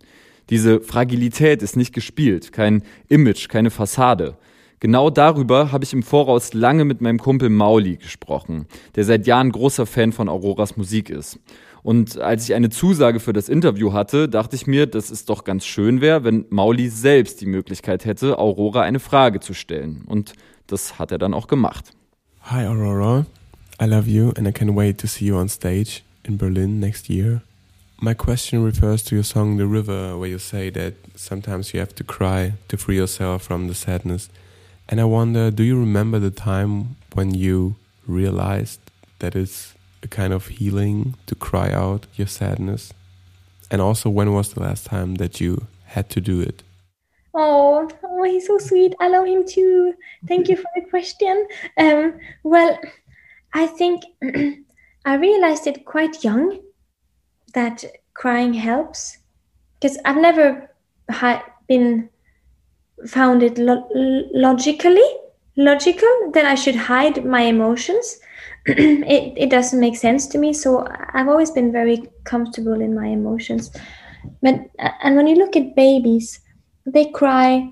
Diese 0.49 0.79
Fragilität 0.79 1.61
ist 1.61 1.75
nicht 1.75 1.93
gespielt, 1.93 2.53
kein 2.53 2.83
Image, 3.09 3.49
keine 3.49 3.69
Fassade. 3.69 4.37
Genau 4.79 5.09
darüber 5.09 5.71
habe 5.71 5.83
ich 5.83 5.93
im 5.93 6.03
Voraus 6.03 6.53
lange 6.53 6.85
mit 6.85 7.01
meinem 7.01 7.17
Kumpel 7.17 7.49
Mauli 7.49 7.95
gesprochen, 7.97 8.67
der 8.95 9.05
seit 9.05 9.25
Jahren 9.25 9.51
großer 9.51 9.85
Fan 9.85 10.11
von 10.11 10.29
Auroras 10.29 10.77
Musik 10.77 11.09
ist. 11.09 11.39
Und 11.81 12.17
als 12.17 12.49
ich 12.49 12.55
eine 12.55 12.69
Zusage 12.69 13.19
für 13.19 13.31
das 13.31 13.47
Interview 13.47 13.93
hatte, 13.93 14.27
dachte 14.27 14.55
ich 14.55 14.65
mir, 14.65 14.87
dass 14.87 15.11
es 15.11 15.25
doch 15.25 15.43
ganz 15.43 15.65
schön 15.65 16.01
wäre, 16.01 16.23
wenn 16.23 16.45
Mauli 16.49 16.89
selbst 16.89 17.41
die 17.41 17.45
Möglichkeit 17.45 18.05
hätte, 18.05 18.39
Aurora 18.39 18.81
eine 18.81 18.99
Frage 18.99 19.39
zu 19.39 19.53
stellen. 19.53 20.03
Und 20.07 20.33
das 20.67 20.97
hat 20.97 21.11
er 21.11 21.19
dann 21.19 21.33
auch 21.33 21.47
gemacht. 21.47 21.91
Hi 22.41 22.65
Aurora, 22.65 23.25
I 23.81 23.85
love 23.85 24.09
you 24.09 24.31
and 24.35 24.47
I 24.47 24.51
can't 24.51 24.75
wait 24.75 24.99
to 25.01 25.07
see 25.07 25.25
you 25.25 25.37
on 25.37 25.47
stage 25.47 26.01
in 26.23 26.37
Berlin 26.37 26.79
next 26.79 27.09
year. 27.09 27.41
My 28.01 28.13
question 28.13 28.63
refers 28.63 29.03
to 29.05 29.15
your 29.15 29.23
song 29.23 29.57
The 29.57 29.63
River, 29.63 30.19
where 30.19 30.29
you 30.29 30.37
say 30.37 30.69
that 30.71 30.93
sometimes 31.15 31.71
you 31.71 31.79
have 31.79 31.93
to 31.95 32.03
cry 32.03 32.53
to 32.67 32.77
free 32.77 32.97
yourself 32.97 33.43
from 33.43 33.67
the 33.67 33.73
sadness. 33.73 34.29
And 34.87 35.01
I 35.01 35.05
wonder, 35.05 35.49
do 35.49 35.63
you 35.63 35.79
remember 35.79 36.19
the 36.19 36.31
time 36.31 36.95
when 37.13 37.33
you 37.33 37.75
realized 38.05 38.79
that 39.19 39.35
it's 39.35 39.73
a 40.03 40.07
kind 40.07 40.31
of 40.31 40.47
healing 40.47 41.15
to 41.25 41.35
cry 41.35 41.71
out 41.71 42.05
your 42.15 42.27
sadness? 42.27 42.93
And 43.71 43.81
also, 43.81 44.09
when 44.09 44.31
was 44.33 44.53
the 44.53 44.59
last 44.59 44.85
time 44.85 45.15
that 45.15 45.41
you 45.41 45.67
had 45.85 46.09
to 46.11 46.21
do 46.21 46.39
it? 46.39 46.61
Oh, 47.33 47.89
oh, 48.03 48.23
he's 48.23 48.47
so 48.47 48.57
sweet. 48.59 48.93
I 48.99 49.09
love 49.09 49.25
him 49.25 49.45
too. 49.45 49.93
Thank 50.27 50.49
you 50.49 50.55
for 50.55 50.69
the 50.75 50.87
question. 50.89 51.47
Um, 51.77 52.19
well, 52.43 52.79
I 53.53 53.65
think 53.65 54.03
I 55.05 55.15
realized 55.15 55.67
it 55.67 55.85
quite 55.85 56.23
young 56.23 56.59
that 57.53 57.83
crying 58.13 58.53
helps 58.53 59.17
because 59.79 59.97
I've 60.05 60.17
never 60.17 60.69
had 61.09 61.41
been 61.67 62.09
found 63.07 63.43
it 63.43 63.57
lo- 63.57 63.87
logically 64.33 65.03
logical 65.57 66.31
that 66.33 66.45
I 66.45 66.55
should 66.55 66.75
hide 66.75 67.25
my 67.25 67.41
emotions. 67.41 68.19
it, 68.65 69.33
it 69.37 69.49
doesn't 69.49 69.79
make 69.79 69.95
sense 69.95 70.27
to 70.27 70.37
me. 70.37 70.53
So 70.53 70.87
I've 71.13 71.27
always 71.27 71.51
been 71.51 71.71
very 71.71 72.03
comfortable 72.23 72.81
in 72.81 72.95
my 72.95 73.07
emotions. 73.07 73.71
But 74.41 74.69
and 75.03 75.15
when 75.15 75.27
you 75.27 75.35
look 75.35 75.55
at 75.55 75.75
babies, 75.75 76.39
they 76.85 77.05
cry 77.05 77.71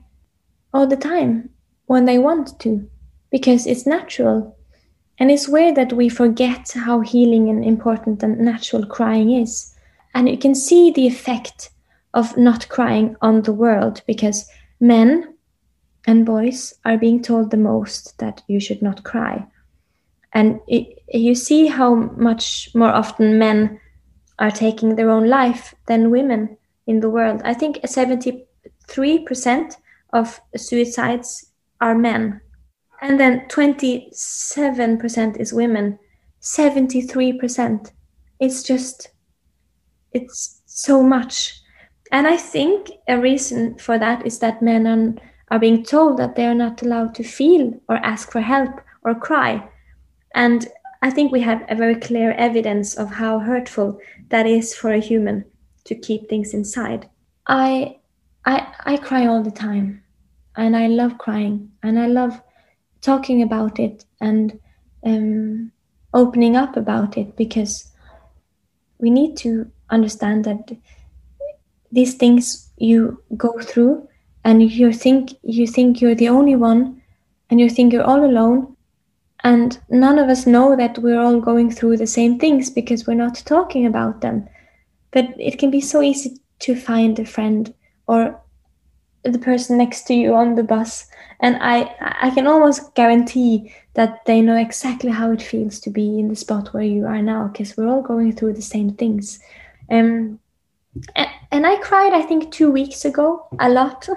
all 0.74 0.88
the 0.88 0.98
time 0.98 1.50
when 1.86 2.06
they 2.06 2.18
want 2.18 2.60
to 2.60 2.90
because 3.32 3.68
it's 3.68 3.86
natural. 3.86 4.58
And 5.20 5.30
it's 5.30 5.48
weird 5.48 5.76
that 5.76 5.94
we 5.94 6.10
forget 6.10 6.72
how 6.74 7.02
healing 7.02 7.50
and 7.50 7.64
important 7.64 8.24
and 8.24 8.40
natural 8.40 8.86
crying 8.86 9.32
is. 9.32 9.74
And 10.16 10.28
you 10.30 10.38
can 10.38 10.56
see 10.56 10.92
the 10.92 11.08
effect 11.08 11.70
of 12.14 12.38
not 12.38 12.70
crying 12.70 13.16
on 13.22 13.42
the 13.42 13.54
world 13.54 14.02
because 14.06 14.50
men 14.84 15.34
and 16.06 16.26
boys 16.26 16.74
are 16.84 16.98
being 16.98 17.22
told 17.22 17.50
the 17.50 17.58
most 17.58 18.18
that 18.20 18.44
you 18.48 18.60
should 18.60 18.82
not 18.82 19.04
cry. 19.04 19.46
and 20.34 20.60
it, 20.68 21.00
you 21.14 21.36
see 21.36 21.68
how 21.68 21.94
much 21.96 22.70
more 22.74 22.90
often 22.90 23.38
men 23.38 23.80
are 24.40 24.52
taking 24.52 24.96
their 24.96 25.10
own 25.10 25.30
life 25.30 25.76
than 25.86 26.10
women 26.10 26.58
in 26.88 27.00
the 27.00 27.10
world. 27.10 27.42
I 27.46 27.54
think 27.54 27.78
73% 27.78 29.76
of 30.12 30.42
suicides 30.56 31.52
are 31.80 31.96
men, 31.96 32.42
and 33.02 33.20
then 33.20 33.46
27% 33.48 35.40
is 35.40 35.54
women. 35.54 36.00
73%. 36.42 37.92
It's 38.40 38.64
just, 38.64 39.10
it's 40.12 40.62
so 40.66 41.04
much. 41.04 41.63
And 42.14 42.28
I 42.28 42.38
think 42.38 42.92
a 43.08 43.20
reason 43.20 43.76
for 43.80 43.98
that 43.98 44.24
is 44.24 44.38
that 44.38 44.62
men 44.62 44.86
are, 44.86 45.16
are 45.50 45.60
being 45.60 45.84
told 45.84 46.18
that 46.18 46.36
they 46.36 46.46
are 46.46 46.54
not 46.54 46.84
allowed 46.84 47.16
to 47.16 47.24
feel 47.24 47.74
or 47.90 47.96
ask 47.96 48.32
for 48.32 48.40
help 48.40 48.80
or 49.02 49.16
cry. 49.16 49.68
And 50.36 50.68
I 51.02 51.10
think 51.10 51.32
we 51.32 51.42
have 51.42 51.66
a 51.70 51.76
very 51.76 51.96
clear 51.96 52.34
evidence 52.34 52.94
of 52.94 53.10
how 53.10 53.40
hurtful 53.40 54.00
that 54.30 54.46
is 54.46 54.76
for 54.76 54.92
a 54.92 55.00
human 55.00 55.44
to 55.86 55.96
keep 55.96 56.30
things 56.30 56.54
inside. 56.54 57.10
I 57.48 57.98
I 58.46 58.74
I 58.86 58.98
cry 58.98 59.26
all 59.26 59.42
the 59.42 59.52
time 59.52 60.04
and 60.56 60.78
I 60.78 60.88
love 60.88 61.18
crying 61.18 61.72
and 61.82 62.00
I 62.00 62.06
love 62.06 62.40
talking 63.02 63.42
about 63.42 63.80
it 63.80 64.06
and 64.22 64.60
um, 65.04 65.72
opening 66.14 66.56
up 66.56 66.78
about 66.78 67.18
it 67.18 67.36
because 67.36 67.92
we 69.00 69.10
need 69.10 69.36
to 69.38 69.72
understand 69.90 70.46
that 70.46 70.72
these 71.94 72.16
things 72.16 72.70
you 72.78 73.22
go 73.38 73.54
through 73.62 74.08
and 74.44 74.72
you 74.72 74.92
think 74.92 75.30
you 75.44 75.66
think 75.68 76.02
you're 76.02 76.16
the 76.16 76.30
only 76.30 76.56
one 76.56 77.02
and 77.50 77.60
you 77.60 77.70
think 77.70 77.94
you're 77.94 78.04
all 78.04 78.26
alone 78.26 78.76
and 79.44 79.80
none 79.90 80.20
of 80.20 80.30
us 80.30 80.48
know 80.48 80.76
that 80.76 80.98
we're 81.00 81.20
all 81.20 81.40
going 81.40 81.70
through 81.70 81.98
the 81.98 82.08
same 82.08 82.40
things 82.40 82.70
because 82.70 83.06
we're 83.06 83.14
not 83.14 83.36
talking 83.46 83.86
about 83.86 84.22
them. 84.22 84.48
But 85.12 85.36
it 85.38 85.60
can 85.60 85.70
be 85.70 85.82
so 85.82 86.02
easy 86.02 86.40
to 86.60 86.76
find 86.76 87.20
a 87.20 87.26
friend 87.26 87.74
or 88.08 88.42
the 89.24 89.40
person 89.40 89.78
next 89.78 90.04
to 90.08 90.14
you 90.14 90.34
on 90.34 90.56
the 90.56 90.64
bus 90.64 91.08
and 91.40 91.58
i 91.62 91.96
i 92.22 92.30
can 92.32 92.46
almost 92.46 92.94
guarantee 92.94 93.74
that 93.94 94.26
they 94.26 94.42
know 94.42 94.58
exactly 94.58 95.10
how 95.10 95.32
it 95.32 95.42
feels 95.42 95.80
to 95.80 95.90
be 95.90 96.20
in 96.20 96.28
the 96.28 96.36
spot 96.36 96.74
where 96.74 96.84
you 96.84 97.06
are 97.06 97.22
now 97.22 97.48
because 97.48 97.78
we're 97.78 97.88
all 97.88 98.02
going 98.02 98.34
through 98.34 98.52
the 98.54 98.62
same 98.62 98.92
things. 98.94 99.40
Um 99.90 100.40
and, 101.16 101.66
i 101.66 101.76
cried 101.78 102.14
i 102.14 102.22
think 102.22 102.52
two 102.52 102.72
weeks 102.72 103.06
ago 103.06 103.48
a 103.60 103.70
lot 103.70 104.08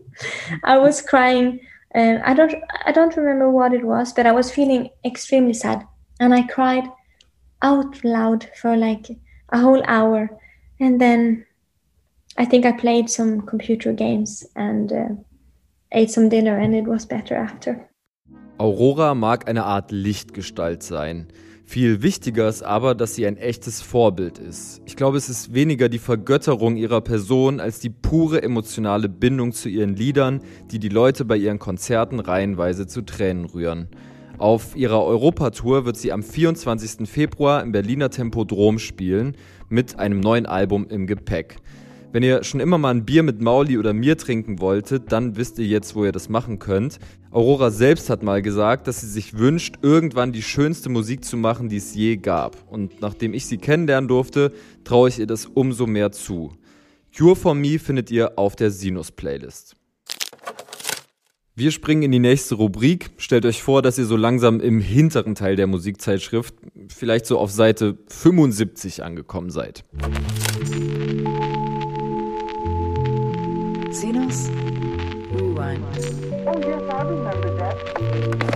i 0.64 0.76
was 0.76 1.00
crying 1.00 1.60
um, 1.94 2.18
i 2.24 2.34
don't 2.34 2.54
i 2.86 2.92
don't 2.92 3.16
remember 3.16 3.50
what 3.50 3.72
it 3.72 3.84
was 3.84 4.12
but 4.12 4.26
i 4.26 4.32
was 4.32 4.50
feeling 4.50 4.88
extremely 5.04 5.52
sad 5.52 5.86
and 6.20 6.34
i 6.34 6.42
cried 6.42 6.84
out 7.62 8.04
loud 8.04 8.48
for 8.60 8.76
like 8.76 9.08
a 9.50 9.58
whole 9.58 9.82
hour 9.86 10.28
and 10.80 11.00
then 11.00 11.46
I 12.38 12.46
think 12.46 12.64
I 12.64 12.72
played 12.72 13.10
some 13.10 13.42
computer 13.42 13.92
games 13.92 14.44
and 14.56 14.92
uh, 14.92 15.08
ate 15.92 16.10
some 16.10 16.28
dinner 16.28 16.58
and 16.58 16.74
it 16.74 16.84
was 16.84 17.04
better 17.04 17.34
after. 17.34 17.88
Aurora 18.58 19.14
mag 19.14 19.48
eine 19.48 19.64
Art 19.64 19.90
Lichtgestalt 19.90 20.82
sein. 20.82 21.26
Viel 21.72 22.02
wichtiger 22.02 22.50
ist 22.50 22.62
aber, 22.62 22.94
dass 22.94 23.14
sie 23.14 23.26
ein 23.26 23.38
echtes 23.38 23.80
Vorbild 23.80 24.38
ist. 24.38 24.82
Ich 24.84 24.94
glaube, 24.94 25.16
es 25.16 25.30
ist 25.30 25.54
weniger 25.54 25.88
die 25.88 25.98
Vergötterung 25.98 26.76
ihrer 26.76 27.00
Person 27.00 27.60
als 27.60 27.80
die 27.80 27.88
pure 27.88 28.42
emotionale 28.42 29.08
Bindung 29.08 29.52
zu 29.52 29.70
ihren 29.70 29.96
Liedern, 29.96 30.42
die 30.70 30.78
die 30.78 30.90
Leute 30.90 31.24
bei 31.24 31.38
ihren 31.38 31.58
Konzerten 31.58 32.20
reihenweise 32.20 32.86
zu 32.86 33.00
Tränen 33.00 33.46
rühren. 33.46 33.88
Auf 34.36 34.76
ihrer 34.76 35.02
Europatour 35.02 35.86
wird 35.86 35.96
sie 35.96 36.12
am 36.12 36.22
24. 36.22 37.08
Februar 37.08 37.62
im 37.62 37.72
Berliner 37.72 38.10
Tempodrom 38.10 38.78
spielen 38.78 39.34
mit 39.70 39.98
einem 39.98 40.20
neuen 40.20 40.44
Album 40.44 40.86
im 40.90 41.06
Gepäck. 41.06 41.56
Wenn 42.12 42.22
ihr 42.22 42.44
schon 42.44 42.60
immer 42.60 42.76
mal 42.76 42.90
ein 42.90 43.06
Bier 43.06 43.22
mit 43.22 43.40
Mauli 43.40 43.78
oder 43.78 43.94
mir 43.94 44.18
trinken 44.18 44.60
wolltet, 44.60 45.10
dann 45.12 45.36
wisst 45.36 45.58
ihr 45.58 45.64
jetzt, 45.64 45.94
wo 45.94 46.04
ihr 46.04 46.12
das 46.12 46.28
machen 46.28 46.58
könnt. 46.58 46.98
Aurora 47.30 47.70
selbst 47.70 48.10
hat 48.10 48.22
mal 48.22 48.42
gesagt, 48.42 48.86
dass 48.86 49.00
sie 49.00 49.08
sich 49.08 49.38
wünscht, 49.38 49.76
irgendwann 49.80 50.30
die 50.30 50.42
schönste 50.42 50.90
Musik 50.90 51.24
zu 51.24 51.38
machen, 51.38 51.70
die 51.70 51.78
es 51.78 51.94
je 51.94 52.18
gab. 52.18 52.70
Und 52.70 53.00
nachdem 53.00 53.32
ich 53.32 53.46
sie 53.46 53.56
kennenlernen 53.56 54.08
durfte, 54.08 54.52
traue 54.84 55.08
ich 55.08 55.20
ihr 55.20 55.26
das 55.26 55.46
umso 55.46 55.86
mehr 55.86 56.12
zu. 56.12 56.52
Cure 57.16 57.34
for 57.34 57.54
Me 57.54 57.78
findet 57.78 58.10
ihr 58.10 58.38
auf 58.38 58.56
der 58.56 58.70
Sinus-Playlist. 58.70 59.74
Wir 61.54 61.70
springen 61.70 62.02
in 62.02 62.12
die 62.12 62.18
nächste 62.18 62.56
Rubrik. 62.56 63.10
Stellt 63.16 63.46
euch 63.46 63.62
vor, 63.62 63.80
dass 63.80 63.96
ihr 63.96 64.06
so 64.06 64.16
langsam 64.16 64.60
im 64.60 64.80
hinteren 64.80 65.34
Teil 65.34 65.56
der 65.56 65.66
Musikzeitschrift, 65.66 66.54
vielleicht 66.88 67.24
so 67.24 67.38
auf 67.38 67.50
Seite 67.50 67.96
75 68.08 69.02
angekommen 69.02 69.48
seid. 69.48 69.84
Sinus 73.92 74.48
Rewind. 74.48 75.84
Oh, 76.46 76.58
yes, 76.58 76.82
I 76.90 77.02
remember 77.02 77.54
that. 77.58 78.51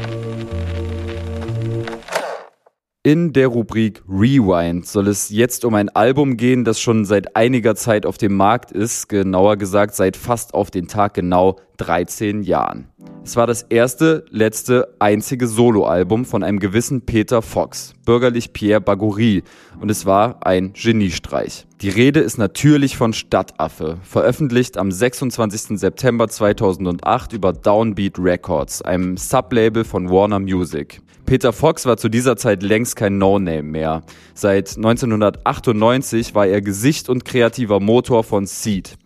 In 3.06 3.32
der 3.32 3.46
Rubrik 3.46 4.02
Rewind 4.08 4.84
soll 4.84 5.06
es 5.06 5.30
jetzt 5.30 5.64
um 5.64 5.74
ein 5.76 5.88
Album 5.90 6.36
gehen, 6.36 6.64
das 6.64 6.80
schon 6.80 7.04
seit 7.04 7.36
einiger 7.36 7.76
Zeit 7.76 8.04
auf 8.04 8.18
dem 8.18 8.34
Markt 8.34 8.72
ist, 8.72 9.08
genauer 9.08 9.58
gesagt 9.58 9.94
seit 9.94 10.16
fast 10.16 10.54
auf 10.54 10.72
den 10.72 10.88
Tag 10.88 11.14
genau 11.14 11.60
13 11.76 12.42
Jahren. 12.42 12.88
Es 13.22 13.36
war 13.36 13.46
das 13.46 13.62
erste, 13.62 14.24
letzte, 14.30 14.92
einzige 14.98 15.46
Soloalbum 15.46 16.24
von 16.24 16.42
einem 16.42 16.58
gewissen 16.58 17.02
Peter 17.02 17.42
Fox, 17.42 17.94
bürgerlich 18.04 18.52
Pierre 18.52 18.80
Bagory, 18.80 19.44
und 19.80 19.88
es 19.88 20.04
war 20.04 20.44
ein 20.44 20.72
Geniestreich. 20.72 21.64
Die 21.82 21.90
Rede 21.90 22.18
ist 22.18 22.38
natürlich 22.38 22.96
von 22.96 23.12
Stadtaffe, 23.12 23.98
veröffentlicht 24.02 24.78
am 24.78 24.90
26. 24.90 25.78
September 25.78 26.26
2008 26.26 27.34
über 27.34 27.52
Downbeat 27.52 28.18
Records, 28.18 28.82
einem 28.82 29.16
Sublabel 29.16 29.84
von 29.84 30.10
Warner 30.10 30.40
Music. 30.40 31.02
Peter 31.26 31.52
Fox 31.52 31.86
war 31.86 31.96
zu 31.96 32.08
dieser 32.08 32.36
Zeit 32.36 32.62
längst 32.62 32.94
kein 32.94 33.18
No-Name 33.18 33.64
mehr. 33.64 34.02
Seit 34.32 34.76
1998 34.76 36.36
war 36.36 36.46
er 36.46 36.62
Gesicht 36.62 37.08
und 37.08 37.24
kreativer 37.24 37.80
Motor 37.80 38.22
von 38.22 38.46
Seed. 38.46 38.96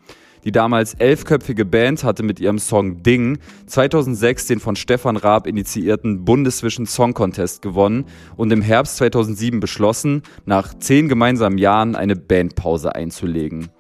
Die 0.45 0.53
damals 0.53 0.93
elfköpfige 0.95 1.65
Band 1.65 2.05
hatte 2.05 2.23
mit 2.23 2.39
ihrem 2.39 2.59
Song 2.59 3.03
Ding 3.03 3.39
2006 3.67 4.47
den 4.47 4.61
von 4.61 4.77
Stefan 4.77 5.17
Raab 5.17 5.47
initiierten 5.47 6.27
Bundesvision 6.27 6.85
Song 6.85 7.15
Contest 7.15 7.63
gewonnen 7.63 8.05
und 8.37 8.53
im 8.53 8.61
Herbst 8.61 8.99
2007 8.99 9.59
beschlossen, 9.61 10.23
nach 10.45 10.75
zehn 10.79 11.09
gemeinsamen 11.09 11.57
Jahren 11.57 11.97
eine 11.97 12.17
Bandpause 12.17 12.95
einzulegen. 12.95 13.71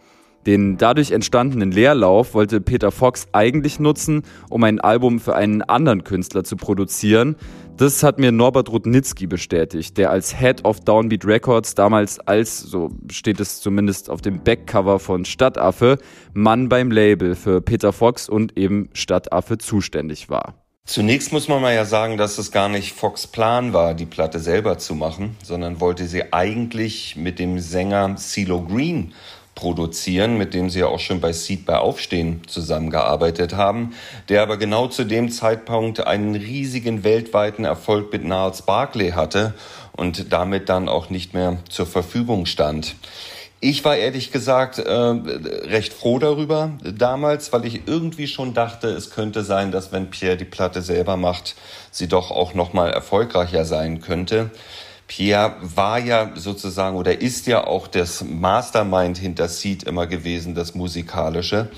Den 0.47 0.79
dadurch 0.79 1.11
entstandenen 1.11 1.71
Leerlauf 1.71 2.33
wollte 2.33 2.63
Peter 2.63 2.91
Fox 2.91 3.29
eigentlich 3.33 3.79
nutzen, 3.79 4.23
um 4.49 4.65
ein 4.65 4.81
Album 4.81 5.21
für 5.21 5.37
einen 5.37 5.61
anderen 5.61 6.03
Künstler 6.03 6.45
zu 6.45 6.57
produzieren. 6.57 7.37
Das 7.81 8.03
hat 8.03 8.19
mir 8.19 8.31
Norbert 8.31 8.69
Rudnitzky 8.69 9.27
bestätigt, 9.27 9.97
der 9.97 10.11
als 10.11 10.39
Head 10.39 10.67
of 10.67 10.81
Downbeat 10.81 11.25
Records 11.25 11.75
damals 11.75 12.21
als, 12.21 12.61
so 12.61 12.91
steht 13.11 13.41
es 13.41 13.63
zumindest 13.63 14.11
auf 14.11 14.21
dem 14.21 14.45
Backcover 14.45 14.99
von 14.99 15.25
Stadtaffe, 15.25 15.97
Mann 16.35 16.69
beim 16.69 16.91
Label 16.91 17.35
für 17.35 17.63
Peter 17.63 17.95
Fox 17.95 18.29
und 18.29 18.59
eben 18.59 18.91
Stadtaffe 18.93 19.57
zuständig 19.57 20.29
war. 20.29 20.63
Zunächst 20.85 21.33
muss 21.33 21.49
man 21.49 21.63
mal 21.63 21.75
ja 21.75 21.87
sagen, 21.87 22.19
dass 22.19 22.37
es 22.37 22.53
gar 22.53 22.69
nicht 22.69 22.93
Fox 22.95 23.27
Plan 23.27 23.73
war, 23.73 23.95
die 23.95 24.05
Platte 24.05 24.41
selber 24.41 24.77
zu 24.77 24.95
machen, 24.95 25.39
sondern 25.43 25.81
wollte 25.81 26.07
sie 26.07 26.35
eigentlich 26.35 27.17
mit 27.17 27.39
dem 27.39 27.61
Sänger 27.61 28.15
CeeLo 28.17 28.61
Green 28.61 29.15
produzieren, 29.61 30.39
mit 30.39 30.55
dem 30.55 30.71
sie 30.71 30.81
ja 30.81 30.87
auch 30.87 30.99
schon 30.99 31.21
bei 31.21 31.33
Seed 31.33 31.67
bei 31.67 31.77
Aufstehen 31.77 32.41
zusammengearbeitet 32.47 33.55
haben, 33.55 33.93
der 34.31 34.43
aber 34.43 34.57
genau 34.57 34.89
zu 34.89 35.05
dem 35.05 35.31
Zeitpunkt 35.31 36.07
einen 36.07 36.35
riesigen 36.35 37.05
weltweiten 37.05 37.67
Erfolg 37.67 38.11
mit 38.13 38.25
Niles 38.25 38.63
Barkley 38.63 39.11
hatte 39.11 39.55
und 39.93 40.33
damit 40.33 40.71
dann 40.71 40.89
auch 40.89 41.11
nicht 41.11 41.35
mehr 41.35 41.59
zur 41.69 41.87
Verfügung 41.87 42.47
stand. 42.47 42.97
Ich 43.63 43.85
war 43.85 43.95
ehrlich 43.95 44.33
gesagt 44.33 44.79
äh, 44.79 44.91
recht 44.91 45.93
froh 45.93 46.19
darüber 46.19 46.71
damals, 46.83 47.53
weil 47.53 47.67
ich 47.67 47.83
irgendwie 47.87 48.27
schon 48.27 48.55
dachte, 48.55 48.89
es 48.89 49.11
könnte 49.11 49.45
sein, 49.45 49.71
dass 49.71 49.93
wenn 49.93 50.09
Pierre 50.09 50.39
die 50.39 50.47
Platte 50.47 50.81
selber 50.81 51.19
macht, 51.19 51.57
sie 51.91 52.09
doch 52.09 52.31
auch 52.31 52.55
noch 52.55 52.73
mal 52.73 52.91
erfolgreicher 52.91 53.67
sein 53.67 54.01
könnte. 54.01 54.51
Pierre 55.11 55.57
war 55.61 55.99
ja 55.99 56.31
sozusagen 56.37 56.97
oder 56.97 57.21
ist 57.21 57.49
ja 57.49 57.67
auch 57.67 57.89
das 57.89 58.23
Mastermind 58.23 59.19
hinter 59.19 59.49
Seed 59.49 59.83
immer 59.83 60.07
gewesen, 60.07 60.55
das 60.55 60.77
musikalische. 60.77 61.69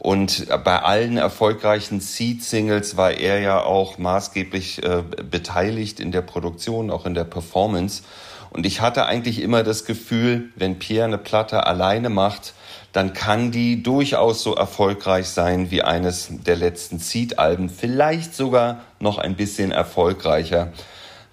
Und 0.00 0.48
bei 0.64 0.82
allen 0.82 1.16
erfolgreichen 1.16 2.00
Seed-Singles 2.00 2.96
war 2.96 3.12
er 3.12 3.38
ja 3.38 3.62
auch 3.62 3.98
maßgeblich 3.98 4.82
äh, 4.82 5.04
beteiligt 5.30 6.00
in 6.00 6.10
der 6.10 6.22
Produktion, 6.22 6.90
auch 6.90 7.06
in 7.06 7.14
der 7.14 7.22
Performance. 7.22 8.02
Und 8.50 8.66
ich 8.66 8.80
hatte 8.80 9.06
eigentlich 9.06 9.40
immer 9.40 9.62
das 9.62 9.84
Gefühl, 9.84 10.50
wenn 10.56 10.80
Pierre 10.80 11.06
eine 11.06 11.18
Platte 11.18 11.68
alleine 11.68 12.08
macht, 12.08 12.52
dann 12.92 13.12
kann 13.12 13.52
die 13.52 13.84
durchaus 13.84 14.42
so 14.42 14.56
erfolgreich 14.56 15.28
sein 15.28 15.70
wie 15.70 15.82
eines 15.82 16.30
der 16.30 16.56
letzten 16.56 16.98
Seed-Alben, 16.98 17.68
vielleicht 17.68 18.34
sogar 18.34 18.80
noch 18.98 19.18
ein 19.18 19.36
bisschen 19.36 19.70
erfolgreicher 19.70 20.72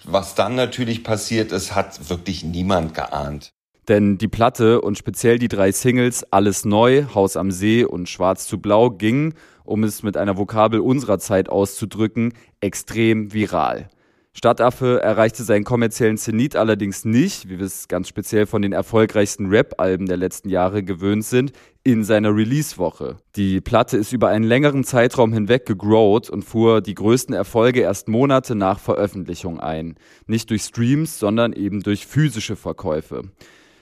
was 0.05 0.35
dann 0.35 0.55
natürlich 0.55 1.03
passiert 1.03 1.51
ist, 1.51 1.75
hat 1.75 2.09
wirklich 2.09 2.43
niemand 2.43 2.93
geahnt. 2.93 3.53
Denn 3.87 4.17
die 4.17 4.29
Platte 4.29 4.79
und 4.79 4.97
speziell 4.97 5.39
die 5.39 5.49
drei 5.49 5.71
Singles 5.71 6.25
Alles 6.31 6.63
Neu, 6.63 7.03
Haus 7.13 7.35
am 7.35 7.51
See 7.51 7.83
und 7.83 8.07
Schwarz 8.07 8.47
zu 8.47 8.59
Blau 8.59 8.89
gingen, 8.89 9.33
um 9.65 9.83
es 9.83 10.03
mit 10.03 10.15
einer 10.15 10.37
Vokabel 10.37 10.79
unserer 10.79 11.19
Zeit 11.19 11.49
auszudrücken, 11.49 12.33
extrem 12.61 13.33
viral. 13.33 13.89
Stadtaffe 14.35 14.99
erreichte 15.01 15.43
seinen 15.43 15.63
kommerziellen 15.63 16.17
Zenit 16.17 16.55
allerdings 16.55 17.05
nicht, 17.05 17.49
wie 17.49 17.59
wir 17.59 17.65
es 17.65 17.87
ganz 17.87 18.07
speziell 18.07 18.47
von 18.47 18.63
den 18.63 18.73
erfolgreichsten 18.73 19.45
Rap-Alben 19.47 20.07
der 20.07 20.17
letzten 20.17 20.49
Jahre 20.49 20.81
gewöhnt 20.81 21.23
sind, 21.23 21.51
in 21.85 22.05
seiner 22.05 22.33
Release-Woche. 22.33 23.17
Die 23.35 23.59
Platte 23.59 23.97
ist 23.97 24.13
über 24.13 24.29
einen 24.29 24.45
längeren 24.45 24.85
Zeitraum 24.85 25.33
hinweg 25.33 25.65
gegrowt 25.65 26.29
und 26.29 26.43
fuhr 26.43 26.79
die 26.79 26.95
größten 26.95 27.35
Erfolge 27.35 27.81
erst 27.81 28.07
Monate 28.07 28.55
nach 28.55 28.79
Veröffentlichung 28.79 29.59
ein. 29.59 29.95
Nicht 30.25 30.49
durch 30.49 30.61
Streams, 30.63 31.19
sondern 31.19 31.51
eben 31.51 31.81
durch 31.81 32.07
physische 32.07 32.55
Verkäufe. 32.55 33.23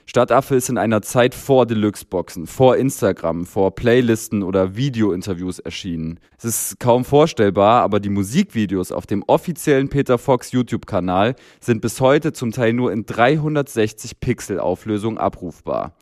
Stadtaffe 0.04 0.56
ist 0.56 0.68
in 0.68 0.78
einer 0.78 1.00
Zeit 1.02 1.32
vor 1.32 1.64
Deluxe-Boxen, 1.64 2.48
vor 2.48 2.76
Instagram, 2.76 3.46
vor 3.46 3.74
Playlisten 3.74 4.42
oder 4.42 4.74
Video-Interviews 4.74 5.60
erschienen. 5.60 6.18
Es 6.38 6.44
ist 6.44 6.80
kaum 6.80 7.04
vorstellbar, 7.04 7.82
aber 7.82 8.00
die 8.00 8.08
Musikvideos 8.08 8.90
auf 8.90 9.06
dem 9.06 9.22
offiziellen 9.28 9.88
Peter 9.88 10.18
Fox 10.18 10.50
YouTube-Kanal 10.50 11.36
sind 11.60 11.80
bis 11.80 12.00
heute 12.00 12.32
zum 12.32 12.50
Teil 12.50 12.72
nur 12.72 12.92
in 12.92 13.06
360 13.06 14.18
Pixel 14.18 14.58
Auflösung 14.58 15.18
abrufbar. 15.18 15.94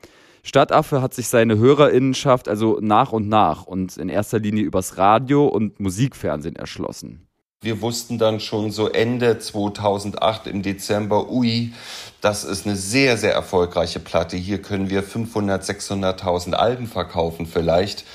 Stadtaffe 0.43 1.03
hat 1.03 1.15
sich 1.15 1.29
seine 1.29 1.59
Hörerinnenschaft 1.59 2.49
also 2.49 2.79
nach 2.81 3.13
und 3.13 3.29
nach 3.29 3.67
und 3.67 3.97
in 3.97 4.09
erster 4.09 4.39
Linie 4.39 4.65
übers 4.65 4.97
Radio 4.97 5.47
und 5.47 5.81
Musikfernsehen 5.81 6.57
erschlossen. 6.57 7.27
Wir 7.63 7.83
wussten 7.83 8.17
dann 8.17 8.41
schon 8.41 8.71
so 8.71 8.89
Ende 8.89 9.39
2008 9.39 10.47
im 10.47 10.63
Dezember, 10.63 11.31
ui, 11.31 11.75
das 12.23 12.45
ist 12.45 12.67
eine 12.67 12.75
sehr, 12.75 13.19
sehr 13.19 13.35
erfolgreiche 13.35 14.01
Platte. 14.01 14.39
Hier 14.39 14.63
können 14.63 14.89
wir 14.89 15.03
500, 15.03 15.63
600.000 15.63 16.55
Alben 16.55 16.87
verkaufen 16.87 17.45
vielleicht. 17.45 18.07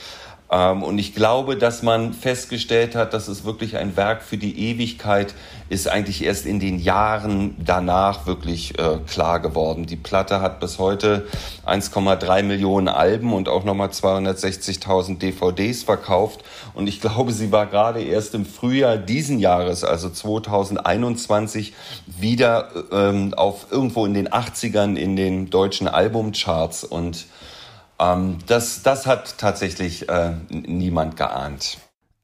Ähm, 0.49 0.82
und 0.82 0.97
ich 0.97 1.13
glaube, 1.13 1.57
dass 1.57 1.84
man 1.84 2.13
festgestellt 2.13 2.95
hat, 2.95 3.13
dass 3.13 3.28
es 3.28 3.45
wirklich 3.45 3.78
ein 3.78 3.95
Werk 3.95 4.23
für 4.23 4.38
die 4.38 4.69
Ewigkeit 4.69 5.36
ist, 5.70 5.88
eigentlich 5.88 6.24
erst 6.24 6.45
in 6.45 6.59
den 6.59 6.80
Jahren 6.80 7.55
danach 7.63 8.26
wirklich 8.26 8.78
äh, 8.78 8.97
klar 9.07 9.39
geworden. 9.39 9.86
Die 9.86 9.95
Platte 9.95 10.41
hat 10.41 10.59
bis 10.59 10.80
heute 10.80 11.28
1,3 11.66 12.43
Millionen 12.43 12.88
Alben 12.88 13.34
und 13.34 13.49
auch 13.49 13.63
nochmal 13.63 13.89
260.000 13.89 15.18
DVDs 15.18 15.84
verkauft. 15.84 16.43
Und 16.74 16.88
ich 16.88 17.01
glaube, 17.01 17.32
sie 17.32 17.51
war 17.51 17.66
gerade 17.66 18.03
erst 18.03 18.36
im 18.36 18.45
Frühjahr 18.45 18.97
diesen 18.97 19.39
Jahres, 19.39 19.84
also 19.84 20.09
2021, 20.09 21.74
wieder 22.05 22.70
ähm, 22.91 23.34
auf 23.34 23.68
irgendwo 23.72 24.05
in 24.05 24.13
den 24.13 24.30
80ern 24.30 24.95
in 24.95 25.16
den 25.16 25.49
deutschen 25.49 25.88
Albumcharts 25.88 26.84
und 26.84 27.26
ähm, 27.99 28.39
das, 28.47 28.84
das 28.84 29.05
hat 29.05 29.38
tatsächlich 29.38 30.09
äh, 30.09 30.34
niemand 30.49 31.18
geahnt. 31.18 31.78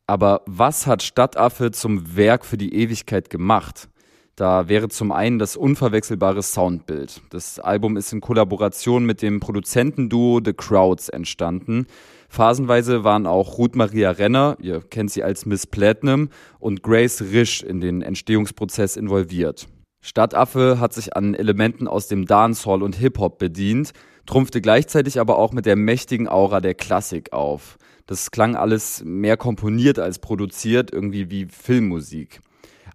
Aber 0.08 0.42
was 0.46 0.88
hat 0.88 1.04
Stadtaffe 1.04 1.72
zum 1.72 2.16
Werk 2.16 2.46
für 2.46 2.58
die 2.58 2.74
Ewigkeit 2.76 3.30
gemacht? 3.30 3.88
Da 4.36 4.68
wäre 4.70 4.88
zum 4.90 5.12
einen 5.12 5.40
das 5.40 5.56
unverwechselbare 5.56 6.42
Soundbild. 6.42 7.22
Das 7.30 7.60
Album 7.60 7.98
ist 7.98 8.12
in 8.12 8.22
Kollaboration 8.22 9.06
mit 9.06 9.22
dem 9.22 9.40
Produzentenduo 9.40 10.42
The 10.44 10.54
Crowds 10.54 11.10
entstanden. 11.10 11.86
Phasenweise 12.30 13.04
waren 13.04 13.28
auch 13.28 13.58
Ruth 13.58 13.76
Maria 13.76 14.12
Renner, 14.12 14.58
ihr 14.62 14.82
kennt 14.82 15.12
sie 15.12 15.22
als 15.22 15.46
Miss 15.46 15.68
Platinum, 15.68 16.30
und 16.60 16.82
Grace 16.82 17.22
Risch 17.22 17.62
in 17.62 17.82
den 17.82 18.02
Entstehungsprozess 18.02 18.96
involviert. 18.96 19.68
Stadtaffe 20.02 20.80
hat 20.80 20.94
sich 20.94 21.16
an 21.16 21.36
Elementen 21.36 21.88
aus 21.88 22.08
dem 22.08 22.26
Dancehall 22.26 22.82
und 22.82 22.96
Hip-Hop 22.96 23.38
bedient, 23.38 23.92
trumpfte 24.26 24.62
gleichzeitig 24.62 25.20
aber 25.20 25.38
auch 25.38 25.52
mit 25.52 25.66
der 25.66 25.76
mächtigen 25.76 26.28
Aura 26.28 26.62
der 26.62 26.74
Klassik 26.74 27.34
auf. 27.34 27.78
Das 28.06 28.32
klang 28.32 28.56
alles 28.56 29.04
mehr 29.06 29.38
komponiert 29.38 30.00
als 30.00 30.20
produziert, 30.20 30.92
irgendwie 30.92 31.30
wie 31.30 31.46
Filmmusik. 31.46 32.42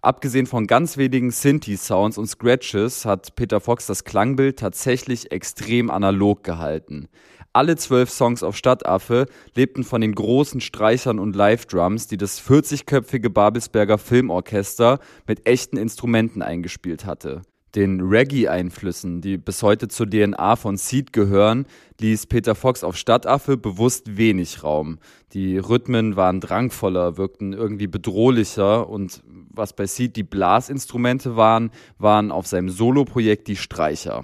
Abgesehen 0.01 0.45
von 0.45 0.67
ganz 0.67 0.97
wenigen 0.97 1.31
Synthi-Sounds 1.31 2.17
und 2.17 2.27
Scratches 2.27 3.05
hat 3.05 3.35
Peter 3.35 3.59
Fox 3.59 3.87
das 3.87 4.03
Klangbild 4.03 4.59
tatsächlich 4.59 5.31
extrem 5.31 5.89
analog 5.89 6.43
gehalten. 6.43 7.07
Alle 7.51 7.75
zwölf 7.75 8.11
Songs 8.11 8.43
auf 8.43 8.55
Stadtaffe 8.55 9.25
lebten 9.55 9.83
von 9.83 10.01
den 10.01 10.13
großen 10.13 10.61
Streichern 10.61 11.17
und 11.17 11.35
Live-Drums, 11.35 12.05
die 12.07 12.17
das 12.17 12.39
40-köpfige 12.39 13.29
Babelsberger 13.29 13.97
Filmorchester 13.97 14.99
mit 15.25 15.47
echten 15.47 15.77
Instrumenten 15.77 16.43
eingespielt 16.43 17.05
hatte 17.05 17.41
den 17.75 18.01
Reggae-Einflüssen, 18.01 19.21
die 19.21 19.37
bis 19.37 19.61
heute 19.63 19.87
zur 19.87 20.09
DNA 20.09 20.55
von 20.55 20.77
Seed 20.77 21.13
gehören, 21.13 21.65
ließ 21.99 22.27
Peter 22.27 22.55
Fox 22.55 22.83
auf 22.83 22.95
Stadtaffe 22.95 23.57
bewusst 23.57 24.17
wenig 24.17 24.63
Raum. 24.63 24.99
Die 25.33 25.57
Rhythmen 25.57 26.15
waren 26.15 26.39
drangvoller, 26.39 27.17
wirkten 27.17 27.53
irgendwie 27.53 27.87
bedrohlicher 27.87 28.89
und 28.89 29.23
was 29.49 29.73
bei 29.73 29.85
Seed 29.85 30.15
die 30.15 30.23
Blasinstrumente 30.23 31.35
waren, 31.35 31.71
waren 31.97 32.31
auf 32.31 32.47
seinem 32.47 32.69
Soloprojekt 32.69 33.47
die 33.47 33.55
Streicher. 33.55 34.23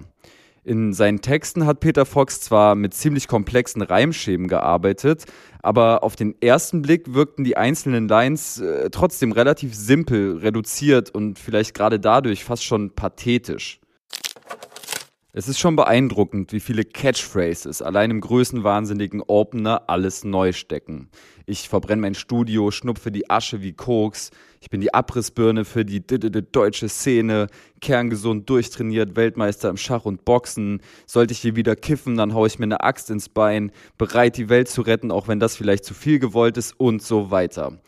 In 0.66 0.93
seinen 0.93 1.20
Texten 1.20 1.66
hat 1.66 1.82
Peter 1.82 2.05
Fox 2.05 2.39
zwar 2.39 2.76
mit 2.76 2.93
ziemlich 2.93 3.28
komplexen 3.28 3.82
Reimschemen 3.82 4.47
gearbeitet, 4.47 5.26
aber 5.61 6.03
auf 6.03 6.16
den 6.16 6.36
ersten 6.41 6.82
Blick 6.82 7.14
wirkten 7.14 7.43
die 7.43 7.57
einzelnen 7.57 8.07
Lines 8.07 8.61
äh, 8.61 8.89
trotzdem 8.89 9.34
relativ 9.34 9.76
simpel, 9.76 10.38
reduziert 10.38 11.09
und 11.09 11.38
vielleicht 11.38 11.74
gerade 11.74 11.99
dadurch 11.99 12.45
fast 12.45 12.64
schon 12.64 12.91
pathetisch. 12.91 13.82
Es 15.36 15.47
ist 15.47 15.57
schon 15.57 15.75
beeindruckend, 15.75 16.53
wie 16.53 16.59
viele 16.59 16.84
Catchphrases 16.84 17.81
allein 17.81 18.11
im 18.11 18.21
größenwahnsinnigen 18.21 19.23
Opener 19.25 19.89
alles 19.89 20.23
neu 20.23 20.51
stecken. 20.51 21.09
Ich 21.47 21.69
verbrenne 21.69 22.03
mein 22.03 22.13
Studio, 22.13 22.69
schnupfe 22.69 23.11
die 23.11 23.31
Asche 23.31 23.63
wie 23.63 23.73
Koks. 23.73 24.29
Ich 24.61 24.69
bin 24.69 24.79
die 24.79 24.93
Abrissbirne 24.93 25.65
für 25.65 25.86
die 25.86 26.03
deutsche 26.05 26.88
Szene, 26.88 27.47
kerngesund, 27.81 28.47
durchtrainiert, 28.47 29.15
Weltmeister 29.15 29.69
im 29.69 29.77
Schach 29.77 30.05
und 30.05 30.23
Boxen. 30.23 30.81
Sollte 31.07 31.34
ich 31.34 31.39
hier 31.39 31.55
wieder 31.55 31.75
kiffen, 31.75 32.15
dann 32.15 32.36
hau 32.36 32.45
ich 32.45 32.59
mir 32.59 32.65
eine 32.65 32.81
Axt 32.81 33.09
ins 33.09 33.27
Bein, 33.27 33.71
bereit 33.97 34.38
die 34.38 34.49
Welt 34.49 34.69
zu 34.69 34.84
retten, 34.84 35.09
auch 35.09 35.27
wenn 35.27 35.39
das 35.39 35.55
vielleicht 35.55 35.84
zu 35.84 35.95
viel 35.95 36.19
gewollt 36.19 36.57
ist 36.57 36.79
und 36.79 37.01
so 37.01 37.31
weiter. 37.31 37.79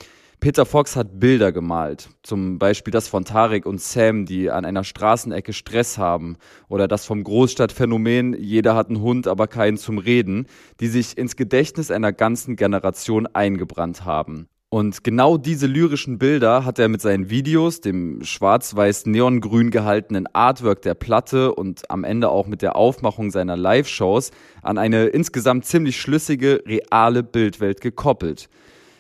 Peter 0.46 0.68
Fox 0.68 0.96
hat 0.96 1.20
Bilder 1.20 1.52
gemalt, 1.52 2.08
zum 2.22 2.60
Beispiel 2.60 2.92
das 2.92 3.08
von 3.08 3.26
Tarek 3.26 3.66
und 3.66 3.82
Sam, 3.82 4.28
die 4.28 4.52
an 4.52 4.64
einer 4.64 4.84
Straßenecke 4.84 5.54
Stress 5.54 5.98
haben, 5.98 6.38
oder 6.70 6.88
das 6.88 7.04
vom 7.04 7.24
Großstadtphänomen 7.24 8.36
Jeder 8.40 8.76
hat 8.76 8.90
einen 8.90 9.02
Hund, 9.02 9.28
aber 9.28 9.48
keinen 9.48 9.78
zum 9.78 9.98
Reden, 9.98 10.46
die 10.80 10.88
sich 10.88 11.18
ins 11.18 11.36
Gedächtnis 11.36 11.90
einer 11.90 12.14
ganzen 12.14 12.58
Generation 12.58 13.26
eingebrannt 13.26 14.06
haben. 14.06 14.48
Und 14.70 15.04
genau 15.04 15.38
diese 15.38 15.66
lyrischen 15.66 16.20
Bilder 16.20 16.64
hat 16.64 16.78
er 16.78 16.90
mit 16.90 17.02
seinen 17.02 17.32
Videos, 17.32 17.82
dem 17.82 18.24
schwarz-weiß 18.24 19.08
neongrün 19.08 19.72
gehaltenen 19.72 20.28
Artwork 20.32 20.84
der 20.84 20.94
Platte 20.94 21.56
und 21.56 21.90
am 21.90 22.04
Ende 22.04 22.30
auch 22.30 22.46
mit 22.46 22.62
der 22.62 22.76
Aufmachung 22.76 23.32
seiner 23.32 23.58
Live-Shows 23.58 24.30
an 24.62 24.78
eine 24.78 25.08
insgesamt 25.08 25.66
ziemlich 25.66 26.00
schlüssige, 26.00 26.62
reale 26.68 27.24
Bildwelt 27.24 27.82
gekoppelt. 27.82 28.48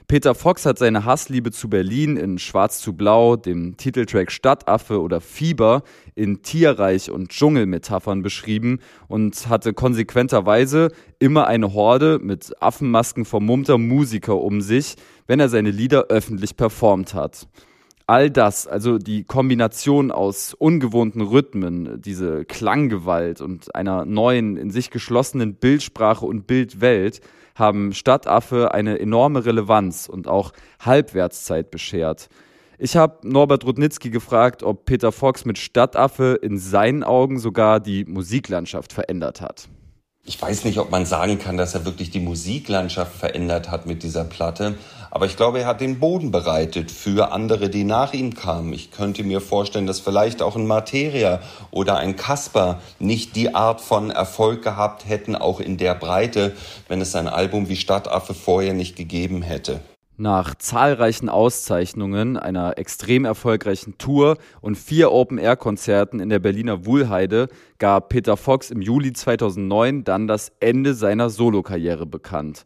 Peter 0.08 0.36
Fox 0.36 0.68
hat 0.68 0.78
seine 0.78 1.04
Hassliebe 1.06 1.52
zu 1.52 1.68
Berlin 1.68 2.16
in 2.16 2.38
Schwarz 2.38 2.80
zu 2.80 2.94
Blau, 2.94 3.38
dem 3.38 3.76
Titeltrack 3.76 4.32
Stadtaffe 4.32 5.02
oder 5.02 5.20
Fieber 5.20 5.82
in 6.14 6.44
Tierreich 6.44 7.10
und 7.10 7.30
Dschungelmetaphern 7.30 8.22
beschrieben 8.22 8.80
und 9.08 9.50
hatte 9.50 9.74
konsequenterweise 9.74 10.92
immer 11.18 11.48
eine 11.48 11.74
Horde 11.74 12.20
mit 12.22 12.54
Affenmasken 12.62 13.26
vermummter 13.26 13.80
Musiker 13.80 14.40
um 14.40 14.62
sich, 14.62 14.96
wenn 15.26 15.40
er 15.40 15.50
seine 15.50 15.72
Lieder 15.72 16.06
öffentlich 16.10 16.56
performt 16.56 17.16
hat. 17.16 17.48
All 18.06 18.30
das, 18.30 18.68
also 18.68 19.00
die 19.00 19.24
Kombination 19.24 20.12
aus 20.12 20.54
ungewohnten 20.54 21.22
Rhythmen, 21.22 22.00
diese 22.00 22.46
Klanggewalt 22.46 23.42
und 23.42 23.74
einer 23.74 24.06
neuen, 24.06 24.58
in 24.58 24.70
sich 24.70 24.92
geschlossenen 24.92 25.56
Bildsprache 25.56 26.24
und 26.24 26.46
Bildwelt, 26.46 27.22
haben 27.56 27.94
Stadtaffe 27.94 28.74
eine 28.74 29.00
enorme 29.00 29.46
Relevanz 29.46 30.08
und 30.08 30.28
auch 30.28 30.52
Halbwertszeit 30.80 31.72
beschert. 31.72 32.30
Ich 32.78 32.98
habe 32.98 33.28
Norbert 33.28 33.66
Rudnitzky 33.66 34.10
gefragt, 34.10 34.62
ob 34.62 34.86
Peter 34.86 35.12
Fox 35.12 35.46
mit 35.46 35.58
Stadtaffe 35.58 36.38
in 36.42 36.60
seinen 36.60 37.04
Augen 37.04 37.40
sogar 37.40 37.80
die 37.80 38.06
Musiklandschaft 38.06 38.92
verändert 38.92 39.42
hat 39.42 39.70
ich 40.26 40.42
weiß 40.42 40.66
nicht, 40.66 40.80
ob 40.80 40.90
man 40.90 41.06
sagen 41.06 41.38
kann, 41.38 41.56
dass 41.56 41.76
er 41.76 41.86
wirklich 41.86 42.10
die 42.10 42.20
Musiklandschaft 42.20 43.16
verändert 43.16 43.70
hat 43.70 43.86
mit 43.86 44.02
dieser 44.02 44.24
Platte, 44.24 44.76
aber 45.12 45.26
ich 45.26 45.38
glaube, 45.38 45.60
er 45.60 45.68
hat 45.68 45.82
den 45.82 46.00
Boden 46.00 46.32
bereitet 46.32 46.92
für 46.92 47.32
andere, 47.32 47.70
die 47.70 47.84
nach 47.84 48.14
ihm 48.14 48.36
kamen. 48.36 48.74
Ich 48.74 48.92
könnte 48.92 49.24
mir 49.24 49.42
vorstellen, 49.42 49.88
dass 49.88 50.00
vielleicht 50.00 50.42
auch 50.42 50.56
ein 50.56 50.68
Materia 50.68 51.40
oder 51.72 51.98
ein 51.98 52.16
Kasper 52.16 52.80
nicht 53.00 53.36
die 53.36 53.56
Art 53.56 53.82
von 53.82 54.12
Erfolg 54.12 54.64
gehabt 54.64 55.08
hätten, 55.08 55.36
auch 55.36 55.60
in 55.60 55.78
der 55.78 55.96
Breite, 55.96 56.54
wenn 56.88 57.02
es 57.02 57.16
ein 57.16 57.28
Album 57.28 57.70
wie 57.70 57.76
Stadtaffe 57.76 58.34
vorher 58.34 58.74
nicht 58.74 58.96
gegeben 58.96 59.42
hätte. 59.42 59.82
Nach 60.18 60.56
zahlreichen 60.56 61.28
Auszeichnungen, 61.28 62.38
einer 62.38 62.78
extrem 62.78 63.26
erfolgreichen 63.26 63.98
Tour 63.98 64.38
und 64.62 64.78
vier 64.78 65.12
Open-Air-Konzerten 65.12 66.22
in 66.22 66.30
der 66.30 66.40
Berliner 66.40 66.86
Wuhlheide 66.86 67.50
gab 67.80 68.08
Peter 68.08 68.38
Fox 68.38 68.72
im 68.72 68.82
Juli 68.82 69.12
2009 69.12 70.06
dann 70.06 70.26
das 70.26 70.54
Ende 70.62 70.94
seiner 70.94 71.30
Solokarriere 71.30 72.06
bekannt. 72.06 72.66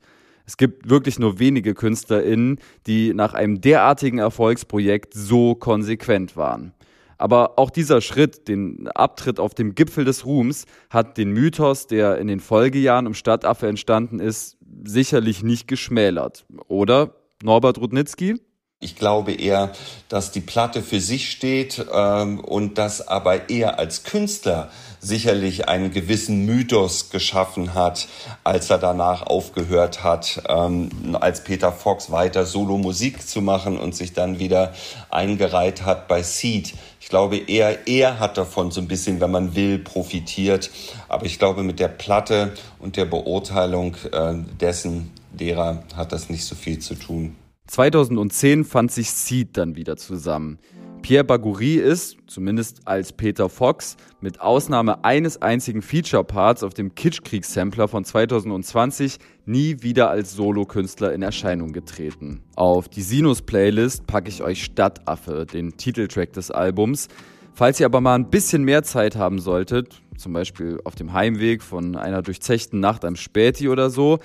Es 0.49 0.57
gibt 0.57 0.89
wirklich 0.89 1.19
nur 1.19 1.37
wenige 1.37 1.75
KünstlerInnen, 1.75 2.59
die 2.87 3.13
nach 3.13 3.35
einem 3.35 3.61
derartigen 3.61 4.17
Erfolgsprojekt 4.17 5.13
so 5.13 5.53
konsequent 5.53 6.35
waren. 6.35 6.73
Aber 7.19 7.59
auch 7.59 7.69
dieser 7.69 8.01
Schritt, 8.01 8.47
den 8.47 8.87
Abtritt 8.87 9.39
auf 9.39 9.53
dem 9.53 9.75
Gipfel 9.75 10.05
des 10.05 10.25
Ruhms, 10.25 10.65
hat 10.89 11.19
den 11.19 11.33
Mythos, 11.33 11.85
der 11.85 12.17
in 12.17 12.25
den 12.25 12.39
Folgejahren 12.39 13.05
um 13.05 13.13
Stadtaffe 13.13 13.67
entstanden 13.67 14.19
ist, 14.19 14.57
sicherlich 14.83 15.43
nicht 15.43 15.67
geschmälert. 15.67 16.47
Oder 16.67 17.13
Norbert 17.43 17.77
Rudnitzky? 17.77 18.41
Ich 18.79 18.95
glaube 18.95 19.33
eher, 19.33 19.73
dass 20.07 20.31
die 20.31 20.41
Platte 20.41 20.81
für 20.81 20.99
sich 20.99 21.29
steht 21.29 21.85
ähm, 21.93 22.39
und 22.39 22.79
dass 22.79 23.07
aber 23.07 23.51
er 23.51 23.77
als 23.77 24.03
Künstler 24.03 24.71
sicherlich 24.99 25.69
einen 25.69 25.91
gewissen 25.91 26.45
Mythos 26.45 27.09
geschaffen 27.09 27.73
hat, 27.73 28.07
als 28.43 28.69
er 28.69 28.77
danach 28.77 29.23
aufgehört 29.23 30.03
hat, 30.03 30.43
ähm, 30.47 30.89
als 31.19 31.43
Peter 31.43 31.71
Fox 31.71 32.11
weiter 32.11 32.45
Solo-Musik 32.45 33.27
zu 33.27 33.41
machen 33.41 33.77
und 33.77 33.95
sich 33.95 34.13
dann 34.13 34.39
wieder 34.39 34.73
eingereiht 35.09 35.83
hat 35.83 36.07
bei 36.07 36.23
Seed. 36.23 36.73
Ich 36.99 37.09
glaube 37.09 37.37
eher, 37.37 37.87
er 37.87 38.19
hat 38.19 38.37
davon 38.37 38.71
so 38.71 38.81
ein 38.81 38.87
bisschen, 38.87 39.19
wenn 39.21 39.31
man 39.31 39.55
will, 39.55 39.79
profitiert. 39.79 40.69
Aber 41.07 41.25
ich 41.25 41.39
glaube, 41.39 41.63
mit 41.63 41.79
der 41.79 41.87
Platte 41.87 42.53
und 42.79 42.97
der 42.97 43.05
Beurteilung 43.05 43.95
äh, 44.11 44.33
dessen, 44.59 45.11
derer 45.31 45.83
hat 45.95 46.11
das 46.11 46.29
nicht 46.29 46.45
so 46.45 46.55
viel 46.55 46.79
zu 46.79 46.95
tun. 46.95 47.35
2010 47.67 48.65
fand 48.65 48.91
sich 48.91 49.11
Seed 49.11 49.55
dann 49.55 49.75
wieder 49.75 49.95
zusammen. 49.95 50.59
Pierre 51.01 51.23
Bagouri 51.23 51.75
ist, 51.75 52.17
zumindest 52.27 52.81
als 52.85 53.13
Peter 53.13 53.49
Fox, 53.49 53.97
mit 54.21 54.41
Ausnahme 54.41 55.03
eines 55.03 55.41
einzigen 55.41 55.81
Feature-Parts 55.81 56.63
auf 56.63 56.73
dem 56.73 56.93
Kitschkrieg-Sampler 56.93 57.87
von 57.87 58.05
2020 58.05 59.17
nie 59.45 59.81
wieder 59.81 60.09
als 60.09 60.33
Solokünstler 60.33 61.13
in 61.13 61.21
Erscheinung 61.21 61.71
getreten. 61.73 62.41
Auf 62.55 62.89
die 62.89 63.01
Sinus-Playlist 63.01 64.05
packe 64.07 64.29
ich 64.29 64.43
euch 64.43 64.63
Stadtaffe, 64.63 65.45
den 65.45 65.77
Titeltrack 65.77 66.33
des 66.33 66.51
Albums. 66.51 67.07
Falls 67.53 67.79
ihr 67.79 67.87
aber 67.87 68.01
mal 68.01 68.15
ein 68.15 68.29
bisschen 68.29 68.63
mehr 68.63 68.83
Zeit 68.83 69.15
haben 69.15 69.39
solltet, 69.39 70.01
zum 70.17 70.33
Beispiel 70.33 70.79
auf 70.83 70.95
dem 70.95 71.13
Heimweg 71.13 71.63
von 71.63 71.95
einer 71.95 72.21
durchzechten 72.21 72.79
Nacht 72.79 73.03
am 73.05 73.15
Späti 73.15 73.69
oder 73.69 73.89
so, 73.89 74.19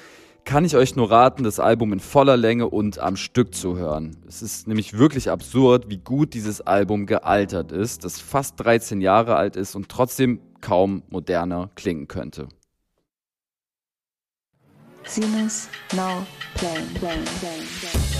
kann 0.44 0.64
ich 0.64 0.76
euch 0.76 0.94
nur 0.96 1.10
raten, 1.10 1.42
das 1.42 1.58
Album 1.58 1.92
in 1.92 2.00
voller 2.00 2.36
Länge 2.36 2.68
und 2.68 2.98
am 2.98 3.16
Stück 3.16 3.54
zu 3.54 3.76
hören. 3.76 4.16
Es 4.28 4.42
ist 4.42 4.68
nämlich 4.68 4.98
wirklich 4.98 5.30
absurd, 5.30 5.88
wie 5.88 5.98
gut 5.98 6.34
dieses 6.34 6.60
Album 6.60 7.06
gealtert 7.06 7.72
ist, 7.72 8.04
das 8.04 8.20
fast 8.20 8.60
13 8.60 9.00
Jahre 9.00 9.36
alt 9.36 9.56
ist 9.56 9.74
und 9.74 9.88
trotzdem 9.88 10.40
kaum 10.60 11.02
moderner 11.08 11.70
klingen 11.74 12.08
könnte. 12.08 12.48
Sinus 15.04 15.68
now 15.94 16.26
playing, 16.54 16.86
playing, 16.94 17.24
playing, 17.24 17.66
playing. 17.80 18.13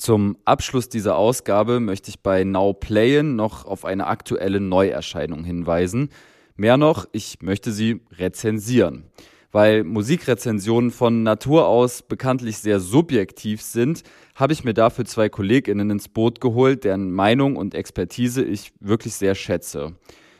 Zum 0.00 0.38
Abschluss 0.46 0.88
dieser 0.88 1.16
Ausgabe 1.16 1.78
möchte 1.78 2.08
ich 2.08 2.20
bei 2.20 2.42
Now 2.42 2.72
Playen 2.72 3.36
noch 3.36 3.66
auf 3.66 3.84
eine 3.84 4.06
aktuelle 4.06 4.58
Neuerscheinung 4.58 5.44
hinweisen. 5.44 6.08
Mehr 6.56 6.78
noch, 6.78 7.06
ich 7.12 7.42
möchte 7.42 7.70
sie 7.70 8.00
rezensieren. 8.12 9.04
Weil 9.52 9.84
Musikrezensionen 9.84 10.90
von 10.90 11.22
Natur 11.22 11.66
aus 11.66 12.00
bekanntlich 12.00 12.56
sehr 12.56 12.80
subjektiv 12.80 13.60
sind, 13.60 14.02
habe 14.34 14.54
ich 14.54 14.64
mir 14.64 14.72
dafür 14.72 15.04
zwei 15.04 15.28
KollegInnen 15.28 15.90
ins 15.90 16.08
Boot 16.08 16.40
geholt, 16.40 16.84
deren 16.84 17.12
Meinung 17.12 17.56
und 17.56 17.74
Expertise 17.74 18.42
ich 18.42 18.72
wirklich 18.80 19.12
sehr 19.12 19.34
schätze. 19.34 19.96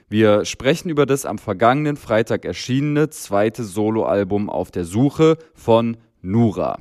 Wir 0.08 0.46
sprechen 0.46 0.88
über 0.88 1.04
das 1.04 1.26
am 1.26 1.36
vergangenen 1.36 1.98
Freitag 1.98 2.46
erschienene 2.46 3.10
zweite 3.10 3.64
Soloalbum 3.64 4.48
Auf 4.48 4.70
der 4.70 4.86
Suche 4.86 5.36
von 5.52 5.98
Nura. 6.22 6.78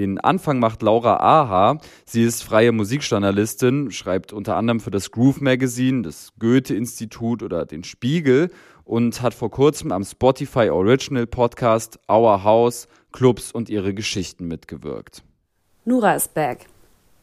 Den 0.00 0.18
Anfang 0.18 0.60
macht 0.60 0.80
Laura 0.80 1.16
Aha. 1.16 1.78
Sie 2.06 2.22
ist 2.22 2.42
freie 2.42 2.72
Musikjournalistin, 2.72 3.90
schreibt 3.90 4.32
unter 4.32 4.56
anderem 4.56 4.80
für 4.80 4.90
das 4.90 5.10
Groove 5.10 5.42
Magazine, 5.42 6.00
das 6.00 6.32
Goethe-Institut 6.38 7.42
oder 7.42 7.66
den 7.66 7.84
Spiegel 7.84 8.50
und 8.84 9.20
hat 9.20 9.34
vor 9.34 9.50
kurzem 9.50 9.92
am 9.92 10.02
Spotify 10.02 10.70
Original 10.70 11.26
Podcast 11.26 11.98
Our 12.10 12.44
House, 12.44 12.88
Clubs 13.12 13.52
und 13.52 13.68
ihre 13.68 13.92
Geschichten 13.92 14.48
mitgewirkt. 14.48 15.22
Nura 15.84 16.14
ist 16.14 16.32
back. 16.32 16.64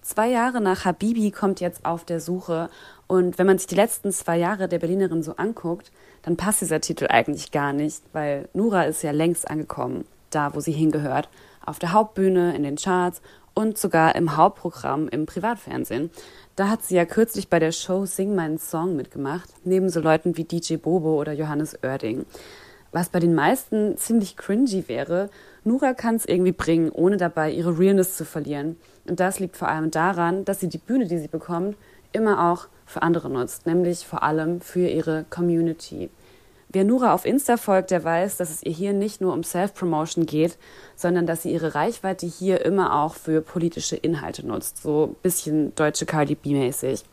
Zwei 0.04 0.30
Jahre 0.30 0.62
nach 0.62 0.86
Habibi 0.86 1.32
kommt 1.32 1.60
jetzt 1.62 1.84
auf 1.84 2.06
der 2.06 2.22
Suche 2.22 2.70
und 3.08 3.40
wenn 3.40 3.48
man 3.48 3.58
sich 3.58 3.66
die 3.66 3.74
letzten 3.74 4.12
zwei 4.12 4.38
Jahre 4.38 4.68
der 4.68 4.78
Berlinerin 4.78 5.24
so 5.24 5.36
anguckt, 5.38 5.92
dann 6.22 6.38
passt 6.38 6.62
dieser 6.62 6.80
Titel 6.80 7.08
eigentlich 7.10 7.50
gar 7.50 7.74
nicht, 7.74 8.04
weil 8.14 8.50
Nura 8.54 8.84
ist 8.84 9.02
ja 9.02 9.10
längst 9.10 9.50
angekommen, 9.50 10.06
da 10.30 10.54
wo 10.54 10.60
sie 10.60 10.74
hingehört 10.74 11.28
auf 11.68 11.80
der 11.80 11.94
Hauptbühne, 11.94 12.56
in 12.56 12.64
den 12.64 12.78
Charts 12.78 13.22
und 13.54 13.78
sogar 13.78 14.16
im 14.16 14.38
Hauptprogramm 14.38 15.08
im 15.10 15.26
Privatfernsehen. 15.26 16.12
Da 16.56 16.70
hat 16.70 16.84
sie 16.84 16.96
ja 16.96 17.06
kürzlich 17.06 17.50
bei 17.50 17.60
der 17.60 17.72
Show 17.72 18.06
Sing 18.06 18.36
meinen 18.36 18.58
Song 18.58 18.96
mitgemacht, 18.96 19.50
neben 19.64 19.90
so 19.90 20.00
Leuten 20.00 20.38
wie 20.38 20.44
DJ 20.44 20.76
Bobo 20.78 21.20
oder 21.20 21.34
Johannes 21.34 21.78
Oerding. 21.84 22.26
Was 22.92 23.10
bei 23.10 23.20
den 23.20 23.36
meisten 23.36 23.98
ziemlich 23.98 24.38
cringy 24.38 24.88
wäre, 24.88 25.30
Nura 25.64 25.94
kann 25.94 26.16
es 26.16 26.26
irgendwie 26.26 26.54
bringen, 26.54 26.90
ohne 26.90 27.18
dabei 27.18 27.52
ihre 27.52 27.78
Realness 27.78 28.16
zu 28.16 28.26
verlieren. 28.26 28.78
Und 29.08 29.20
das 29.20 29.40
liegt 29.40 29.58
vor 29.58 29.68
allem 29.68 29.92
daran, 29.92 30.46
dass 30.46 30.60
sie 30.60 30.70
die 30.70 30.78
Bühne, 30.78 31.08
die 31.08 31.18
sie 31.18 31.28
bekommt, 31.28 31.76
immer 32.14 32.52
auch 32.52 32.68
für 32.86 33.02
andere 33.02 33.30
nutzt, 33.30 33.66
nämlich 33.66 34.06
vor 34.06 34.24
allem 34.24 34.62
für 34.62 34.88
ihre 34.88 35.26
Community. 35.30 36.10
Wer 36.70 36.84
Nura 36.84 37.14
auf 37.14 37.26
Insta 37.26 37.56
folgt, 37.56 37.92
der 37.92 38.04
weiß, 38.04 38.36
dass 38.38 38.50
es 38.50 38.62
ihr 38.62 38.74
hier 38.74 38.92
nicht 38.92 39.22
nur 39.22 39.34
um 39.34 39.44
Self-Promotion 39.44 40.26
geht, 40.26 40.58
sondern 40.98 41.26
dass 41.26 41.44
sie 41.44 41.52
ihre 41.54 41.76
Reichweite 41.76 42.26
hier 42.26 42.66
immer 42.66 43.02
auch 43.02 43.16
für 43.16 43.42
politische 43.42 43.96
Inhalte 43.96 44.46
nutzt. 44.46 44.82
So 44.84 45.06
ein 45.06 45.16
bisschen 45.22 45.74
deutsche 45.76 46.06
Cardi 46.06 46.36
B-mäßig. 46.36 47.06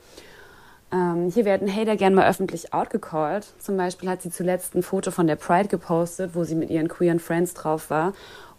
Ähm, 0.92 1.30
hier 1.32 1.44
werden 1.44 1.72
Hater 1.72 1.96
gern 1.96 2.14
mal 2.14 2.28
öffentlich 2.28 2.74
outgecallt. 2.74 3.46
Zum 3.58 3.76
Beispiel 3.76 4.08
hat 4.08 4.22
sie 4.22 4.30
zuletzt 4.30 4.74
ein 4.74 4.82
Foto 4.82 5.12
von 5.12 5.26
der 5.28 5.36
Pride 5.36 5.68
gepostet, 5.68 6.32
wo 6.34 6.42
sie 6.42 6.56
mit 6.56 6.70
ihren 6.70 6.88
queeren 6.88 7.20
Friends 7.20 7.54
drauf 7.54 7.90
war. 7.90 8.12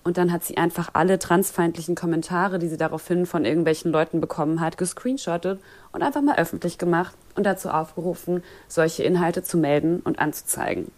Und 0.05 0.17
dann 0.17 0.31
hat 0.31 0.43
sie 0.43 0.57
einfach 0.57 0.91
alle 0.93 1.17
transfeindlichen 1.17 1.95
Kommentare, 1.95 2.59
die 2.59 2.67
sie 2.67 2.77
daraufhin 2.77 3.25
von 3.25 3.43
irgendwelchen 3.43 3.91
Leuten 3.91 4.21
bekommen 4.21 4.61
hat, 4.61 4.77
gescreenshottet 4.77 5.59
und 5.91 6.03
einfach 6.03 6.21
mal 6.21 6.37
öffentlich 6.37 6.77
gemacht 6.77 7.15
und 7.33 7.43
dazu 7.43 7.69
aufgerufen, 7.69 8.43
solche 8.67 9.01
Inhalte 9.01 9.41
zu 9.41 9.57
melden 9.57 10.01
und 10.01 10.19
anzuzeigen. 10.19 10.91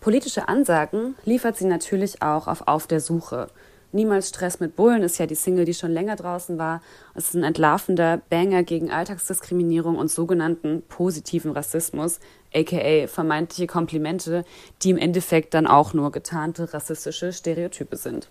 Politische 0.00 0.48
Ansagen 0.48 1.14
liefert 1.24 1.56
sie 1.56 1.66
natürlich 1.66 2.20
auch 2.20 2.48
auf 2.48 2.66
Auf 2.66 2.88
der 2.88 2.98
Suche. 2.98 3.46
Niemals 3.94 4.30
Stress 4.30 4.58
mit 4.58 4.74
Bullen 4.74 5.02
ist 5.02 5.18
ja 5.18 5.26
die 5.26 5.34
Single, 5.34 5.66
die 5.66 5.74
schon 5.74 5.92
länger 5.92 6.16
draußen 6.16 6.56
war. 6.56 6.80
Es 7.14 7.28
ist 7.28 7.34
ein 7.34 7.44
entlarvender 7.44 8.22
Banger 8.30 8.62
gegen 8.62 8.90
Alltagsdiskriminierung 8.90 9.96
und 9.96 10.10
sogenannten 10.10 10.82
positiven 10.88 11.52
Rassismus, 11.52 12.18
aka 12.54 13.06
vermeintliche 13.06 13.66
Komplimente, 13.66 14.44
die 14.82 14.90
im 14.90 14.98
Endeffekt 14.98 15.52
dann 15.52 15.66
auch 15.66 15.92
nur 15.92 16.10
getarnte 16.10 16.72
rassistische 16.72 17.34
Stereotype 17.34 17.96
sind. 17.96 18.28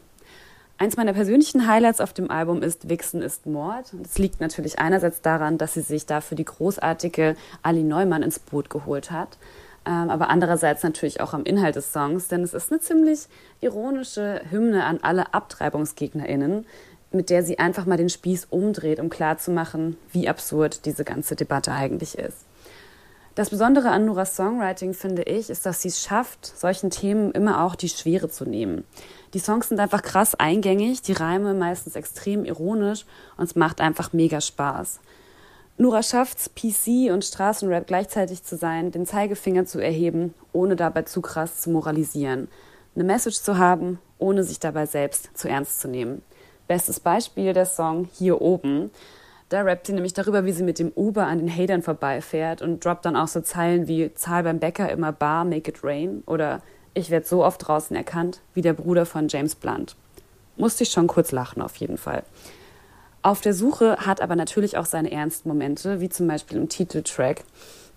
Eins 0.79 0.97
meiner 0.97 1.13
persönlichen 1.13 1.67
Highlights 1.67 2.01
auf 2.01 2.11
dem 2.11 2.31
Album 2.31 2.63
ist 2.63 2.89
Wichsen 2.89 3.21
ist 3.21 3.45
Mord. 3.45 3.93
Das 4.01 4.17
liegt 4.17 4.41
natürlich 4.41 4.79
einerseits 4.79 5.21
daran, 5.21 5.59
dass 5.59 5.75
sie 5.75 5.81
sich 5.81 6.07
dafür 6.07 6.35
die 6.35 6.45
großartige 6.45 7.35
Ali 7.61 7.83
Neumann 7.83 8.23
ins 8.23 8.39
Boot 8.39 8.71
geholt 8.71 9.11
hat 9.11 9.37
aber 9.83 10.29
andererseits 10.29 10.83
natürlich 10.83 11.21
auch 11.21 11.33
am 11.33 11.43
Inhalt 11.43 11.75
des 11.75 11.91
Songs, 11.91 12.27
denn 12.27 12.43
es 12.43 12.53
ist 12.53 12.71
eine 12.71 12.81
ziemlich 12.81 13.27
ironische 13.61 14.41
Hymne 14.49 14.85
an 14.85 14.99
alle 15.01 15.33
AbtreibungsgegnerInnen, 15.33 16.65
mit 17.11 17.29
der 17.29 17.43
sie 17.43 17.59
einfach 17.59 17.85
mal 17.85 17.97
den 17.97 18.09
Spieß 18.09 18.47
umdreht, 18.49 18.99
um 18.99 19.09
klarzumachen, 19.09 19.97
wie 20.11 20.29
absurd 20.29 20.85
diese 20.85 21.03
ganze 21.03 21.35
Debatte 21.35 21.71
eigentlich 21.71 22.17
ist. 22.17 22.45
Das 23.35 23.49
Besondere 23.49 23.91
an 23.91 24.05
Nuras 24.05 24.35
Songwriting, 24.35 24.93
finde 24.93 25.23
ich, 25.23 25.49
ist, 25.49 25.65
dass 25.65 25.81
sie 25.81 25.87
es 25.87 26.01
schafft, 26.01 26.45
solchen 26.45 26.89
Themen 26.89 27.31
immer 27.31 27.63
auch 27.63 27.75
die 27.75 27.87
Schwere 27.87 28.29
zu 28.29 28.43
nehmen. 28.43 28.83
Die 29.33 29.39
Songs 29.39 29.69
sind 29.69 29.79
einfach 29.79 30.01
krass 30.01 30.35
eingängig, 30.35 31.01
die 31.01 31.13
Reime 31.13 31.53
meistens 31.53 31.95
extrem 31.95 32.43
ironisch 32.43 33.05
und 33.37 33.45
es 33.45 33.55
macht 33.55 33.79
einfach 33.79 34.11
mega 34.11 34.41
Spaß. 34.41 34.99
Nura 35.77 36.03
schafft's, 36.03 36.49
PC 36.53 37.11
und 37.11 37.25
Straßenrap 37.25 37.87
gleichzeitig 37.87 38.43
zu 38.43 38.55
sein, 38.55 38.91
den 38.91 39.05
Zeigefinger 39.05 39.65
zu 39.65 39.79
erheben, 39.79 40.33
ohne 40.53 40.75
dabei 40.75 41.03
zu 41.03 41.21
krass 41.21 41.61
zu 41.61 41.69
moralisieren. 41.71 42.49
Eine 42.93 43.05
Message 43.05 43.41
zu 43.41 43.57
haben, 43.57 43.99
ohne 44.19 44.43
sich 44.43 44.59
dabei 44.59 44.85
selbst 44.85 45.29
zu 45.33 45.47
ernst 45.47 45.79
zu 45.79 45.87
nehmen. 45.87 46.21
Bestes 46.67 46.99
Beispiel 46.99 47.53
der 47.53 47.65
Song 47.65 48.07
Hier 48.13 48.41
oben. 48.41 48.91
Da 49.49 49.61
rappt 49.61 49.87
sie 49.87 49.93
nämlich 49.93 50.13
darüber, 50.13 50.45
wie 50.45 50.51
sie 50.51 50.63
mit 50.63 50.79
dem 50.79 50.91
Uber 50.95 51.25
an 51.25 51.39
den 51.39 51.53
Hatern 51.53 51.81
vorbeifährt 51.81 52.61
und 52.61 52.85
droppt 52.85 53.05
dann 53.05 53.15
auch 53.15 53.27
so 53.27 53.41
Zeilen 53.41 53.87
wie 53.87 54.13
Zahl 54.13 54.43
beim 54.43 54.59
Bäcker 54.59 54.89
immer 54.89 55.11
bar, 55.11 55.45
make 55.45 55.69
it 55.69 55.83
rain 55.83 56.23
oder 56.25 56.61
Ich 56.93 57.09
werde 57.09 57.25
so 57.25 57.43
oft 57.43 57.67
draußen 57.67 57.95
erkannt 57.95 58.41
wie 58.53 58.61
der 58.61 58.73
Bruder 58.73 59.05
von 59.05 59.27
James 59.27 59.55
Blunt. 59.55 59.95
Musste 60.57 60.83
ich 60.83 60.91
schon 60.91 61.07
kurz 61.07 61.31
lachen, 61.31 61.61
auf 61.61 61.75
jeden 61.77 61.97
Fall. 61.97 62.23
Auf 63.23 63.41
der 63.41 63.53
Suche 63.53 63.97
hat 63.97 64.19
aber 64.19 64.35
natürlich 64.35 64.77
auch 64.77 64.85
seine 64.85 65.11
ernsten 65.11 65.47
Momente, 65.47 66.01
wie 66.01 66.09
zum 66.09 66.27
Beispiel 66.27 66.57
im 66.57 66.69
Titeltrack. 66.69 67.43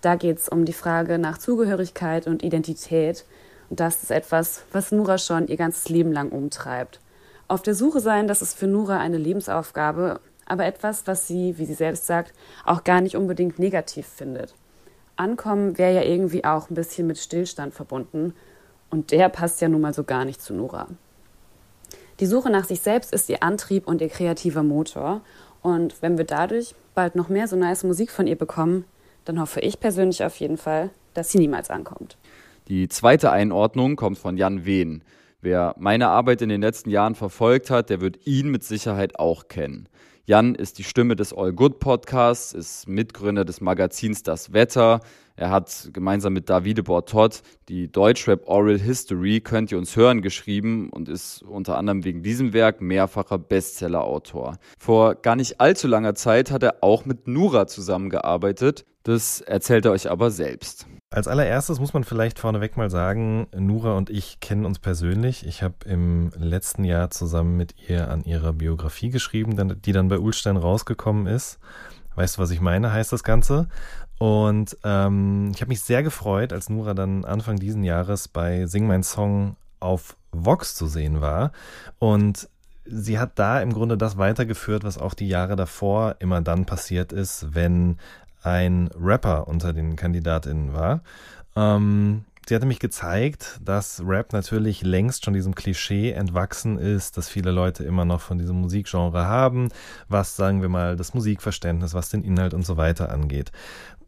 Da 0.01 0.15
geht 0.15 0.37
es 0.37 0.49
um 0.49 0.65
die 0.65 0.73
Frage 0.73 1.17
nach 1.17 1.39
Zugehörigkeit 1.39 2.27
und 2.27 2.43
Identität. 2.43 3.25
Und 3.71 3.79
das 3.79 4.03
ist 4.03 4.11
etwas, 4.11 4.63
was 4.71 4.91
Nura 4.91 5.17
schon 5.17 5.47
ihr 5.47 5.57
ganzes 5.57 5.89
Leben 5.89 6.11
lang 6.11 6.29
umtreibt. 6.29 6.99
Auf 7.47 7.63
der 7.63 7.73
Suche 7.73 8.01
sein, 8.01 8.27
das 8.27 8.43
ist 8.43 8.55
für 8.55 8.67
Nura 8.67 8.99
eine 8.99 9.17
Lebensaufgabe, 9.17 10.19
aber 10.45 10.65
etwas, 10.65 11.07
was 11.07 11.27
sie, 11.27 11.57
wie 11.57 11.65
sie 11.65 11.73
selbst 11.73 12.05
sagt, 12.05 12.31
auch 12.63 12.83
gar 12.83 13.01
nicht 13.01 13.15
unbedingt 13.15 13.57
negativ 13.57 14.05
findet. 14.05 14.53
Ankommen 15.15 15.79
wäre 15.79 15.95
ja 15.95 16.01
irgendwie 16.03 16.45
auch 16.45 16.69
ein 16.69 16.75
bisschen 16.75 17.07
mit 17.07 17.17
Stillstand 17.17 17.73
verbunden 17.73 18.35
und 18.91 19.11
der 19.11 19.29
passt 19.29 19.59
ja 19.59 19.69
nun 19.69 19.81
mal 19.81 19.93
so 19.93 20.03
gar 20.03 20.25
nicht 20.25 20.39
zu 20.39 20.53
Nora. 20.53 20.87
Die 22.19 22.25
Suche 22.25 22.49
nach 22.49 22.63
sich 22.63 22.79
selbst 22.79 23.11
ist 23.13 23.29
ihr 23.29 23.43
Antrieb 23.43 23.87
und 23.87 23.99
ihr 23.99 24.09
kreativer 24.09 24.63
Motor 24.63 25.21
und 25.61 26.01
wenn 26.01 26.17
wir 26.17 26.25
dadurch 26.25 26.75
bald 26.93 27.15
noch 27.15 27.27
mehr 27.27 27.47
so 27.47 27.55
nice 27.55 27.83
Musik 27.83 28.09
von 28.09 28.25
ihr 28.25 28.37
bekommen, 28.37 28.85
dann 29.25 29.39
hoffe 29.39 29.59
ich 29.59 29.79
persönlich 29.79 30.23
auf 30.23 30.37
jeden 30.37 30.57
Fall, 30.57 30.91
dass 31.13 31.31
sie 31.31 31.39
niemals 31.39 31.69
ankommt. 31.69 32.17
Die 32.67 32.87
zweite 32.87 33.31
Einordnung 33.31 33.95
kommt 33.95 34.17
von 34.17 34.37
Jan 34.37 34.65
Wehn. 34.65 35.03
Wer 35.41 35.75
meine 35.77 36.07
Arbeit 36.07 36.41
in 36.41 36.49
den 36.49 36.61
letzten 36.61 36.89
Jahren 36.89 37.15
verfolgt 37.15 37.69
hat, 37.69 37.89
der 37.89 37.99
wird 37.99 38.25
ihn 38.25 38.49
mit 38.49 38.63
Sicherheit 38.63 39.19
auch 39.19 39.47
kennen. 39.47 39.89
Jan 40.27 40.55
ist 40.55 40.79
die 40.79 40.83
Stimme 40.83 41.15
des 41.15 41.33
All 41.33 41.53
Good 41.53 41.79
Podcasts, 41.79 42.51
ist 42.51 42.87
Mitgründer 42.87 43.45
des 43.45 43.61
Magazins 43.61 44.23
Das 44.23 44.53
Wetter. 44.53 45.01
Er 45.35 45.51
hat 45.51 45.91
gemeinsam 45.93 46.33
mit 46.33 46.49
Davide 46.49 46.81
Bortot 46.81 47.43
die 47.69 47.91
Deutschrap 47.91 48.47
Oral 48.47 48.79
History, 48.79 49.39
könnt 49.39 49.71
ihr 49.71 49.77
uns 49.77 49.95
hören, 49.95 50.23
geschrieben 50.23 50.89
und 50.89 51.09
ist 51.09 51.43
unter 51.43 51.77
anderem 51.77 52.05
wegen 52.05 52.23
diesem 52.23 52.53
Werk 52.53 52.81
mehrfacher 52.81 53.37
Bestseller-Autor. 53.37 54.57
Vor 54.79 55.13
gar 55.13 55.35
nicht 55.35 55.61
allzu 55.61 55.87
langer 55.87 56.15
Zeit 56.15 56.49
hat 56.49 56.63
er 56.63 56.77
auch 56.81 57.05
mit 57.05 57.27
Nura 57.27 57.67
zusammengearbeitet. 57.67 58.83
Das 59.03 59.41
erzählt 59.41 59.85
er 59.85 59.91
euch 59.91 60.09
aber 60.09 60.31
selbst. 60.31 60.87
Als 61.15 61.29
allererstes 61.29 61.79
muss 61.79 61.93
man 61.93 62.03
vielleicht 62.03 62.39
vorneweg 62.39 62.75
mal 62.75 62.89
sagen, 62.89 63.47
Nura 63.55 63.95
und 63.95 64.09
ich 64.09 64.41
kennen 64.41 64.65
uns 64.65 64.79
persönlich. 64.79 65.47
Ich 65.47 65.63
habe 65.63 65.75
im 65.85 66.29
letzten 66.37 66.83
Jahr 66.83 67.09
zusammen 67.09 67.55
mit 67.55 67.73
ihr 67.87 68.09
an 68.09 68.25
ihrer 68.25 68.51
Biografie 68.51 69.11
geschrieben, 69.11 69.79
die 69.85 69.93
dann 69.93 70.09
bei 70.09 70.19
Ulstein 70.19 70.57
rausgekommen 70.57 71.27
ist. 71.27 71.57
Weißt 72.15 72.35
du, 72.35 72.41
was 72.41 72.51
ich 72.51 72.59
meine, 72.59 72.91
heißt 72.91 73.13
das 73.13 73.23
Ganze. 73.23 73.69
Und 74.17 74.77
ähm, 74.83 75.51
ich 75.55 75.61
habe 75.61 75.69
mich 75.69 75.79
sehr 75.79 76.03
gefreut, 76.03 76.51
als 76.51 76.69
Nura 76.69 76.93
dann 76.93 77.23
Anfang 77.23 77.55
diesen 77.55 77.85
Jahres 77.85 78.27
bei 78.27 78.65
Sing 78.65 78.85
Mein 78.85 79.03
Song 79.03 79.55
auf 79.79 80.17
Vox 80.33 80.75
zu 80.75 80.85
sehen 80.85 81.21
war. 81.21 81.53
Und 81.97 82.49
sie 82.83 83.19
hat 83.19 83.39
da 83.39 83.61
im 83.61 83.71
Grunde 83.71 83.97
das 83.97 84.17
weitergeführt, 84.17 84.83
was 84.83 84.97
auch 84.97 85.13
die 85.13 85.29
Jahre 85.29 85.55
davor 85.55 86.17
immer 86.19 86.41
dann 86.41 86.65
passiert 86.65 87.13
ist, 87.13 87.55
wenn 87.55 87.99
ein 88.45 88.89
Rapper 88.95 89.47
unter 89.47 89.73
den 89.73 89.95
Kandidatinnen 89.95 90.73
war. 90.73 91.01
Ähm, 91.55 92.25
sie 92.47 92.55
hatte 92.55 92.67
mich 92.67 92.79
gezeigt, 92.79 93.59
dass 93.63 94.03
Rap 94.05 94.33
natürlich 94.33 94.83
längst 94.83 95.25
schon 95.25 95.33
diesem 95.33 95.55
Klischee 95.55 96.11
entwachsen 96.11 96.77
ist, 96.77 97.17
dass 97.17 97.27
viele 97.27 97.51
Leute 97.51 97.83
immer 97.83 98.05
noch 98.05 98.21
von 98.21 98.37
diesem 98.37 98.61
Musikgenre 98.61 99.25
haben, 99.25 99.69
was, 100.09 100.35
sagen 100.35 100.61
wir 100.61 100.69
mal, 100.69 100.95
das 100.95 101.15
Musikverständnis, 101.15 101.95
was 101.95 102.09
den 102.09 102.23
Inhalt 102.23 102.53
und 102.53 102.65
so 102.65 102.77
weiter 102.77 103.11
angeht. 103.11 103.51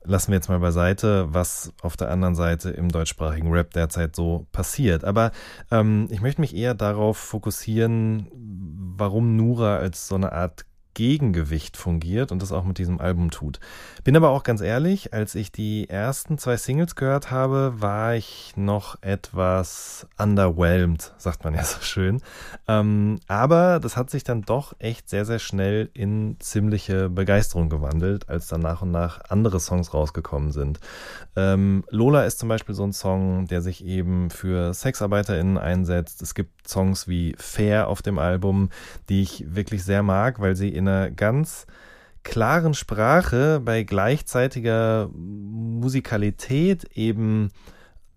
Lassen 0.04 0.32
wir 0.32 0.36
jetzt 0.36 0.50
mal 0.50 0.60
beiseite, 0.60 1.34
was 1.34 1.74
auf 1.82 1.98
der 1.98 2.12
anderen 2.12 2.36
Seite 2.36 2.70
im 2.70 2.90
deutschsprachigen 2.90 3.52
Rap 3.52 3.72
derzeit 3.74 4.16
so 4.16 4.46
passiert. 4.52 5.04
Aber 5.04 5.32
ähm, 5.72 6.08
ich 6.12 6.22
möchte 6.22 6.42
mich 6.42 6.56
eher 6.56 6.76
darauf 6.76 7.18
fokussieren, 7.18 8.30
warum 8.32 9.36
Nura 9.36 9.78
als 9.78 10.08
so 10.08 10.16
eine 10.16 10.32
Art 10.32 10.67
Gegengewicht 10.98 11.78
fungiert 11.78 12.32
und 12.32 12.42
das 12.42 12.52
auch 12.52 12.64
mit 12.64 12.80
diesem 12.80 13.00
Album 13.00 13.30
tut. 13.30 13.60
Bin 14.04 14.16
aber 14.16 14.32
auch 14.32 14.42
ganz 14.42 14.62
ehrlich, 14.62 15.14
als 15.14 15.36
ich 15.36 15.52
die 15.52 15.88
ersten 15.88 16.40
zwei 16.40 16.58
Singles 16.58 16.96
gehört 16.96 17.30
habe, 17.30 17.76
war 17.78 18.16
ich 18.16 18.54
noch 18.56 19.00
etwas 19.04 20.08
underwhelmed, 20.18 21.14
sagt 21.20 21.44
man 21.44 21.54
ja 21.54 21.64
so 21.64 21.82
schön. 21.82 22.24
Ähm, 22.68 23.20
aber 23.28 23.80
das 23.80 23.96
hat 23.96 24.10
sich 24.10 24.24
dann 24.24 24.42
doch 24.42 24.74
echt 24.80 25.08
sehr, 25.08 25.24
sehr 25.24 25.38
schnell 25.38 25.92
in 25.94 26.38
ziemliche 26.40 27.10
Begeisterung 27.10 27.70
gewandelt, 27.70 28.28
als 28.28 28.48
dann 28.48 28.62
nach 28.62 28.82
und 28.82 28.90
nach 28.90 29.22
andere 29.30 29.60
Songs 29.60 29.94
rausgekommen 29.94 30.52
sind. 30.52 30.80
Ähm, 31.36 31.84
Lola 31.92 32.24
ist 32.24 32.40
zum 32.40 32.50
Beispiel 32.50 32.74
so 32.74 32.84
ein 32.84 32.94
Song, 32.94 33.46
der 33.46 33.62
sich 33.62 33.86
eben 33.86 34.32
für 34.32 34.74
SexarbeiterInnen 34.74 35.60
einsetzt. 35.60 36.24
Es 36.24 36.34
gibt 36.34 36.68
Songs 36.68 37.08
wie 37.08 37.36
Fair 37.38 37.88
auf 37.88 38.02
dem 38.02 38.18
Album, 38.18 38.72
die 39.10 39.22
ich 39.22 39.46
wirklich 39.48 39.84
sehr 39.84 40.02
mag, 40.02 40.40
weil 40.40 40.56
sie 40.56 40.70
in 40.70 40.87
einer 40.88 41.12
ganz 41.12 41.68
klaren 42.24 42.74
Sprache 42.74 43.62
bei 43.64 43.84
gleichzeitiger 43.84 45.10
Musikalität 45.14 46.86
eben 46.96 47.52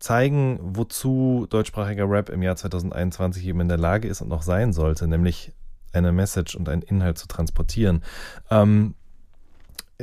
zeigen, 0.01 0.59
wozu 0.63 1.47
deutschsprachiger 1.49 2.11
Rap 2.11 2.31
im 2.31 2.43
Jahr 2.43 2.57
2021 2.57 3.47
eben 3.47 3.61
in 3.61 3.69
der 3.69 3.79
Lage 3.79 4.09
ist 4.09 4.23
und 4.23 4.29
noch 4.29 4.43
sein 4.43 4.73
sollte, 4.73 5.07
nämlich 5.07 5.53
eine 5.93 6.13
Message 6.13 6.55
und 6.57 6.69
einen 6.69 6.83
Inhalt 6.83 7.19
zu 7.19 7.29
transportieren. 7.29 8.03
Ähm, 8.51 8.95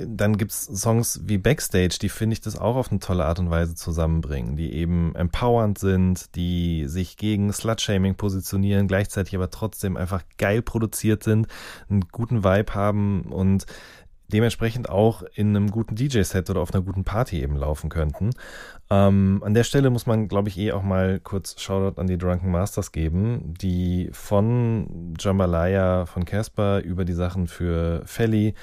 dann 0.06 0.38
gibt 0.38 0.52
es 0.52 0.66
Songs 0.66 1.22
wie 1.26 1.38
Backstage, 1.38 1.98
die 2.02 2.10
finde 2.10 2.34
ich 2.34 2.42
das 2.42 2.58
auch 2.58 2.76
auf 2.76 2.92
eine 2.92 3.00
tolle 3.00 3.26
Art 3.26 3.40
und 3.40 3.50
Weise 3.50 3.76
zusammenbringen, 3.76 4.56
die 4.56 4.74
eben 4.74 5.16
empowernd 5.16 5.78
sind, 5.78 6.36
die 6.36 6.86
sich 6.88 7.18
gegen 7.18 7.52
Slutshaming 7.52 8.16
positionieren, 8.16 8.88
gleichzeitig 8.88 9.36
aber 9.36 9.50
trotzdem 9.50 9.98
einfach 9.98 10.24
geil 10.38 10.62
produziert 10.62 11.24
sind, 11.24 11.48
einen 11.90 12.02
guten 12.12 12.44
Vibe 12.44 12.74
haben 12.74 13.24
und 13.24 13.66
dementsprechend 14.28 14.90
auch 14.90 15.24
in 15.34 15.56
einem 15.56 15.72
guten 15.72 15.96
DJ-Set 15.96 16.50
oder 16.50 16.62
auf 16.62 16.74
einer 16.74 16.84
guten 16.84 17.04
Party 17.04 17.42
eben 17.42 17.56
laufen 17.56 17.90
könnten. 17.90 18.32
Ähm, 18.90 19.42
an 19.44 19.54
der 19.54 19.64
Stelle 19.64 19.90
muss 19.90 20.06
man, 20.06 20.28
glaube 20.28 20.50
ich, 20.50 20.58
eh 20.58 20.72
auch 20.72 20.84
mal 20.84 21.20
kurz 21.20 21.60
Shoutout 21.62 22.00
an 22.00 22.08
die 22.08 22.18
Drunken 22.18 22.52
Masters 22.52 22.92
geben, 22.92 23.54
die 23.60 24.10
von 24.12 25.14
Jambalaya, 25.20 26.06
von 26.06 26.26
Casper 26.26 26.82
über 26.82 27.06
die 27.06 27.14
Sachen 27.14 27.48
für 27.48 28.02
Felly 28.06 28.54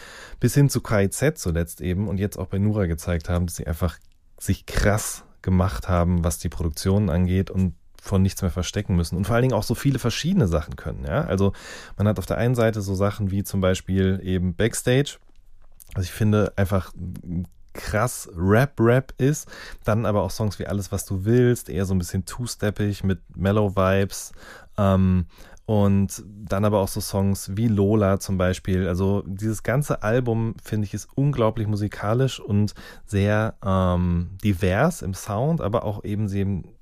bis 0.40 0.54
hin 0.54 0.68
zu 0.68 0.80
KIZ 0.80 1.34
zuletzt 1.36 1.80
eben 1.80 2.08
und 2.08 2.18
jetzt 2.18 2.38
auch 2.38 2.46
bei 2.46 2.58
Nura 2.58 2.86
gezeigt 2.86 3.28
haben, 3.28 3.46
dass 3.46 3.56
sie 3.56 3.66
einfach 3.66 3.98
sich 4.38 4.66
krass 4.66 5.24
gemacht 5.42 5.88
haben, 5.88 6.24
was 6.24 6.38
die 6.38 6.48
Produktion 6.48 7.10
angeht 7.10 7.50
und 7.50 7.74
von 8.04 8.20
nichts 8.20 8.42
mehr 8.42 8.50
verstecken 8.50 8.96
müssen 8.96 9.16
und 9.16 9.26
vor 9.26 9.34
allen 9.34 9.44
Dingen 9.44 9.54
auch 9.54 9.62
so 9.62 9.74
viele 9.74 9.98
verschiedene 9.98 10.46
Sachen 10.46 10.76
können. 10.76 11.04
Ja? 11.06 11.22
Also 11.22 11.54
man 11.96 12.06
hat 12.06 12.18
auf 12.18 12.26
der 12.26 12.36
einen 12.36 12.54
Seite 12.54 12.82
so 12.82 12.94
Sachen 12.94 13.30
wie 13.30 13.44
zum 13.44 13.62
Beispiel 13.62 14.20
eben 14.22 14.54
Backstage, 14.54 15.16
also 15.94 16.04
ich 16.04 16.12
finde 16.12 16.52
einfach 16.56 16.92
krass 17.74 18.28
Rap-Rap 18.34 19.12
ist. 19.18 19.48
Dann 19.84 20.06
aber 20.06 20.22
auch 20.22 20.30
Songs 20.30 20.58
wie 20.58 20.66
Alles, 20.66 20.92
was 20.92 21.04
du 21.04 21.24
willst, 21.24 21.68
eher 21.68 21.84
so 21.84 21.94
ein 21.94 21.98
bisschen 21.98 22.24
two-steppig 22.24 23.04
mit 23.04 23.20
Mellow-Vibes. 23.36 24.32
Ähm, 24.78 25.26
und 25.66 26.22
dann 26.26 26.64
aber 26.66 26.80
auch 26.80 26.88
so 26.88 27.00
Songs 27.00 27.56
wie 27.56 27.68
Lola 27.68 28.20
zum 28.20 28.36
Beispiel. 28.36 28.86
Also 28.86 29.22
dieses 29.26 29.62
ganze 29.62 30.02
Album 30.02 30.54
finde 30.62 30.86
ich 30.86 30.92
ist 30.94 31.08
unglaublich 31.14 31.66
musikalisch 31.66 32.38
und 32.38 32.74
sehr 33.06 33.54
ähm, 33.64 34.30
divers 34.44 35.00
im 35.00 35.14
Sound, 35.14 35.62
aber 35.62 35.84
auch 35.84 36.04
eben 36.04 36.28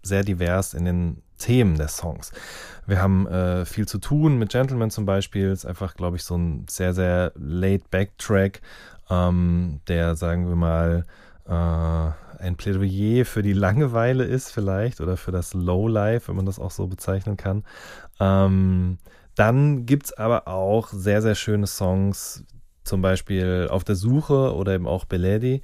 sehr 0.02 0.24
divers 0.24 0.74
in 0.74 0.84
den 0.84 1.22
Themen 1.42 1.76
der 1.76 1.88
Songs. 1.88 2.32
Wir 2.86 3.00
haben 3.00 3.26
äh, 3.26 3.64
viel 3.64 3.86
zu 3.86 3.98
tun 3.98 4.38
mit 4.38 4.50
Gentleman 4.50 4.90
zum 4.90 5.06
Beispiel. 5.06 5.50
Ist 5.50 5.66
einfach, 5.66 5.94
glaube 5.94 6.16
ich, 6.16 6.24
so 6.24 6.36
ein 6.36 6.66
sehr, 6.68 6.94
sehr 6.94 7.32
laid-back-Track 7.36 8.60
ähm, 9.10 9.80
der, 9.88 10.16
sagen 10.16 10.48
wir 10.48 10.56
mal, 10.56 11.04
äh, 11.46 12.42
ein 12.42 12.56
Plädoyer 12.56 13.24
für 13.24 13.42
die 13.42 13.52
Langeweile 13.52 14.24
ist 14.24 14.50
vielleicht 14.50 15.00
oder 15.00 15.16
für 15.16 15.32
das 15.32 15.54
Lowlife, 15.54 16.28
wenn 16.28 16.36
man 16.36 16.46
das 16.46 16.58
auch 16.58 16.70
so 16.70 16.86
bezeichnen 16.86 17.36
kann. 17.36 17.64
Ähm, 18.18 18.98
dann 19.34 19.86
gibt 19.86 20.06
es 20.06 20.12
aber 20.12 20.48
auch 20.48 20.88
sehr, 20.88 21.22
sehr 21.22 21.34
schöne 21.34 21.66
Songs, 21.66 22.44
zum 22.84 23.00
Beispiel 23.00 23.68
Auf 23.70 23.84
der 23.84 23.94
Suche 23.94 24.54
oder 24.54 24.74
eben 24.74 24.88
auch 24.88 25.04
Beledi, 25.04 25.62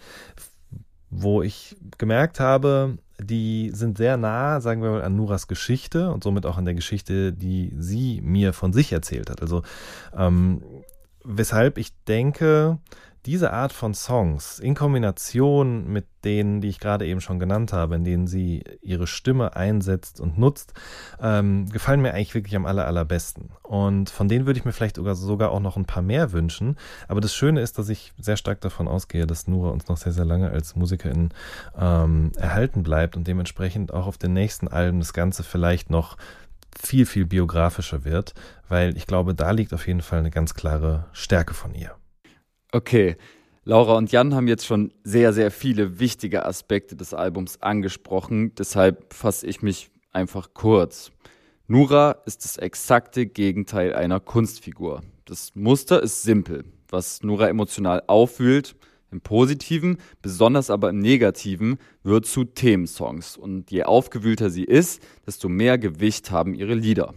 wo 1.10 1.42
ich 1.42 1.76
gemerkt 1.96 2.38
habe, 2.38 2.98
die 3.20 3.70
sind 3.72 3.98
sehr 3.98 4.16
nah, 4.16 4.60
sagen 4.60 4.82
wir 4.82 4.90
mal, 4.90 5.02
an 5.02 5.16
Nuras 5.16 5.48
Geschichte 5.48 6.10
und 6.10 6.22
somit 6.22 6.46
auch 6.46 6.56
an 6.56 6.64
der 6.64 6.74
Geschichte, 6.74 7.32
die 7.32 7.72
sie 7.76 8.20
mir 8.22 8.52
von 8.52 8.72
sich 8.72 8.92
erzählt 8.92 9.30
hat. 9.30 9.42
Also 9.42 9.62
ähm, 10.16 10.62
weshalb 11.24 11.78
ich 11.78 11.92
denke, 12.04 12.78
diese 13.28 13.52
Art 13.52 13.74
von 13.74 13.92
Songs 13.92 14.58
in 14.58 14.74
Kombination 14.74 15.86
mit 15.86 16.06
denen, 16.24 16.62
die 16.62 16.68
ich 16.68 16.80
gerade 16.80 17.06
eben 17.06 17.20
schon 17.20 17.38
genannt 17.38 17.74
habe, 17.74 17.94
in 17.94 18.02
denen 18.02 18.26
sie 18.26 18.64
ihre 18.80 19.06
Stimme 19.06 19.54
einsetzt 19.54 20.18
und 20.18 20.38
nutzt, 20.38 20.72
ähm, 21.20 21.68
gefallen 21.68 22.00
mir 22.00 22.14
eigentlich 22.14 22.34
wirklich 22.34 22.56
am 22.56 22.64
aller, 22.64 22.86
allerbesten. 22.86 23.50
Und 23.62 24.08
von 24.08 24.28
denen 24.28 24.46
würde 24.46 24.58
ich 24.58 24.64
mir 24.64 24.72
vielleicht 24.72 24.96
sogar, 24.96 25.14
sogar 25.14 25.50
auch 25.50 25.60
noch 25.60 25.76
ein 25.76 25.84
paar 25.84 26.02
mehr 26.02 26.32
wünschen. 26.32 26.76
Aber 27.06 27.20
das 27.20 27.34
Schöne 27.34 27.60
ist, 27.60 27.78
dass 27.78 27.90
ich 27.90 28.14
sehr 28.18 28.38
stark 28.38 28.62
davon 28.62 28.88
ausgehe, 28.88 29.26
dass 29.26 29.46
Nura 29.46 29.72
uns 29.72 29.88
noch 29.88 29.98
sehr, 29.98 30.12
sehr 30.12 30.24
lange 30.24 30.48
als 30.48 30.74
Musikerin 30.74 31.28
ähm, 31.78 32.32
erhalten 32.38 32.82
bleibt 32.82 33.14
und 33.14 33.26
dementsprechend 33.26 33.92
auch 33.92 34.06
auf 34.06 34.16
den 34.16 34.32
nächsten 34.32 34.68
Alben 34.68 35.00
das 35.00 35.12
Ganze 35.12 35.42
vielleicht 35.42 35.90
noch 35.90 36.16
viel, 36.74 37.04
viel 37.04 37.26
biografischer 37.26 38.06
wird, 38.06 38.32
weil 38.70 38.96
ich 38.96 39.06
glaube, 39.06 39.34
da 39.34 39.50
liegt 39.50 39.74
auf 39.74 39.86
jeden 39.86 40.00
Fall 40.00 40.20
eine 40.20 40.30
ganz 40.30 40.54
klare 40.54 41.04
Stärke 41.12 41.52
von 41.52 41.74
ihr. 41.74 41.94
Okay, 42.70 43.16
Laura 43.64 43.96
und 43.96 44.12
Jan 44.12 44.34
haben 44.34 44.46
jetzt 44.46 44.66
schon 44.66 44.92
sehr, 45.04 45.32
sehr 45.32 45.50
viele 45.50 46.00
wichtige 46.00 46.44
Aspekte 46.44 46.96
des 46.96 47.14
Albums 47.14 47.62
angesprochen, 47.62 48.54
deshalb 48.54 49.14
fasse 49.14 49.46
ich 49.46 49.62
mich 49.62 49.90
einfach 50.12 50.52
kurz. 50.52 51.10
Nura 51.66 52.12
ist 52.26 52.44
das 52.44 52.58
exakte 52.58 53.26
Gegenteil 53.26 53.94
einer 53.94 54.20
Kunstfigur. 54.20 55.02
Das 55.24 55.54
Muster 55.54 56.02
ist 56.02 56.22
simpel. 56.22 56.64
Was 56.90 57.22
Nura 57.22 57.48
emotional 57.48 58.02
auffühlt, 58.06 58.76
im 59.10 59.22
Positiven, 59.22 59.98
besonders 60.20 60.68
aber 60.68 60.90
im 60.90 60.98
Negativen, 60.98 61.78
wird 62.02 62.26
zu 62.26 62.44
Themensongs. 62.44 63.36
Und 63.38 63.70
je 63.70 63.84
aufgewühlter 63.84 64.50
sie 64.50 64.64
ist, 64.64 65.02
desto 65.26 65.48
mehr 65.48 65.78
Gewicht 65.78 66.30
haben 66.30 66.54
ihre 66.54 66.74
Lieder. 66.74 67.14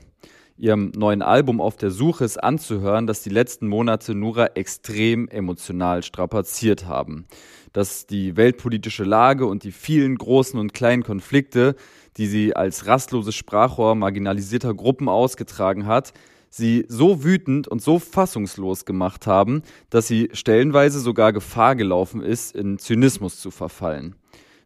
Ihrem 0.61 0.91
neuen 0.95 1.23
Album 1.23 1.59
Auf 1.59 1.75
der 1.75 1.89
Suche 1.89 2.23
ist 2.23 2.37
anzuhören, 2.37 3.07
dass 3.07 3.23
die 3.23 3.31
letzten 3.31 3.67
Monate 3.67 4.13
Nura 4.13 4.45
extrem 4.53 5.27
emotional 5.27 6.03
strapaziert 6.03 6.85
haben. 6.85 7.25
Dass 7.73 8.05
die 8.05 8.37
weltpolitische 8.37 9.03
Lage 9.03 9.47
und 9.47 9.63
die 9.63 9.71
vielen 9.71 10.19
großen 10.19 10.59
und 10.59 10.71
kleinen 10.71 11.01
Konflikte, 11.01 11.75
die 12.17 12.27
sie 12.27 12.55
als 12.55 12.85
rastloses 12.85 13.33
Sprachrohr 13.33 13.95
marginalisierter 13.95 14.75
Gruppen 14.75 15.09
ausgetragen 15.09 15.87
hat, 15.87 16.13
sie 16.51 16.85
so 16.87 17.23
wütend 17.23 17.67
und 17.67 17.81
so 17.81 17.97
fassungslos 17.97 18.85
gemacht 18.85 19.25
haben, 19.25 19.63
dass 19.89 20.07
sie 20.07 20.29
stellenweise 20.31 20.99
sogar 20.99 21.33
Gefahr 21.33 21.75
gelaufen 21.75 22.21
ist, 22.21 22.55
in 22.55 22.77
Zynismus 22.77 23.39
zu 23.39 23.49
verfallen. 23.49 24.13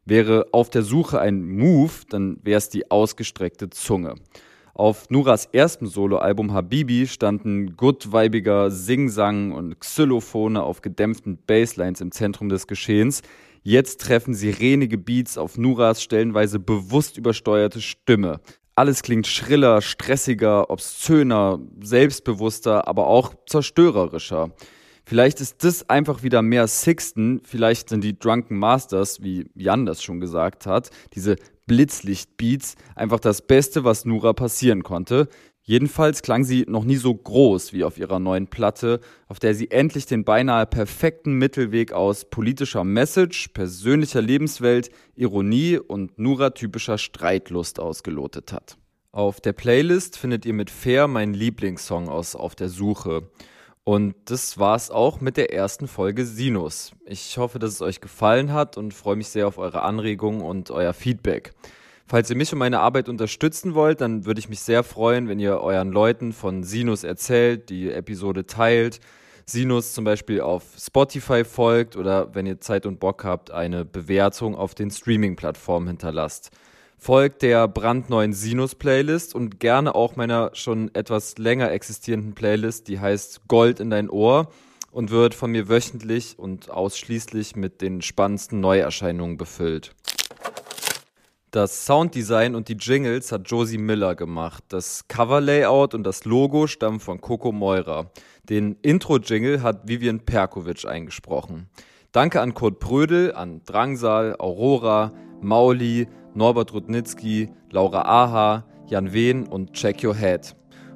Wäre 0.03 0.47
auf 0.51 0.69
der 0.69 0.81
Suche 0.81 1.21
ein 1.21 1.47
Move, 1.57 1.93
dann 2.09 2.37
wäre 2.43 2.57
es 2.57 2.67
die 2.67 2.91
ausgestreckte 2.91 3.69
Zunge. 3.69 4.15
Auf 4.77 5.09
Nuras 5.09 5.47
erstem 5.53 5.87
Soloalbum 5.87 6.51
Habibi 6.51 7.07
standen 7.07 7.77
gutweibiger 7.77 8.69
Singsang 8.69 9.53
und 9.53 9.79
Xylophone 9.79 10.57
auf 10.57 10.81
gedämpften 10.81 11.37
Basslines 11.47 12.01
im 12.01 12.11
Zentrum 12.11 12.49
des 12.49 12.67
Geschehens. 12.67 13.21
Jetzt 13.63 14.01
treffen 14.01 14.33
sirenige 14.33 14.97
Beats 14.97 15.37
auf 15.37 15.57
Nuras 15.57 16.03
stellenweise 16.03 16.59
bewusst 16.59 17.17
übersteuerte 17.17 17.79
Stimme. 17.79 18.41
Alles 18.75 19.01
klingt 19.01 19.27
schriller, 19.27 19.81
stressiger, 19.81 20.69
obszöner, 20.69 21.59
selbstbewusster, 21.79 22.85
aber 22.85 23.07
auch 23.07 23.33
zerstörerischer. 23.45 24.51
Vielleicht 25.05 25.39
ist 25.39 25.63
das 25.63 25.87
einfach 25.87 26.23
wieder 26.23 26.41
mehr 26.41 26.67
Sixten, 26.67 27.41
vielleicht 27.43 27.89
sind 27.89 28.03
die 28.03 28.17
Drunken 28.17 28.57
Masters, 28.57 29.21
wie 29.21 29.45
Jan 29.53 29.85
das 29.85 30.01
schon 30.01 30.19
gesagt 30.19 30.65
hat, 30.65 30.89
diese 31.13 31.35
Blitzlicht-Beats 31.67 32.75
einfach 32.95 33.19
das 33.19 33.43
Beste, 33.43 33.83
was 33.83 34.05
Nura 34.05 34.33
passieren 34.33 34.83
konnte. 34.83 35.27
Jedenfalls 35.61 36.21
klang 36.21 36.43
sie 36.43 36.65
noch 36.67 36.83
nie 36.83 36.95
so 36.95 37.13
groß 37.13 37.73
wie 37.73 37.83
auf 37.83 37.97
ihrer 37.97 38.19
neuen 38.19 38.47
Platte, 38.47 38.99
auf 39.27 39.39
der 39.39 39.55
sie 39.55 39.71
endlich 39.71 40.05
den 40.05 40.23
beinahe 40.23 40.67
perfekten 40.67 41.33
Mittelweg 41.33 41.91
aus 41.91 42.25
politischer 42.25 42.83
Message, 42.83 43.49
persönlicher 43.49 44.21
Lebenswelt, 44.21 44.89
Ironie 45.15 45.79
und 45.79 46.19
Nura-typischer 46.19 46.99
Streitlust 46.99 47.79
ausgelotet 47.79 48.53
hat. 48.53 48.77
Auf 49.11 49.41
der 49.41 49.53
Playlist 49.53 50.17
findet 50.17 50.45
ihr 50.45 50.53
mit 50.53 50.69
Fair 50.69 51.07
meinen 51.07 51.33
Lieblingssong 51.33 52.09
aus 52.09 52.35
Auf 52.35 52.53
der 52.53 52.69
Suche. 52.69 53.29
Und 53.85 54.15
das 54.25 54.57
war's 54.57 54.89
auch 54.89 55.21
mit 55.21 55.37
der 55.37 55.53
ersten 55.53 55.87
Folge 55.87 56.25
Sinus. 56.25 56.91
Ich 57.05 57.37
hoffe, 57.37 57.59
dass 57.59 57.71
es 57.71 57.81
euch 57.83 58.01
gefallen 58.01 58.51
hat 58.51 58.77
und 58.77 58.95
freue 58.95 59.15
mich 59.15 59.27
sehr 59.27 59.47
auf 59.47 59.59
eure 59.59 59.83
Anregungen 59.83 60.41
und 60.41 60.71
euer 60.71 60.91
Feedback. 60.91 61.53
Falls 62.07 62.31
ihr 62.31 62.35
mich 62.35 62.51
und 62.51 62.57
meine 62.57 62.79
Arbeit 62.79 63.09
unterstützen 63.09 63.75
wollt, 63.75 64.01
dann 64.01 64.25
würde 64.25 64.39
ich 64.39 64.49
mich 64.49 64.61
sehr 64.61 64.83
freuen, 64.83 65.27
wenn 65.27 65.39
ihr 65.39 65.59
euren 65.59 65.91
Leuten 65.91 66.33
von 66.33 66.63
Sinus 66.63 67.03
erzählt, 67.03 67.69
die 67.69 67.91
Episode 67.91 68.47
teilt, 68.47 68.99
Sinus 69.45 69.93
zum 69.93 70.03
Beispiel 70.03 70.41
auf 70.41 70.63
Spotify 70.79 71.43
folgt 71.43 71.95
oder 71.95 72.33
wenn 72.33 72.47
ihr 72.47 72.59
Zeit 72.59 72.87
und 72.87 72.99
Bock 72.99 73.23
habt, 73.23 73.51
eine 73.51 73.85
Bewertung 73.85 74.55
auf 74.55 74.73
den 74.73 74.89
Streaming-Plattformen 74.89 75.87
hinterlasst. 75.87 76.49
Folgt 76.97 77.41
der 77.41 77.67
brandneuen 77.67 78.33
Sinus-Playlist 78.33 79.35
und 79.35 79.59
gerne 79.59 79.93
auch 79.95 80.15
meiner 80.15 80.51
schon 80.53 80.93
etwas 80.95 81.37
länger 81.37 81.71
existierenden 81.71 82.33
Playlist, 82.33 82.87
die 82.87 82.99
heißt 82.99 83.47
Gold 83.47 83.79
in 83.79 83.89
dein 83.89 84.09
Ohr 84.09 84.49
und 84.91 85.11
wird 85.11 85.35
von 85.35 85.51
mir 85.51 85.67
wöchentlich 85.67 86.39
und 86.39 86.71
ausschließlich 86.71 87.55
mit 87.55 87.81
den 87.81 88.01
spannendsten 88.01 88.59
Neuerscheinungen 88.61 89.37
befüllt. 89.37 89.93
Das 91.51 91.85
Sounddesign 91.85 92.53
und 92.53 92.67
die 92.67 92.73
Jingles 92.73 93.31
hat 93.31 93.49
Josie 93.49 93.77
Miller 93.77 94.15
gemacht. 94.15 94.63
Das 94.67 95.07
Coverlayout 95.07 95.93
und 95.93 96.03
das 96.03 96.25
Logo 96.25 96.67
stammen 96.67 96.99
von 96.99 97.21
Coco 97.21 97.53
Meurer. 97.53 98.11
Den 98.49 98.75
Intro-Jingle 98.81 99.61
hat 99.61 99.87
Vivian 99.87 100.19
Perkovic 100.19 100.85
eingesprochen. 100.85 101.69
Danke 102.11 102.41
an 102.41 102.53
Kurt 102.53 102.79
Prödel, 102.79 103.33
an 103.33 103.61
Drangsal, 103.65 104.35
Aurora, 104.37 105.13
Mauli, 105.41 106.07
Norbert 106.35 106.73
Rudnitzky, 106.73 107.49
Laura 107.71 108.01
Aha, 108.01 108.65
Jan 108.87 109.13
Wehn 109.13 109.47
und 109.47 109.73
Check 109.73 110.03
Your 110.03 110.15
Head. 110.15 110.55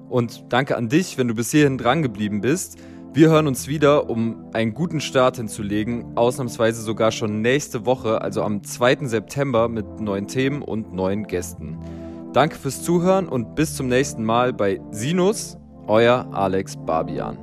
Und 0.10 0.46
danke 0.50 0.76
an 0.76 0.90
dich, 0.90 1.18
wenn 1.18 1.28
du 1.28 1.36
bis 1.36 1.52
hierhin 1.52 1.78
drangeblieben 1.78 2.42
bist. 2.42 2.78
Wir 3.14 3.30
hören 3.30 3.48
uns 3.48 3.68
wieder, 3.68 4.10
um 4.10 4.46
einen 4.54 4.74
guten 4.74 5.02
Start 5.02 5.38
hinzulegen, 5.38 6.16
ausnahmsweise 6.16 6.82
sogar 6.82 7.12
schon 7.12 7.42
nächste 7.42 7.86
Woche, 7.86 8.22
also 8.22 8.44
am 8.44 8.64
2. 8.64 9.08
September 9.08 9.68
mit 9.68 10.00
neuen 10.00 10.28
Themen 10.28 10.62
und 10.62 10.94
neuen 10.94 11.26
Gästen. 11.26 11.80
Danke 12.34 12.56
fürs 12.56 12.84
Zuhören 12.84 13.28
und 13.28 13.56
bis 13.56 13.76
zum 13.76 13.88
nächsten 13.88 14.24
Mal 14.24 14.54
bei 14.54 14.80
Sinus, 14.92 15.58
euer 15.88 16.28
Alex 16.32 16.76
Barbian. 16.86 17.40